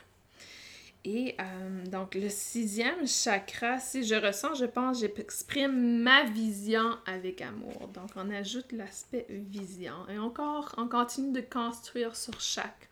Et 1.03 1.35
euh, 1.39 1.85
donc, 1.87 2.13
le 2.13 2.29
sixième 2.29 3.07
chakra, 3.07 3.79
si 3.79 4.03
je 4.03 4.13
ressens, 4.13 4.53
je 4.53 4.65
pense, 4.65 4.99
j'exprime 4.99 6.03
ma 6.03 6.25
vision 6.25 6.95
avec 7.07 7.41
amour. 7.41 7.87
Donc, 7.95 8.11
on 8.15 8.29
ajoute 8.29 8.71
l'aspect 8.71 9.25
vision. 9.29 9.95
Et 10.09 10.19
encore, 10.19 10.75
on 10.77 10.87
continue 10.87 11.31
de 11.31 11.41
construire 11.41 12.15
sur 12.15 12.39
chaque 12.39 12.87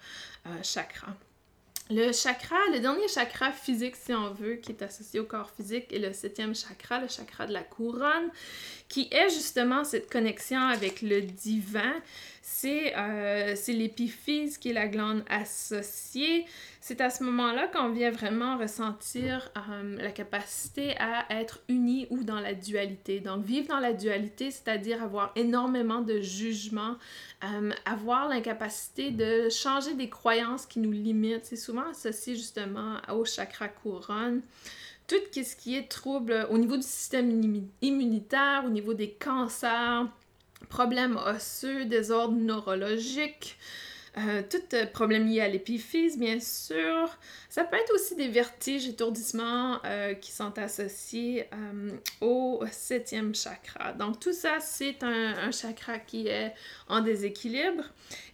euh, 0.48 0.50
chakra. 0.64 1.16
Le 1.90 2.14
chakra, 2.14 2.56
le 2.72 2.80
dernier 2.80 3.08
chakra 3.10 3.52
physique, 3.52 3.96
si 3.98 4.14
on 4.14 4.34
veut, 4.34 4.56
qui 4.56 4.72
est 4.72 4.82
associé 4.82 5.20
au 5.20 5.26
corps 5.26 5.52
physique, 5.52 5.92
est 5.92 6.00
le 6.00 6.14
septième 6.14 6.56
chakra, 6.56 7.00
le 7.00 7.10
chakra 7.10 7.46
de 7.46 7.52
la 7.52 7.62
couronne, 7.62 8.30
qui 8.88 9.10
est 9.12 9.30
justement 9.30 9.84
cette 9.84 10.10
connexion 10.10 10.62
avec 10.62 11.02
le 11.02 11.22
divin. 11.22 11.94
C'est 12.46 12.94
euh, 12.96 13.56
l'épiphyse 13.70 14.58
qui 14.58 14.70
est 14.70 14.74
la 14.74 14.88
glande 14.88 15.24
associée 15.30 16.46
c'est 16.86 17.00
à 17.00 17.10
ce 17.10 17.24
moment-là 17.24 17.70
qu'on 17.70 17.92
vient 17.92 18.12
vraiment 18.12 18.58
ressentir 18.58 19.50
euh, 19.56 19.96
la 19.96 20.12
capacité 20.12 20.98
à 21.00 21.26
être 21.30 21.62
uni 21.70 22.08
ou 22.10 22.26
dans 22.26 22.42
la 22.42 22.54
dualité. 22.54 23.22
Donc, 23.22 23.46
vivre 23.46 23.70
dans 23.70 23.80
la 23.80 23.94
dualité, 23.94 24.52
c'est-à-dire 24.52 25.02
avoir 25.02 25.32
énormément 25.38 26.02
de 26.02 26.20
jugement, 26.20 26.98
euh, 27.46 27.72
avoir 27.86 28.28
l'incapacité 28.28 29.12
de 29.12 29.48
changer 29.48 29.94
des 29.94 30.10
croyances 30.10 30.66
qui 30.66 30.80
nous 30.80 30.92
limitent. 30.92 31.46
C'est 31.46 31.56
souvent 31.56 31.88
associé 31.90 32.36
justement 32.36 32.98
au 33.14 33.24
chakra 33.24 33.70
couronne 33.70 34.42
tout 35.08 35.16
ce 35.34 35.56
qui 35.56 35.78
est 35.78 35.90
trouble 35.90 36.48
au 36.50 36.58
niveau 36.58 36.76
du 36.76 36.84
système 36.84 37.66
immunitaire, 37.82 38.64
au 38.66 38.70
niveau 38.70 38.94
des 38.94 39.12
cancers, 39.12 40.08
problèmes 40.70 41.18
osseux, 41.18 41.86
désordres 41.86 42.38
neurologiques, 42.38 43.58
euh, 44.16 44.44
tout 44.48 44.76
euh, 44.76 44.86
problème 44.86 45.28
lié 45.28 45.42
à 45.42 45.48
l'épiphyse, 45.48 46.20
bien 46.20 46.40
sûr. 46.40 47.18
Ça 47.50 47.64
peut 47.64 47.78
être 47.78 47.92
aussi 47.96 48.16
des 48.16 48.28
vertiges, 48.28 48.88
étourdissements 48.88 49.80
euh, 49.86 50.14
qui 50.14 50.32
sont 50.32 50.58
associés 50.60 51.50
au 52.22 52.64
septième 52.72 53.34
chakra. 53.34 53.94
Donc 53.94 54.20
tout 54.20 54.34
ça, 54.34 54.60
c'est 54.60 55.04
un, 55.04 55.52
chakra 55.52 55.98
qui 55.98 56.28
est 56.28 56.54
en 56.88 57.02
déséquilibre. 57.02 57.86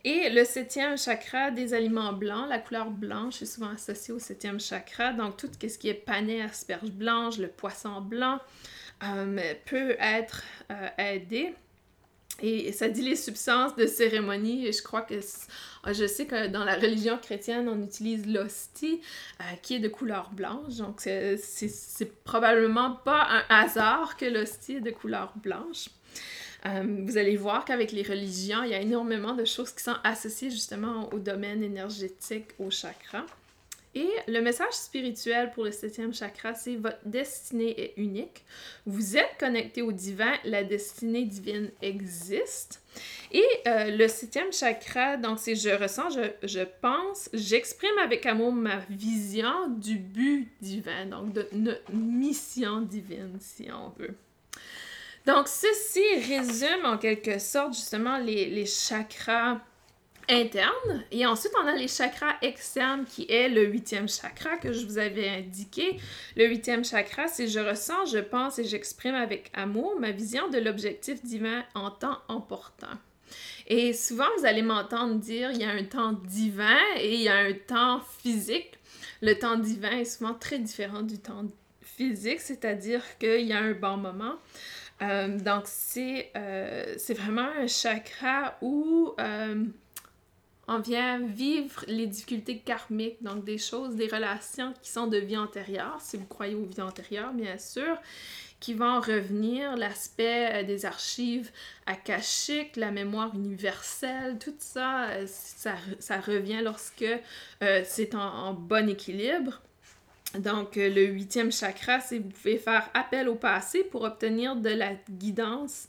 Et 0.03 0.29
le 0.29 0.43
septième 0.43 0.97
chakra 0.97 1.51
des 1.51 1.73
aliments 1.73 2.13
blancs, 2.13 2.49
la 2.49 2.59
couleur 2.59 2.91
blanche 2.91 3.41
est 3.41 3.45
souvent 3.45 3.69
associée 3.69 4.13
au 4.13 4.19
septième 4.19 4.59
chakra. 4.59 5.13
Donc 5.13 5.37
tout 5.37 5.49
ce 5.61 5.77
qui 5.77 5.87
est 5.87 5.93
panais, 5.93 6.41
asperges 6.41 6.91
blanches, 6.91 7.37
le 7.37 7.47
poisson 7.47 8.01
blanc 8.01 8.39
peut 9.65 9.95
être 9.99 10.43
aidé. 10.97 11.53
Et 12.41 12.71
ça 12.71 12.89
dit 12.89 13.01
les 13.01 13.15
substances 13.15 13.75
de 13.75 13.85
cérémonie. 13.85 14.67
Et 14.67 14.71
je 14.71 14.81
crois 14.81 15.01
que 15.01 15.15
je 15.87 16.07
sais 16.07 16.25
que 16.25 16.47
dans 16.47 16.63
la 16.63 16.75
religion 16.75 17.17
chrétienne, 17.17 17.69
on 17.69 17.81
utilise 17.83 18.25
l'hostie 18.27 19.01
euh, 19.41 19.43
qui 19.61 19.75
est 19.75 19.79
de 19.79 19.89
couleur 19.89 20.31
blanche. 20.31 20.75
Donc 20.77 21.01
c'est 21.01 22.23
probablement 22.23 22.91
pas 22.91 23.27
un 23.29 23.43
hasard 23.49 24.17
que 24.17 24.25
l'hostie 24.25 24.75
est 24.75 24.81
de 24.81 24.91
couleur 24.91 25.33
blanche. 25.37 25.89
Euh, 26.65 26.83
vous 27.05 27.17
allez 27.17 27.37
voir 27.37 27.63
qu'avec 27.63 27.91
les 27.91 28.03
religions, 28.03 28.63
il 28.63 28.71
y 28.71 28.73
a 28.73 28.81
énormément 28.81 29.33
de 29.33 29.45
choses 29.45 29.71
qui 29.71 29.83
sont 29.83 29.95
associées 30.03 30.49
justement 30.49 31.09
au 31.13 31.19
domaine 31.19 31.63
énergétique, 31.63 32.47
au 32.59 32.69
chakra. 32.69 33.25
Et 33.95 34.09
le 34.27 34.39
message 34.41 34.73
spirituel 34.73 35.51
pour 35.51 35.63
le 35.63 35.71
septième 35.71 36.13
chakra, 36.13 36.53
c'est 36.53 36.75
votre 36.75 36.99
destinée 37.05 37.73
est 37.79 37.93
unique. 37.97 38.45
Vous 38.85 39.17
êtes 39.17 39.35
connecté 39.39 39.81
au 39.81 39.91
divin, 39.91 40.33
la 40.43 40.63
destinée 40.63 41.25
divine 41.25 41.71
existe. 41.81 42.83
Et 43.31 43.43
euh, 43.67 43.97
le 43.97 44.07
septième 44.07 44.53
chakra, 44.53 45.17
donc 45.17 45.39
c'est 45.39 45.55
je 45.55 45.69
ressens, 45.69 46.09
je, 46.43 46.63
pense, 46.81 47.29
j'exprime 47.33 47.97
avec 48.03 48.27
amour 48.27 48.53
ma 48.53 48.77
vision 48.91 49.69
du 49.69 49.95
but 49.97 50.47
divin, 50.61 51.07
donc 51.07 51.33
de 51.33 51.47
notre 51.53 51.91
mission 51.91 52.81
divine, 52.81 53.37
si 53.39 53.69
on 53.71 53.89
veut. 53.99 54.15
Donc, 55.25 55.47
ceci 55.47 56.03
résume 56.27 56.85
en 56.85 56.97
quelque 56.97 57.39
sorte 57.39 57.73
justement 57.73 58.17
les, 58.17 58.49
les 58.49 58.65
chakras 58.65 59.59
interne. 60.29 61.03
Et 61.11 61.25
ensuite, 61.25 61.53
on 61.61 61.67
a 61.67 61.75
les 61.75 61.87
chakras 61.87 62.35
externes 62.41 63.05
qui 63.05 63.25
est 63.29 63.49
le 63.49 63.65
huitième 63.65 64.07
chakra 64.07 64.57
que 64.57 64.71
je 64.71 64.85
vous 64.85 64.97
avais 64.97 65.27
indiqué. 65.29 65.99
Le 66.35 66.47
huitième 66.47 66.85
chakra, 66.85 67.27
c'est 67.27 67.47
je 67.47 67.59
ressens, 67.59 68.05
je 68.07 68.19
pense 68.19 68.59
et 68.59 68.63
j'exprime 68.63 69.15
avec 69.15 69.51
amour 69.53 69.99
ma 69.99 70.11
vision 70.11 70.49
de 70.49 70.57
l'objectif 70.57 71.23
divin 71.23 71.63
en 71.75 71.91
temps 71.91 72.19
important. 72.29 72.87
Et 73.67 73.93
souvent, 73.93 74.25
vous 74.37 74.45
allez 74.45 74.61
m'entendre 74.61 75.15
dire 75.15 75.51
il 75.51 75.59
y 75.59 75.63
a 75.63 75.69
un 75.69 75.83
temps 75.83 76.13
divin 76.13 76.77
et 76.97 77.13
il 77.15 77.21
y 77.21 77.29
a 77.29 77.37
un 77.37 77.53
temps 77.53 78.01
physique. 78.21 78.73
Le 79.21 79.33
temps 79.37 79.57
divin 79.57 79.91
est 79.91 80.05
souvent 80.05 80.33
très 80.33 80.59
différent 80.59 81.01
du 81.01 81.19
temps 81.19 81.43
physique, 81.81 82.39
c'est-à-dire 82.39 83.03
qu'il 83.19 83.45
y 83.45 83.53
a 83.53 83.59
un 83.59 83.73
bon 83.73 83.97
moment. 83.97 84.35
Euh, 85.01 85.37
donc, 85.37 85.63
c'est 85.65 86.31
euh, 86.35 86.95
vraiment 87.09 87.49
un 87.57 87.67
chakra 87.67 88.57
où 88.61 89.13
euh, 89.19 89.65
on 90.69 90.77
vient 90.77 91.19
vivre 91.19 91.83
les 91.87 92.05
difficultés 92.05 92.59
karmiques, 92.59 93.23
donc 93.23 93.43
des 93.43 93.57
choses, 93.57 93.95
des 93.95 94.05
relations 94.05 94.71
qui 94.83 94.91
sont 94.91 95.07
de 95.07 95.17
vie 95.17 95.35
antérieure, 95.35 95.97
si 95.99 96.15
vous 96.15 96.27
croyez 96.27 96.53
aux 96.53 96.63
vies 96.63 96.81
antérieures, 96.81 97.33
bien 97.33 97.57
sûr, 97.57 97.97
qui 98.59 98.75
vont 98.75 98.99
revenir, 98.99 99.75
l'aspect 99.75 100.49
euh, 100.51 100.63
des 100.63 100.85
archives 100.85 101.49
akashiques, 101.87 102.75
la 102.75 102.91
mémoire 102.91 103.33
universelle, 103.33 104.37
tout 104.37 104.53
ça, 104.59 105.09
euh, 105.09 105.25
ça, 105.27 106.19
revient 106.19 106.61
lorsque 106.63 107.03
euh, 107.63 107.81
c'est 107.83 108.13
en, 108.13 108.53
bon 108.53 108.89
équilibre. 108.89 109.61
Donc, 110.37 110.75
le 110.75 111.05
huitième 111.05 111.51
chakra, 111.51 111.99
c'est 111.99 112.19
vous 112.19 112.29
pouvez 112.29 112.59
faire 112.59 112.87
appel 112.93 113.27
au 113.27 113.33
passé 113.33 113.83
pour 113.83 114.03
obtenir 114.03 114.55
de 114.55 114.69
la 114.69 114.93
guidance 115.09 115.87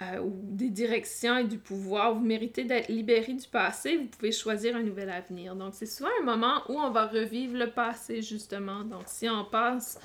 euh, 0.00 0.20
ou 0.20 0.32
des 0.42 0.68
directions 0.68 1.38
et 1.38 1.44
du 1.44 1.58
pouvoir. 1.58 2.14
Vous 2.14 2.24
méritez 2.24 2.64
d'être 2.64 2.88
libéré 2.88 3.32
du 3.32 3.48
passé. 3.48 3.96
Vous 3.96 4.06
pouvez 4.06 4.32
choisir 4.32 4.76
un 4.76 4.82
nouvel 4.82 5.10
avenir. 5.10 5.56
Donc, 5.56 5.74
c'est 5.74 5.86
souvent 5.86 6.10
un 6.20 6.24
moment 6.24 6.62
où 6.68 6.78
on 6.78 6.90
va 6.90 7.06
revivre 7.06 7.56
le 7.56 7.70
passé, 7.70 8.22
justement. 8.22 8.84
Donc, 8.84 9.02
si 9.06 9.28
on 9.28 9.44
passe 9.44 9.98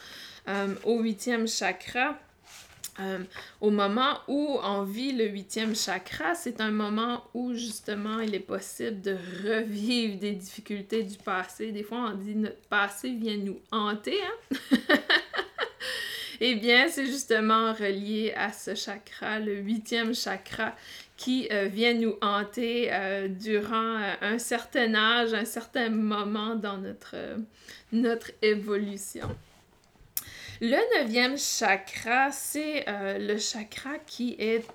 euh, 0.47 0.73
au 0.83 0.99
huitième 0.99 1.47
chakra, 1.47 2.17
euh, 2.99 3.19
au 3.59 3.71
moment 3.71 4.19
où 4.27 4.59
on 4.63 4.83
vit 4.83 5.13
le 5.13 5.27
huitième 5.27 5.75
chakra, 5.75 6.35
c'est 6.35 6.61
un 6.61 6.71
moment 6.71 7.23
où 7.33 7.53
justement 7.53 8.19
il 8.19 8.35
est 8.35 8.39
possible 8.39 9.01
de 9.01 9.17
revivre 9.43 10.19
des 10.19 10.33
difficultés 10.33 11.03
du 11.03 11.17
passé. 11.17 11.71
Des 11.71 11.83
fois, 11.83 12.11
on 12.11 12.17
dit 12.17 12.35
notre 12.35 12.61
passé 12.67 13.11
vient 13.15 13.37
nous 13.37 13.59
hanter. 13.71 14.19
Hein? 14.21 14.67
Eh 16.45 16.55
bien, 16.55 16.89
c'est 16.89 17.05
justement 17.05 17.71
relié 17.71 18.33
à 18.35 18.51
ce 18.51 18.75
chakra, 18.75 19.39
le 19.39 19.59
huitième 19.59 20.13
chakra, 20.13 20.75
qui 21.15 21.47
euh, 21.53 21.69
vient 21.71 21.93
nous 21.93 22.17
hanter 22.21 22.89
euh, 22.91 23.29
durant 23.29 23.95
euh, 23.95 24.13
un 24.19 24.37
certain 24.39 24.93
âge, 24.93 25.33
un 25.33 25.45
certain 25.45 25.87
moment 25.87 26.55
dans 26.55 26.77
notre, 26.77 27.15
notre 27.93 28.31
évolution. 28.41 29.33
Le 30.59 30.99
neuvième 30.99 31.37
chakra, 31.37 32.29
c'est 32.33 32.83
le 32.89 33.37
chakra 33.37 33.97
qui 34.05 34.35
est 34.37 34.65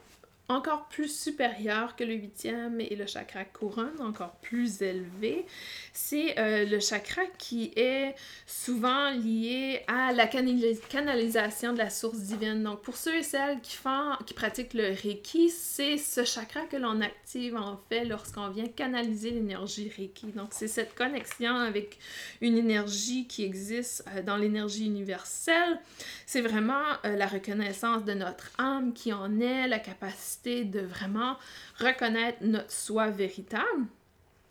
encore 0.49 0.89
plus 0.89 1.15
supérieur 1.15 1.95
que 1.95 2.05
le 2.05 2.15
huitième 2.15 2.81
et 2.81 2.97
le 2.97 3.07
chakra 3.07 3.45
couronne, 3.45 4.01
encore 4.01 4.37
plus 4.41 4.81
élevé. 4.81 5.45
C'est 5.93 6.39
euh, 6.39 6.65
le 6.65 6.81
chakra 6.81 7.23
qui 7.37 7.71
est 7.77 8.15
souvent 8.47 9.11
lié 9.11 9.83
à 9.89 10.13
la 10.13 10.27
canalisation 10.27 11.75
de 11.75 11.79
la 11.79 11.91
source 11.91 12.21
divine. 12.21 12.63
Donc, 12.63 12.81
pour 12.81 12.97
ceux 12.97 13.17
et 13.17 13.23
celles 13.23 13.61
qui, 13.61 13.77
font, 13.77 14.13
qui 14.27 14.33
pratiquent 14.33 14.73
le 14.73 14.89
Reiki, 14.89 15.51
c'est 15.51 15.99
ce 15.99 16.25
chakra 16.25 16.63
que 16.63 16.77
l'on 16.77 17.03
active 17.03 17.55
en 17.55 17.79
fait 17.91 18.07
lorsqu'on 18.07 18.49
vient 18.49 18.69
canaliser 18.69 19.31
l'énergie 19.31 19.93
Reiki. 19.95 20.29
Donc, 20.29 20.49
c'est 20.53 20.69
cette 20.69 20.95
connexion 20.95 21.55
avec 21.57 21.99
une 22.41 22.57
énergie 22.57 23.27
qui 23.27 23.45
existe 23.45 24.03
euh, 24.15 24.23
dans 24.23 24.39
l'énergie 24.39 24.87
universelle. 24.87 25.79
C'est 26.25 26.41
vraiment 26.41 26.85
euh, 27.05 27.17
la 27.17 27.27
reconnaissance 27.27 28.05
de 28.05 28.15
notre 28.15 28.51
âme 28.57 28.95
qui 28.95 29.13
en 29.13 29.41
est, 29.41 29.69
la 29.69 29.79
capacité 29.79 30.38
de 30.45 30.81
vraiment 30.81 31.37
reconnaître 31.79 32.39
notre 32.43 32.71
soi 32.71 33.09
véritable. 33.09 33.87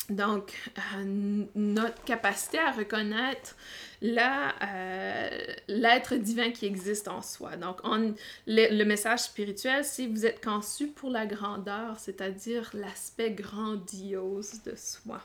Donc, 0.09 0.53
euh, 0.95 1.43
notre 1.55 2.01
capacité 2.05 2.59
à 2.59 2.71
reconnaître 2.71 3.57
euh, 4.03 5.29
l'être 5.67 6.15
divin 6.15 6.51
qui 6.51 6.65
existe 6.65 7.09
en 7.09 7.21
soi. 7.21 7.57
Donc, 7.57 7.79
on, 7.83 8.13
le, 8.45 8.83
message 8.85 9.23
spirituel, 9.23 9.83
c'est 9.83 10.07
vous 10.07 10.25
êtes 10.25 10.41
conçu 10.41 10.87
pour 10.87 11.09
la 11.09 11.25
grandeur, 11.25 11.99
c'est-à-dire 11.99 12.69
l'aspect 12.73 13.31
grandiose 13.31 14.63
de 14.63 14.75
soi. 14.77 15.21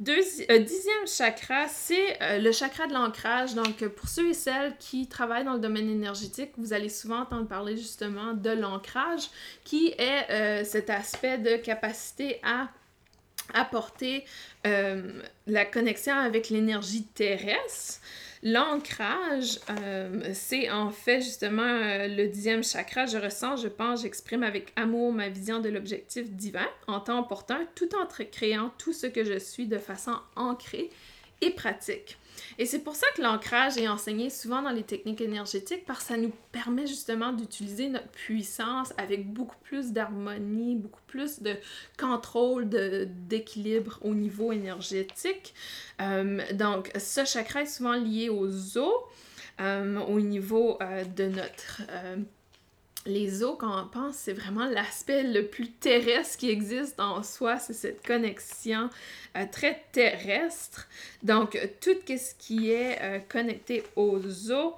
Euh, 0.00 0.58
dixième 0.58 1.06
chakra, 1.06 1.68
c'est 1.68 2.20
euh, 2.20 2.38
le 2.38 2.50
chakra 2.52 2.86
de 2.86 2.94
l'ancrage. 2.94 3.54
Donc, 3.54 3.86
pour 3.88 4.08
ceux 4.08 4.30
et 4.30 4.34
celles 4.34 4.76
qui 4.78 5.06
travaillent 5.06 5.44
dans 5.44 5.54
le 5.54 5.60
domaine 5.60 5.88
énergétique, 5.88 6.50
vous 6.58 6.72
allez 6.72 6.88
souvent 6.88 7.20
entendre 7.20 7.46
parler 7.46 7.76
justement 7.76 8.32
de 8.34 8.50
l'ancrage, 8.50 9.30
qui 9.62 9.94
est 9.98 10.30
euh, 10.30 10.64
cet 10.64 10.90
aspect 10.90 11.38
de 11.38 11.56
capacité 11.56 12.40
à 12.42 12.68
apporter 13.52 14.24
la 14.64 15.66
connexion 15.66 16.14
avec 16.14 16.48
l'énergie 16.48 17.04
terrestre. 17.04 18.00
L'ancrage, 18.46 19.58
euh, 19.70 20.20
c'est 20.34 20.70
en 20.70 20.90
fait 20.90 21.22
justement 21.22 21.62
euh, 21.62 22.08
le 22.08 22.28
dixième 22.28 22.62
chakra. 22.62 23.06
Je 23.06 23.16
ressens, 23.16 23.56
je 23.56 23.68
pense, 23.68 24.02
j'exprime 24.02 24.42
avec 24.42 24.70
amour 24.76 25.14
ma 25.14 25.30
vision 25.30 25.60
de 25.60 25.70
l'objectif 25.70 26.30
divin 26.30 26.68
en 26.86 27.00
temps 27.00 27.20
opportun, 27.20 27.66
tout 27.74 27.88
en 27.96 28.06
créant 28.06 28.70
tout 28.76 28.92
ce 28.92 29.06
que 29.06 29.24
je 29.24 29.38
suis 29.38 29.66
de 29.66 29.78
façon 29.78 30.12
ancrée 30.36 30.90
et 31.40 31.50
pratique. 31.52 32.18
Et 32.58 32.66
c'est 32.66 32.80
pour 32.80 32.94
ça 32.94 33.06
que 33.16 33.22
l'ancrage 33.22 33.76
est 33.76 33.88
enseigné 33.88 34.30
souvent 34.30 34.62
dans 34.62 34.70
les 34.70 34.82
techniques 34.82 35.20
énergétiques 35.20 35.84
parce 35.86 36.00
que 36.00 36.04
ça 36.06 36.16
nous 36.16 36.32
permet 36.52 36.86
justement 36.86 37.32
d'utiliser 37.32 37.88
notre 37.88 38.08
puissance 38.08 38.92
avec 38.96 39.32
beaucoup 39.32 39.56
plus 39.62 39.92
d'harmonie, 39.92 40.76
beaucoup 40.76 41.02
plus 41.06 41.42
de 41.42 41.54
contrôle, 41.98 42.68
d'équilibre 42.68 43.98
au 44.02 44.14
niveau 44.14 44.52
énergétique. 44.52 45.54
Euh, 46.00 46.40
donc, 46.52 46.90
ce 46.98 47.24
chakra 47.24 47.62
est 47.62 47.66
souvent 47.66 47.94
lié 47.94 48.28
aux 48.28 48.78
os, 48.78 48.94
euh, 49.60 50.00
au 50.00 50.20
niveau 50.20 50.78
euh, 50.80 51.04
de 51.04 51.24
notre 51.24 51.82
les 53.06 53.42
os, 53.42 53.56
quand 53.58 53.82
on 53.82 53.86
pense, 53.86 54.16
c'est 54.16 54.32
vraiment 54.32 54.66
l'aspect 54.66 55.22
le 55.22 55.46
plus 55.46 55.70
terrestre 55.70 56.38
qui 56.38 56.50
existe 56.50 56.98
en 57.00 57.22
soi, 57.22 57.58
c'est 57.58 57.74
cette 57.74 58.06
connexion 58.06 58.88
euh, 59.36 59.44
très 59.50 59.82
terrestre. 59.92 60.88
Donc, 61.22 61.58
tout 61.80 61.96
ce 62.06 62.34
qui 62.38 62.70
est 62.70 62.98
euh, 63.02 63.18
connecté 63.28 63.82
aux 63.96 64.50
os. 64.50 64.74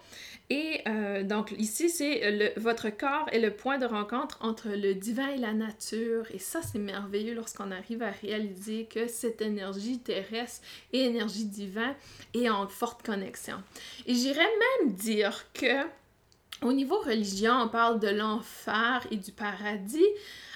Et 0.49 0.81
euh, 0.87 1.25
donc, 1.25 1.53
ici, 1.59 1.89
c'est 1.89 2.55
votre 2.57 2.89
corps 2.91 3.29
est 3.33 3.41
le 3.41 3.53
point 3.53 3.79
de 3.79 3.87
rencontre 3.87 4.39
entre 4.41 4.69
le 4.69 4.95
divin 4.95 5.29
et 5.29 5.39
la 5.39 5.53
nature. 5.53 6.25
Et 6.33 6.39
ça, 6.39 6.61
c'est 6.63 6.79
merveilleux 6.79 7.35
lorsqu'on 7.35 7.73
arrive 7.73 8.03
à 8.03 8.11
réaliser 8.11 8.85
que 8.85 9.09
cette 9.09 9.43
énergie 9.43 9.99
terrestre 9.99 10.63
et 10.93 11.01
énergie 11.01 11.47
divine 11.47 11.95
est 12.35 12.49
en 12.49 12.69
forte 12.69 13.05
connexion. 13.05 13.57
Et 14.07 14.15
j'irais 14.15 14.49
même 14.81 14.93
dire 14.93 15.47
que 15.53 15.85
au 16.63 16.73
niveau 16.73 16.99
religion, 16.99 17.53
on 17.63 17.69
parle 17.69 18.01
de 18.01 18.09
l'enfer 18.09 19.07
et 19.11 19.17
du 19.17 19.33
paradis, 19.33 20.07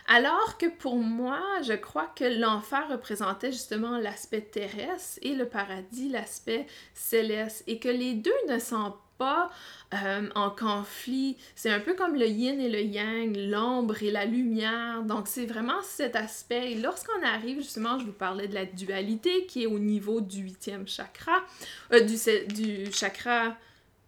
alors 0.08 0.58
que 0.58 0.66
pour 0.66 0.96
moi, 0.96 1.40
je 1.62 1.74
crois 1.74 2.10
que 2.16 2.24
l'enfer 2.24 2.88
représentait 2.90 3.52
justement 3.52 3.98
l'aspect 3.98 4.40
terrestre 4.40 5.18
et 5.22 5.34
le 5.34 5.46
paradis 5.46 6.08
l'aspect 6.08 6.66
céleste, 6.94 7.64
et 7.66 7.78
que 7.78 7.88
les 7.88 8.14
deux 8.14 8.32
ne 8.48 8.58
sont 8.58 8.94
pas 9.18 9.50
euh, 9.92 10.28
en 10.34 10.50
conflit. 10.50 11.36
C'est 11.54 11.70
un 11.70 11.78
peu 11.78 11.94
comme 11.94 12.14
le 12.14 12.26
yin 12.26 12.58
et 12.58 12.70
le 12.70 12.80
yang, 12.80 13.36
l'ombre 13.36 14.02
et 14.02 14.10
la 14.10 14.24
lumière. 14.24 15.02
Donc 15.02 15.28
c'est 15.28 15.44
vraiment 15.44 15.82
cet 15.82 16.16
aspect. 16.16 16.72
Et 16.72 16.74
lorsqu'on 16.76 17.22
arrive 17.22 17.58
justement, 17.58 17.98
je 17.98 18.06
vous 18.06 18.12
parlais 18.12 18.48
de 18.48 18.54
la 18.54 18.64
dualité 18.64 19.44
qui 19.44 19.64
est 19.64 19.66
au 19.66 19.78
niveau 19.78 20.22
du 20.22 20.40
huitième 20.40 20.88
chakra, 20.88 21.44
euh, 21.92 22.00
du, 22.00 22.16
du 22.54 22.90
chakra 22.90 23.54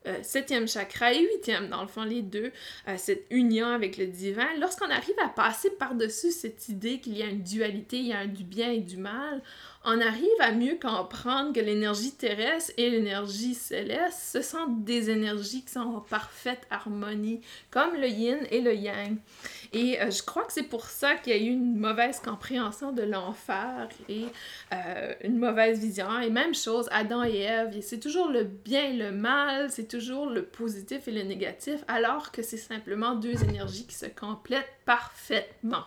euh, 0.07 0.19
septième 0.23 0.67
chakra 0.67 1.13
et 1.13 1.21
huitième, 1.21 1.69
dans 1.69 1.83
le 1.83 1.89
fond, 1.89 2.03
les 2.03 2.23
deux, 2.23 2.51
euh, 2.89 2.95
cette 2.97 3.25
union 3.31 3.69
avec 3.69 3.97
le 3.97 4.07
divin, 4.07 4.49
lorsqu'on 4.59 4.91
arrive 4.91 5.15
à 5.25 5.29
passer 5.29 5.71
par-dessus 5.71 6.33
cette 6.33 6.69
idée 6.69 6.99
qu'il 6.99 7.17
y 7.17 7.23
a 7.23 7.27
une 7.27 7.43
dualité, 7.43 7.99
il 7.99 8.07
y 8.09 8.13
a 8.13 8.27
du 8.27 8.45
bien 8.45 8.71
et 8.73 8.81
du 8.81 8.97
mal, 8.97 9.43
on 9.85 10.01
arrive 10.01 10.29
à 10.41 10.53
mieux 10.53 10.79
comprendre 10.81 11.53
que 11.53 11.61
l'énergie 11.61 12.13
terrestre 12.13 12.73
et 12.77 12.89
l'énergie 12.89 13.55
céleste, 13.55 14.19
ce 14.33 14.43
sont 14.43 14.67
des 14.69 15.11
énergies 15.11 15.65
qui 15.65 15.73
sont 15.73 15.81
en 15.81 16.01
parfaite 16.01 16.67
harmonie, 16.71 17.41
comme 17.71 17.95
le 17.97 18.07
yin 18.07 18.39
et 18.51 18.61
le 18.61 18.75
yang. 18.75 19.17
Et 19.73 20.01
euh, 20.01 20.11
je 20.11 20.23
crois 20.23 20.45
que 20.45 20.53
c'est 20.53 20.63
pour 20.63 20.85
ça 20.85 21.17
qu'il 21.17 21.33
y 21.33 21.37
a 21.37 21.41
eu 21.41 21.51
une 21.51 21.77
mauvaise 21.77 22.21
compréhension 22.21 22.93
de 22.93 23.03
l'enfer 23.03 23.89
et 24.09 24.27
euh, 24.73 25.15
une 25.25 25.39
mauvaise 25.39 25.81
vision. 25.81 26.21
Et 26.21 26.31
même 26.31 26.55
chose, 26.55 26.89
Adam 26.93 27.25
et 27.25 27.39
Ève, 27.39 27.77
c'est 27.81 28.01
toujours 28.01 28.29
le 28.29 28.45
bien 28.45 28.85
et 28.85 28.93
le 28.93 29.11
mal, 29.11 29.71
c'est 29.71 29.89
toujours 29.89 30.27
le 30.27 30.45
positif 30.45 31.09
et 31.09 31.13
le 31.13 31.23
négatif, 31.23 31.83
alors 31.89 32.31
que 32.31 32.43
c'est 32.43 32.57
simplement 32.57 33.15
deux 33.15 33.43
énergies 33.43 33.87
qui 33.87 33.97
se 33.97 34.07
complètent 34.07 34.73
parfaitement. 34.85 35.85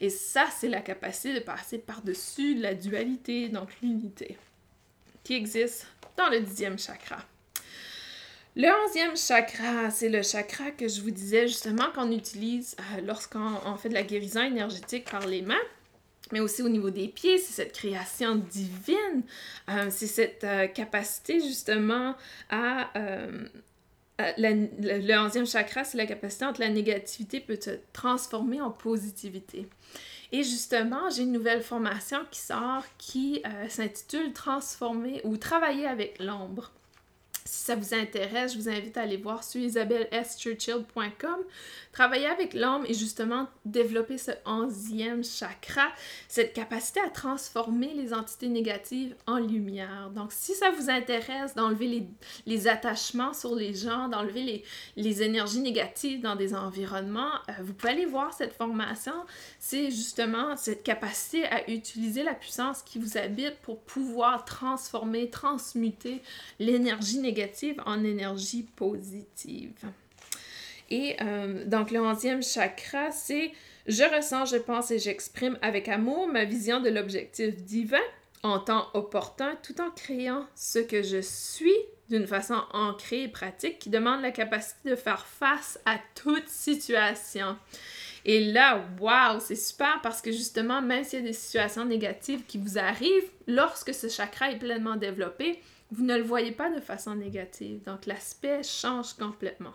Et 0.00 0.10
ça, 0.10 0.46
c'est 0.56 0.68
la 0.68 0.80
capacité 0.80 1.34
de 1.34 1.40
passer 1.40 1.78
par-dessus 1.78 2.54
la 2.54 2.74
dualité, 2.74 3.48
donc 3.48 3.68
l'unité, 3.82 4.36
qui 5.24 5.34
existe 5.34 5.86
dans 6.16 6.28
le 6.28 6.40
dixième 6.40 6.78
chakra. 6.78 7.18
Le 8.56 8.68
onzième 8.86 9.16
chakra, 9.16 9.90
c'est 9.90 10.08
le 10.08 10.22
chakra 10.22 10.70
que 10.72 10.88
je 10.88 11.00
vous 11.00 11.10
disais 11.10 11.46
justement 11.46 11.90
qu'on 11.94 12.10
utilise 12.10 12.76
euh, 12.80 13.00
lorsqu'on 13.02 13.76
fait 13.76 13.88
de 13.88 13.94
la 13.94 14.02
guérison 14.02 14.42
énergétique 14.42 15.08
par 15.10 15.26
les 15.26 15.42
mains 15.42 15.54
mais 16.32 16.40
aussi 16.40 16.62
au 16.62 16.68
niveau 16.68 16.90
des 16.90 17.08
pieds, 17.08 17.38
c'est 17.38 17.54
cette 17.54 17.72
création 17.72 18.36
divine, 18.36 19.22
euh, 19.70 19.86
c'est 19.90 20.06
cette 20.06 20.44
euh, 20.44 20.66
capacité 20.66 21.40
justement 21.40 22.14
à, 22.50 22.90
le 24.18 25.18
onzième 25.18 25.46
chakra, 25.46 25.84
c'est 25.84 25.96
la 25.96 26.06
capacité 26.06 26.44
entre 26.44 26.60
la 26.60 26.68
négativité 26.68 27.40
peut 27.40 27.58
se 27.60 27.78
transformer 27.92 28.60
en 28.60 28.70
positivité. 28.70 29.68
Et 30.32 30.42
justement, 30.42 31.08
j'ai 31.10 31.22
une 31.22 31.32
nouvelle 31.32 31.62
formation 31.62 32.18
qui 32.30 32.40
sort 32.40 32.84
qui 32.98 33.42
euh, 33.46 33.68
s'intitule 33.68 34.32
Transformer 34.32 35.20
ou 35.24 35.36
Travailler 35.36 35.86
avec 35.86 36.18
l'ombre. 36.18 36.72
Si 37.48 37.64
ça 37.64 37.76
vous 37.76 37.94
intéresse, 37.94 38.52
je 38.52 38.58
vous 38.58 38.68
invite 38.68 38.98
à 38.98 39.00
aller 39.00 39.16
voir 39.16 39.42
sur 39.42 39.58
isabelleschurchill.com. 39.58 41.38
Travailler 41.92 42.26
avec 42.26 42.52
l'homme 42.52 42.84
et 42.86 42.92
justement 42.92 43.48
développer 43.64 44.18
ce 44.18 44.32
onzième 44.44 45.24
chakra, 45.24 45.88
cette 46.28 46.52
capacité 46.52 47.00
à 47.00 47.08
transformer 47.08 47.94
les 47.94 48.12
entités 48.12 48.48
négatives 48.48 49.14
en 49.26 49.38
lumière. 49.38 50.10
Donc, 50.14 50.32
si 50.32 50.52
ça 50.52 50.70
vous 50.72 50.90
intéresse 50.90 51.54
d'enlever 51.54 51.86
les, 51.86 52.06
les, 52.44 52.68
attachements 52.68 53.32
sur 53.32 53.54
les 53.54 53.72
gens, 53.72 54.08
d'enlever 54.08 54.42
les, 54.42 54.64
les, 54.96 55.22
énergies 55.22 55.60
négatives 55.60 56.20
dans 56.20 56.36
des 56.36 56.54
environnements, 56.54 57.32
euh, 57.48 57.52
vous 57.62 57.72
pouvez 57.72 57.92
aller 57.92 58.04
voir 58.04 58.34
cette 58.34 58.52
formation. 58.52 59.14
C'est 59.58 59.90
justement 59.90 60.54
cette 60.56 60.82
capacité 60.82 61.46
à 61.46 61.70
utiliser 61.70 62.24
la 62.24 62.34
puissance 62.34 62.82
qui 62.82 62.98
vous 62.98 63.16
habite 63.16 63.56
pour 63.62 63.80
pouvoir 63.80 64.44
transformer, 64.44 65.30
transmuter 65.30 66.20
l'énergie 66.58 67.18
négative 67.18 67.37
en 67.86 68.04
énergie 68.04 68.66
positive. 68.76 69.74
Et 70.90 71.16
euh, 71.20 71.64
donc 71.66 71.90
le 71.90 72.00
onzième 72.00 72.42
chakra, 72.42 73.10
c'est 73.10 73.52
je 73.86 74.04
ressens, 74.04 74.46
je 74.46 74.56
pense 74.56 74.90
et 74.90 74.98
j'exprime 74.98 75.58
avec 75.62 75.88
amour 75.88 76.28
ma 76.28 76.44
vision 76.44 76.80
de 76.80 76.88
l'objectif 76.90 77.56
divin 77.56 77.98
en 78.42 78.58
temps 78.58 78.88
opportun, 78.94 79.56
tout 79.62 79.80
en 79.80 79.90
créant 79.90 80.46
ce 80.54 80.78
que 80.78 81.02
je 81.02 81.20
suis 81.20 81.74
d'une 82.08 82.26
façon 82.26 82.62
ancrée 82.72 83.24
et 83.24 83.28
pratique 83.28 83.78
qui 83.78 83.90
demande 83.90 84.22
la 84.22 84.30
capacité 84.30 84.90
de 84.90 84.96
faire 84.96 85.26
face 85.26 85.78
à 85.84 85.98
toute 86.14 86.48
situation. 86.48 87.56
Et 88.24 88.44
là, 88.52 88.84
waouh, 89.00 89.40
c'est 89.40 89.56
super 89.56 90.00
parce 90.02 90.20
que 90.20 90.32
justement, 90.32 90.82
même 90.82 91.04
s'il 91.04 91.20
y 91.20 91.22
a 91.22 91.26
des 91.26 91.32
situations 91.32 91.84
négatives 91.84 92.44
qui 92.46 92.58
vous 92.58 92.78
arrivent, 92.78 93.30
lorsque 93.46 93.94
ce 93.94 94.08
chakra 94.08 94.50
est 94.50 94.58
pleinement 94.58 94.96
développé, 94.96 95.60
vous 95.90 96.04
ne 96.04 96.16
le 96.16 96.22
voyez 96.22 96.52
pas 96.52 96.70
de 96.70 96.80
façon 96.80 97.14
négative. 97.14 97.82
Donc 97.84 98.06
l'aspect 98.06 98.62
change 98.62 99.14
complètement. 99.14 99.74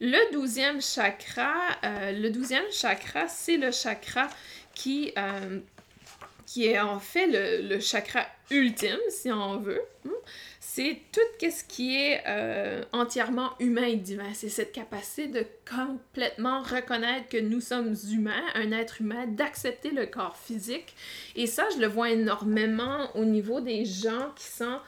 Le 0.00 0.32
douzième 0.32 0.82
chakra, 0.82 1.54
euh, 1.84 2.12
le 2.12 2.30
douzième 2.30 2.70
chakra, 2.70 3.28
c'est 3.28 3.56
le 3.56 3.72
chakra 3.72 4.28
qui, 4.74 5.12
euh, 5.16 5.60
est 6.56 6.78
en 6.78 7.00
fait 7.00 7.26
le, 7.26 7.80
chakra 7.80 8.26
ultime, 8.50 8.98
si 9.08 9.32
on 9.32 9.58
veut. 9.58 9.80
Hmm? 10.04 10.10
C'est 10.76 11.00
tout 11.10 11.20
ce 11.40 11.64
qui 11.64 11.96
est 11.96 12.22
euh, 12.26 12.82
entièrement 12.92 13.52
humain 13.60 13.86
et 13.86 13.96
divin. 13.96 14.34
C'est 14.34 14.50
cette 14.50 14.72
capacité 14.72 15.26
de 15.26 15.46
complètement 15.66 16.60
reconnaître 16.60 17.30
que 17.30 17.38
nous 17.38 17.62
sommes 17.62 17.94
humains, 18.12 18.42
un 18.54 18.72
être 18.72 19.00
humain, 19.00 19.26
d'accepter 19.26 19.90
le 19.90 20.04
corps 20.04 20.36
physique. 20.36 20.94
Et 21.34 21.46
ça, 21.46 21.64
je 21.74 21.80
le 21.80 21.86
vois 21.86 22.10
énormément 22.10 23.08
au 23.14 23.24
niveau 23.24 23.62
des 23.62 23.86
gens 23.86 24.32
qui 24.36 24.48
sont 24.48 24.78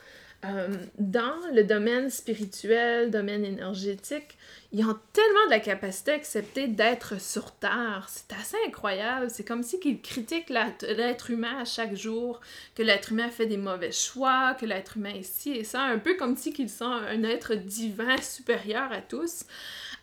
euh, 0.45 0.69
dans 0.99 1.35
le 1.53 1.65
domaine 1.65 2.11
spirituel, 2.11 3.11
domaine 3.11 3.45
énergétique, 3.45 4.39
ils 4.71 4.85
ont 4.85 4.97
tellement 5.13 5.47
de 5.47 5.51
la 5.51 5.59
capacité 5.59 6.13
à 6.13 6.15
accepter 6.15 6.69
d'être 6.69 7.21
sur 7.21 7.51
Terre. 7.57 8.07
C'est 8.09 8.33
assez 8.35 8.57
incroyable. 8.67 9.31
C'est 9.31 9.43
comme 9.43 9.65
si 9.65 9.81
qu'ils 9.81 10.01
critiquent 10.01 10.51
l'être 10.51 11.31
humain 11.31 11.59
à 11.59 11.65
chaque 11.65 11.97
jour, 11.97 12.41
que 12.77 12.85
l'être 12.85 13.11
humain 13.11 13.31
fait 13.31 13.47
des 13.47 13.57
mauvais 13.57 13.91
choix, 13.91 14.55
que 14.55 14.65
l'être 14.65 14.97
humain 14.97 15.15
est 15.15 15.25
ci 15.25 15.51
et 15.51 15.65
ça, 15.65 15.83
un 15.83 15.99
peu 15.99 16.15
comme 16.15 16.37
si 16.37 16.53
qu'ils 16.53 16.71
sont 16.71 16.85
un 16.85 17.25
être 17.25 17.55
divin 17.55 18.17
supérieur 18.23 18.93
à 18.93 19.01
tous. 19.01 19.45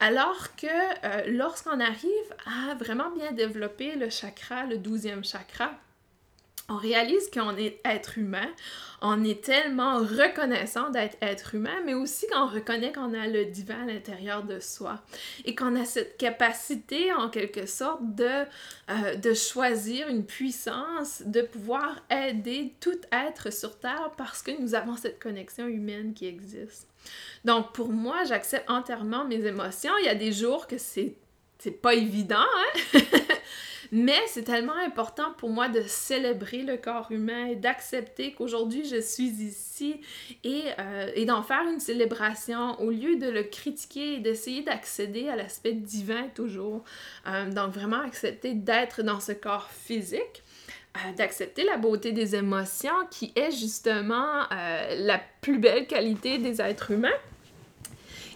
Alors 0.01 0.53
que 0.57 0.67
euh, 0.67 1.23
lorsqu'on 1.27 1.79
arrive 1.79 2.36
à 2.45 2.75
vraiment 2.75 3.09
bien 3.11 3.31
développer 3.31 3.95
le 3.95 4.09
chakra, 4.09 4.65
le 4.65 4.77
douzième 4.79 5.23
chakra, 5.23 5.71
on 6.68 6.78
réalise 6.78 7.30
qu'on 7.32 7.55
est 7.57 7.80
être 7.86 8.18
humain, 8.18 8.49
on 9.01 9.24
est 9.24 9.43
tellement 9.43 9.97
reconnaissant 9.97 10.89
d'être 10.89 11.16
être 11.22 11.53
humain, 11.53 11.82
mais 11.86 11.93
aussi 11.93 12.26
qu'on 12.28 12.47
reconnaît 12.47 12.91
qu'on 12.91 13.13
a 13.13 13.28
le 13.28 13.45
divin 13.45 13.84
à 13.84 13.86
l'intérieur 13.86 14.43
de 14.43 14.59
soi 14.59 14.99
et 15.45 15.53
qu'on 15.53 15.76
a 15.76 15.86
cette 15.86 16.18
capacité 16.18 17.13
en 17.13 17.30
quelque 17.30 17.68
sorte 17.68 18.16
de, 18.16 18.45
euh, 18.89 19.16
de 19.16 19.34
choisir 19.36 20.07
une 20.07 20.26
puissance, 20.26 21.22
de 21.26 21.41
pouvoir 21.41 22.01
aider 22.09 22.74
tout 22.80 22.99
être 23.11 23.53
sur 23.53 23.78
Terre 23.78 24.11
parce 24.18 24.41
que 24.41 24.59
nous 24.59 24.74
avons 24.74 24.95
cette 24.95 25.20
connexion 25.20 25.68
humaine 25.68 26.13
qui 26.16 26.26
existe. 26.26 26.88
Donc 27.43 27.74
pour 27.74 27.89
moi, 27.89 28.24
j'accepte 28.24 28.68
entièrement 28.70 29.26
mes 29.26 29.45
émotions. 29.45 29.91
Il 29.99 30.05
y 30.05 30.09
a 30.09 30.16
des 30.16 30.32
jours 30.32 30.66
que 30.66 30.80
c'est 30.80 31.16
c'est 31.57 31.72
pas 31.72 31.93
évident, 31.93 32.36
hein? 32.36 32.99
Mais 33.91 34.19
c'est 34.27 34.43
tellement 34.43 34.75
important 34.86 35.33
pour 35.38 35.49
moi 35.49 35.69
de 35.69 35.81
célébrer 35.81 36.63
le 36.63 36.77
corps 36.77 37.11
humain 37.11 37.47
et 37.47 37.55
d'accepter 37.55 38.33
qu'aujourd'hui 38.33 38.86
je 38.86 38.99
suis 38.99 39.29
ici 39.41 40.01
et, 40.43 40.63
euh, 40.79 41.25
d'en 41.25 41.41
faire 41.41 41.63
une 41.71 41.79
célébration 41.79 42.79
au 42.79 42.91
lieu 42.91 43.17
de 43.17 43.29
le 43.29 43.43
critiquer 43.43 44.15
et 44.15 44.19
d'essayer 44.19 44.61
d'accéder 44.61 45.29
à 45.29 45.36
l'aspect 45.36 45.73
divin 45.73 46.27
toujours. 46.36 46.83
Euh, 47.27 47.49
donc 47.51 47.73
vraiment 47.73 48.01
accepter 48.01 48.53
d'être 48.53 49.03
dans 49.03 49.19
ce 49.19 49.31
corps 49.31 49.69
physique 49.69 50.43
euh, 50.97 51.11
d'accepter 51.17 51.63
la 51.65 51.77
beauté 51.77 52.11
des 52.11 52.36
émotions 52.36 53.05
qui 53.11 53.33
est 53.36 53.51
justement 53.51 54.43
la 54.49 55.21
plus 55.41 55.59
belle 55.59 55.88
qualité 55.88 56.38
des 56.38 56.61
êtres 56.61 56.91
humains 56.91 57.09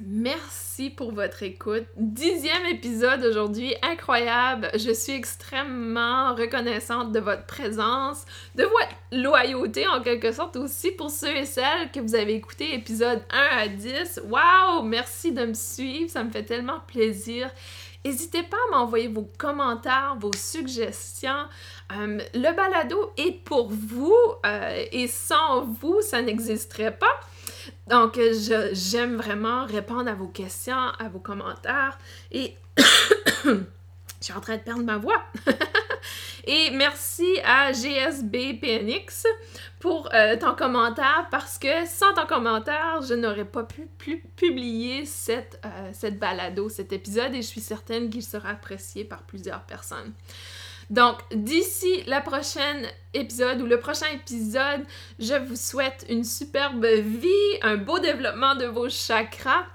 Merci 0.00 0.67
pour 0.86 1.12
votre 1.12 1.42
écoute. 1.42 1.84
Dixième 1.96 2.64
épisode 2.66 3.24
aujourd'hui, 3.24 3.74
incroyable. 3.82 4.70
Je 4.74 4.92
suis 4.92 5.12
extrêmement 5.12 6.36
reconnaissante 6.36 7.10
de 7.10 7.18
votre 7.18 7.46
présence, 7.46 8.24
de 8.54 8.62
votre 8.62 8.94
loyauté 9.10 9.88
en 9.88 10.00
quelque 10.00 10.30
sorte 10.30 10.54
aussi 10.54 10.92
pour 10.92 11.10
ceux 11.10 11.36
et 11.36 11.46
celles 11.46 11.90
que 11.92 11.98
vous 11.98 12.14
avez 12.14 12.34
écouté 12.34 12.74
épisode 12.74 13.20
1 13.30 13.58
à 13.58 13.68
10. 13.68 14.20
Waouh, 14.28 14.82
merci 14.84 15.32
de 15.32 15.46
me 15.46 15.54
suivre, 15.54 16.10
ça 16.10 16.22
me 16.22 16.30
fait 16.30 16.44
tellement 16.44 16.80
plaisir. 16.86 17.50
N'hésitez 18.04 18.44
pas 18.44 18.56
à 18.68 18.76
m'envoyer 18.76 19.08
vos 19.08 19.28
commentaires, 19.36 20.16
vos 20.20 20.32
suggestions. 20.32 21.48
Euh, 21.92 22.20
le 22.34 22.56
balado 22.56 23.12
est 23.16 23.42
pour 23.44 23.68
vous 23.68 24.14
euh, 24.46 24.84
et 24.92 25.08
sans 25.08 25.64
vous, 25.64 26.00
ça 26.02 26.22
n'existerait 26.22 26.96
pas. 26.96 27.20
Donc, 27.88 28.20
j'aime 28.72 29.16
vraiment 29.16 29.64
répondre 29.64 30.10
à 30.10 30.14
vos 30.14 30.28
questions, 30.28 30.74
à 30.98 31.08
vos 31.08 31.20
commentaires 31.20 31.98
et 32.30 32.54
je 33.44 33.64
suis 34.20 34.34
en 34.34 34.40
train 34.40 34.56
de 34.56 34.62
perdre 34.62 34.84
ma 34.84 34.98
voix. 34.98 35.22
et 36.44 36.70
merci 36.70 37.26
à 37.44 37.72
GSB 37.72 38.58
PNX 38.60 39.26
pour 39.80 40.08
euh, 40.12 40.36
ton 40.36 40.54
commentaire 40.54 41.28
parce 41.30 41.58
que 41.58 41.86
sans 41.86 42.12
ton 42.14 42.26
commentaire, 42.26 43.00
je 43.08 43.14
n'aurais 43.14 43.44
pas 43.44 43.64
pu, 43.64 43.88
publier 44.36 45.06
cette, 45.06 45.60
euh, 45.64 45.90
cette 45.92 46.18
balado, 46.18 46.68
cet 46.68 46.92
épisode 46.92 47.34
et 47.34 47.42
je 47.42 47.46
suis 47.46 47.60
certaine 47.60 48.10
qu'il 48.10 48.22
sera 48.22 48.50
apprécié 48.50 49.04
par 49.04 49.22
plusieurs 49.22 49.62
personnes. 49.62 50.12
Donc, 50.90 51.18
d'ici 51.34 52.02
la 52.06 52.20
prochaine 52.20 52.86
épisode 53.12 53.60
ou 53.60 53.66
le 53.66 53.78
prochain 53.78 54.06
épisode, 54.14 54.84
je 55.18 55.34
vous 55.34 55.56
souhaite 55.56 56.06
une 56.08 56.24
superbe 56.24 56.84
vie, 56.84 57.28
un 57.62 57.76
beau 57.76 57.98
développement 57.98 58.54
de 58.54 58.64
vos 58.64 58.88
chakras. 58.88 59.66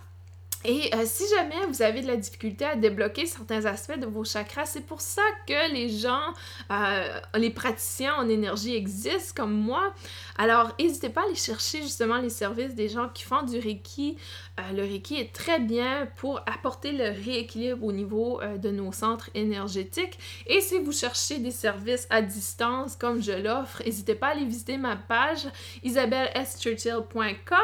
Et 0.65 0.89
euh, 0.95 1.03
si 1.05 1.23
jamais 1.35 1.65
vous 1.67 1.81
avez 1.81 2.01
de 2.01 2.07
la 2.07 2.15
difficulté 2.15 2.63
à 2.63 2.75
débloquer 2.75 3.25
certains 3.25 3.65
aspects 3.65 3.99
de 3.99 4.05
vos 4.05 4.23
chakras, 4.23 4.65
c'est 4.65 4.85
pour 4.85 5.01
ça 5.01 5.21
que 5.45 5.73
les 5.73 5.89
gens, 5.89 6.33
euh, 6.71 7.19
les 7.35 7.49
praticiens 7.49 8.15
en 8.15 8.29
énergie 8.29 8.73
existent 8.73 9.43
comme 9.43 9.53
moi. 9.53 9.93
Alors, 10.37 10.71
n'hésitez 10.79 11.09
pas 11.09 11.21
à 11.21 11.25
aller 11.25 11.35
chercher 11.35 11.81
justement 11.81 12.17
les 12.17 12.29
services 12.29 12.75
des 12.75 12.89
gens 12.89 13.09
qui 13.09 13.23
font 13.23 13.43
du 13.43 13.59
Reiki. 13.59 14.17
Euh, 14.59 14.71
le 14.73 14.83
Reiki 14.83 15.15
est 15.15 15.33
très 15.33 15.59
bien 15.59 16.07
pour 16.17 16.39
apporter 16.45 16.91
le 16.91 17.05
rééquilibre 17.05 17.83
au 17.83 17.91
niveau 17.91 18.41
de 18.57 18.69
nos 18.69 18.91
centres 18.91 19.29
énergétiques. 19.35 20.17
Et 20.47 20.61
si 20.61 20.79
vous 20.79 20.91
cherchez 20.91 21.39
des 21.39 21.51
services 21.51 22.07
à 22.09 22.21
distance 22.21 22.95
comme 22.95 23.21
je 23.21 23.31
l'offre, 23.31 23.83
n'hésitez 23.83 24.15
pas 24.15 24.27
à 24.27 24.31
aller 24.31 24.45
visiter 24.45 24.77
ma 24.77 24.95
page 24.95 25.47
isabelleschurchill.com 25.83 27.57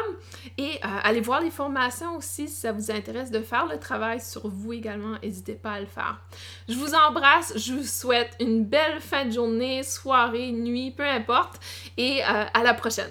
et 0.58 0.78
allez 0.82 1.20
voir 1.20 1.40
les 1.40 1.50
formations 1.50 2.16
aussi 2.16 2.48
si 2.48 2.54
ça 2.54 2.72
vous 2.72 2.90
intéresse 2.90 3.30
de 3.30 3.40
faire 3.40 3.66
le 3.66 3.78
travail 3.78 4.20
sur 4.20 4.48
vous 4.48 4.72
également, 4.72 5.16
n'hésitez 5.22 5.54
pas 5.54 5.72
à 5.72 5.80
le 5.80 5.86
faire. 5.86 6.20
Je 6.68 6.74
vous 6.74 6.94
embrasse, 6.94 7.52
je 7.56 7.74
vous 7.74 7.84
souhaite 7.84 8.34
une 8.40 8.64
belle 8.64 9.00
fin 9.00 9.24
de 9.24 9.30
journée, 9.30 9.82
soirée, 9.82 10.52
nuit, 10.52 10.90
peu 10.90 11.06
importe, 11.06 11.60
euh, 11.98 12.44
à 12.60 12.64
la 12.64 12.74
prochaine. 12.74 13.10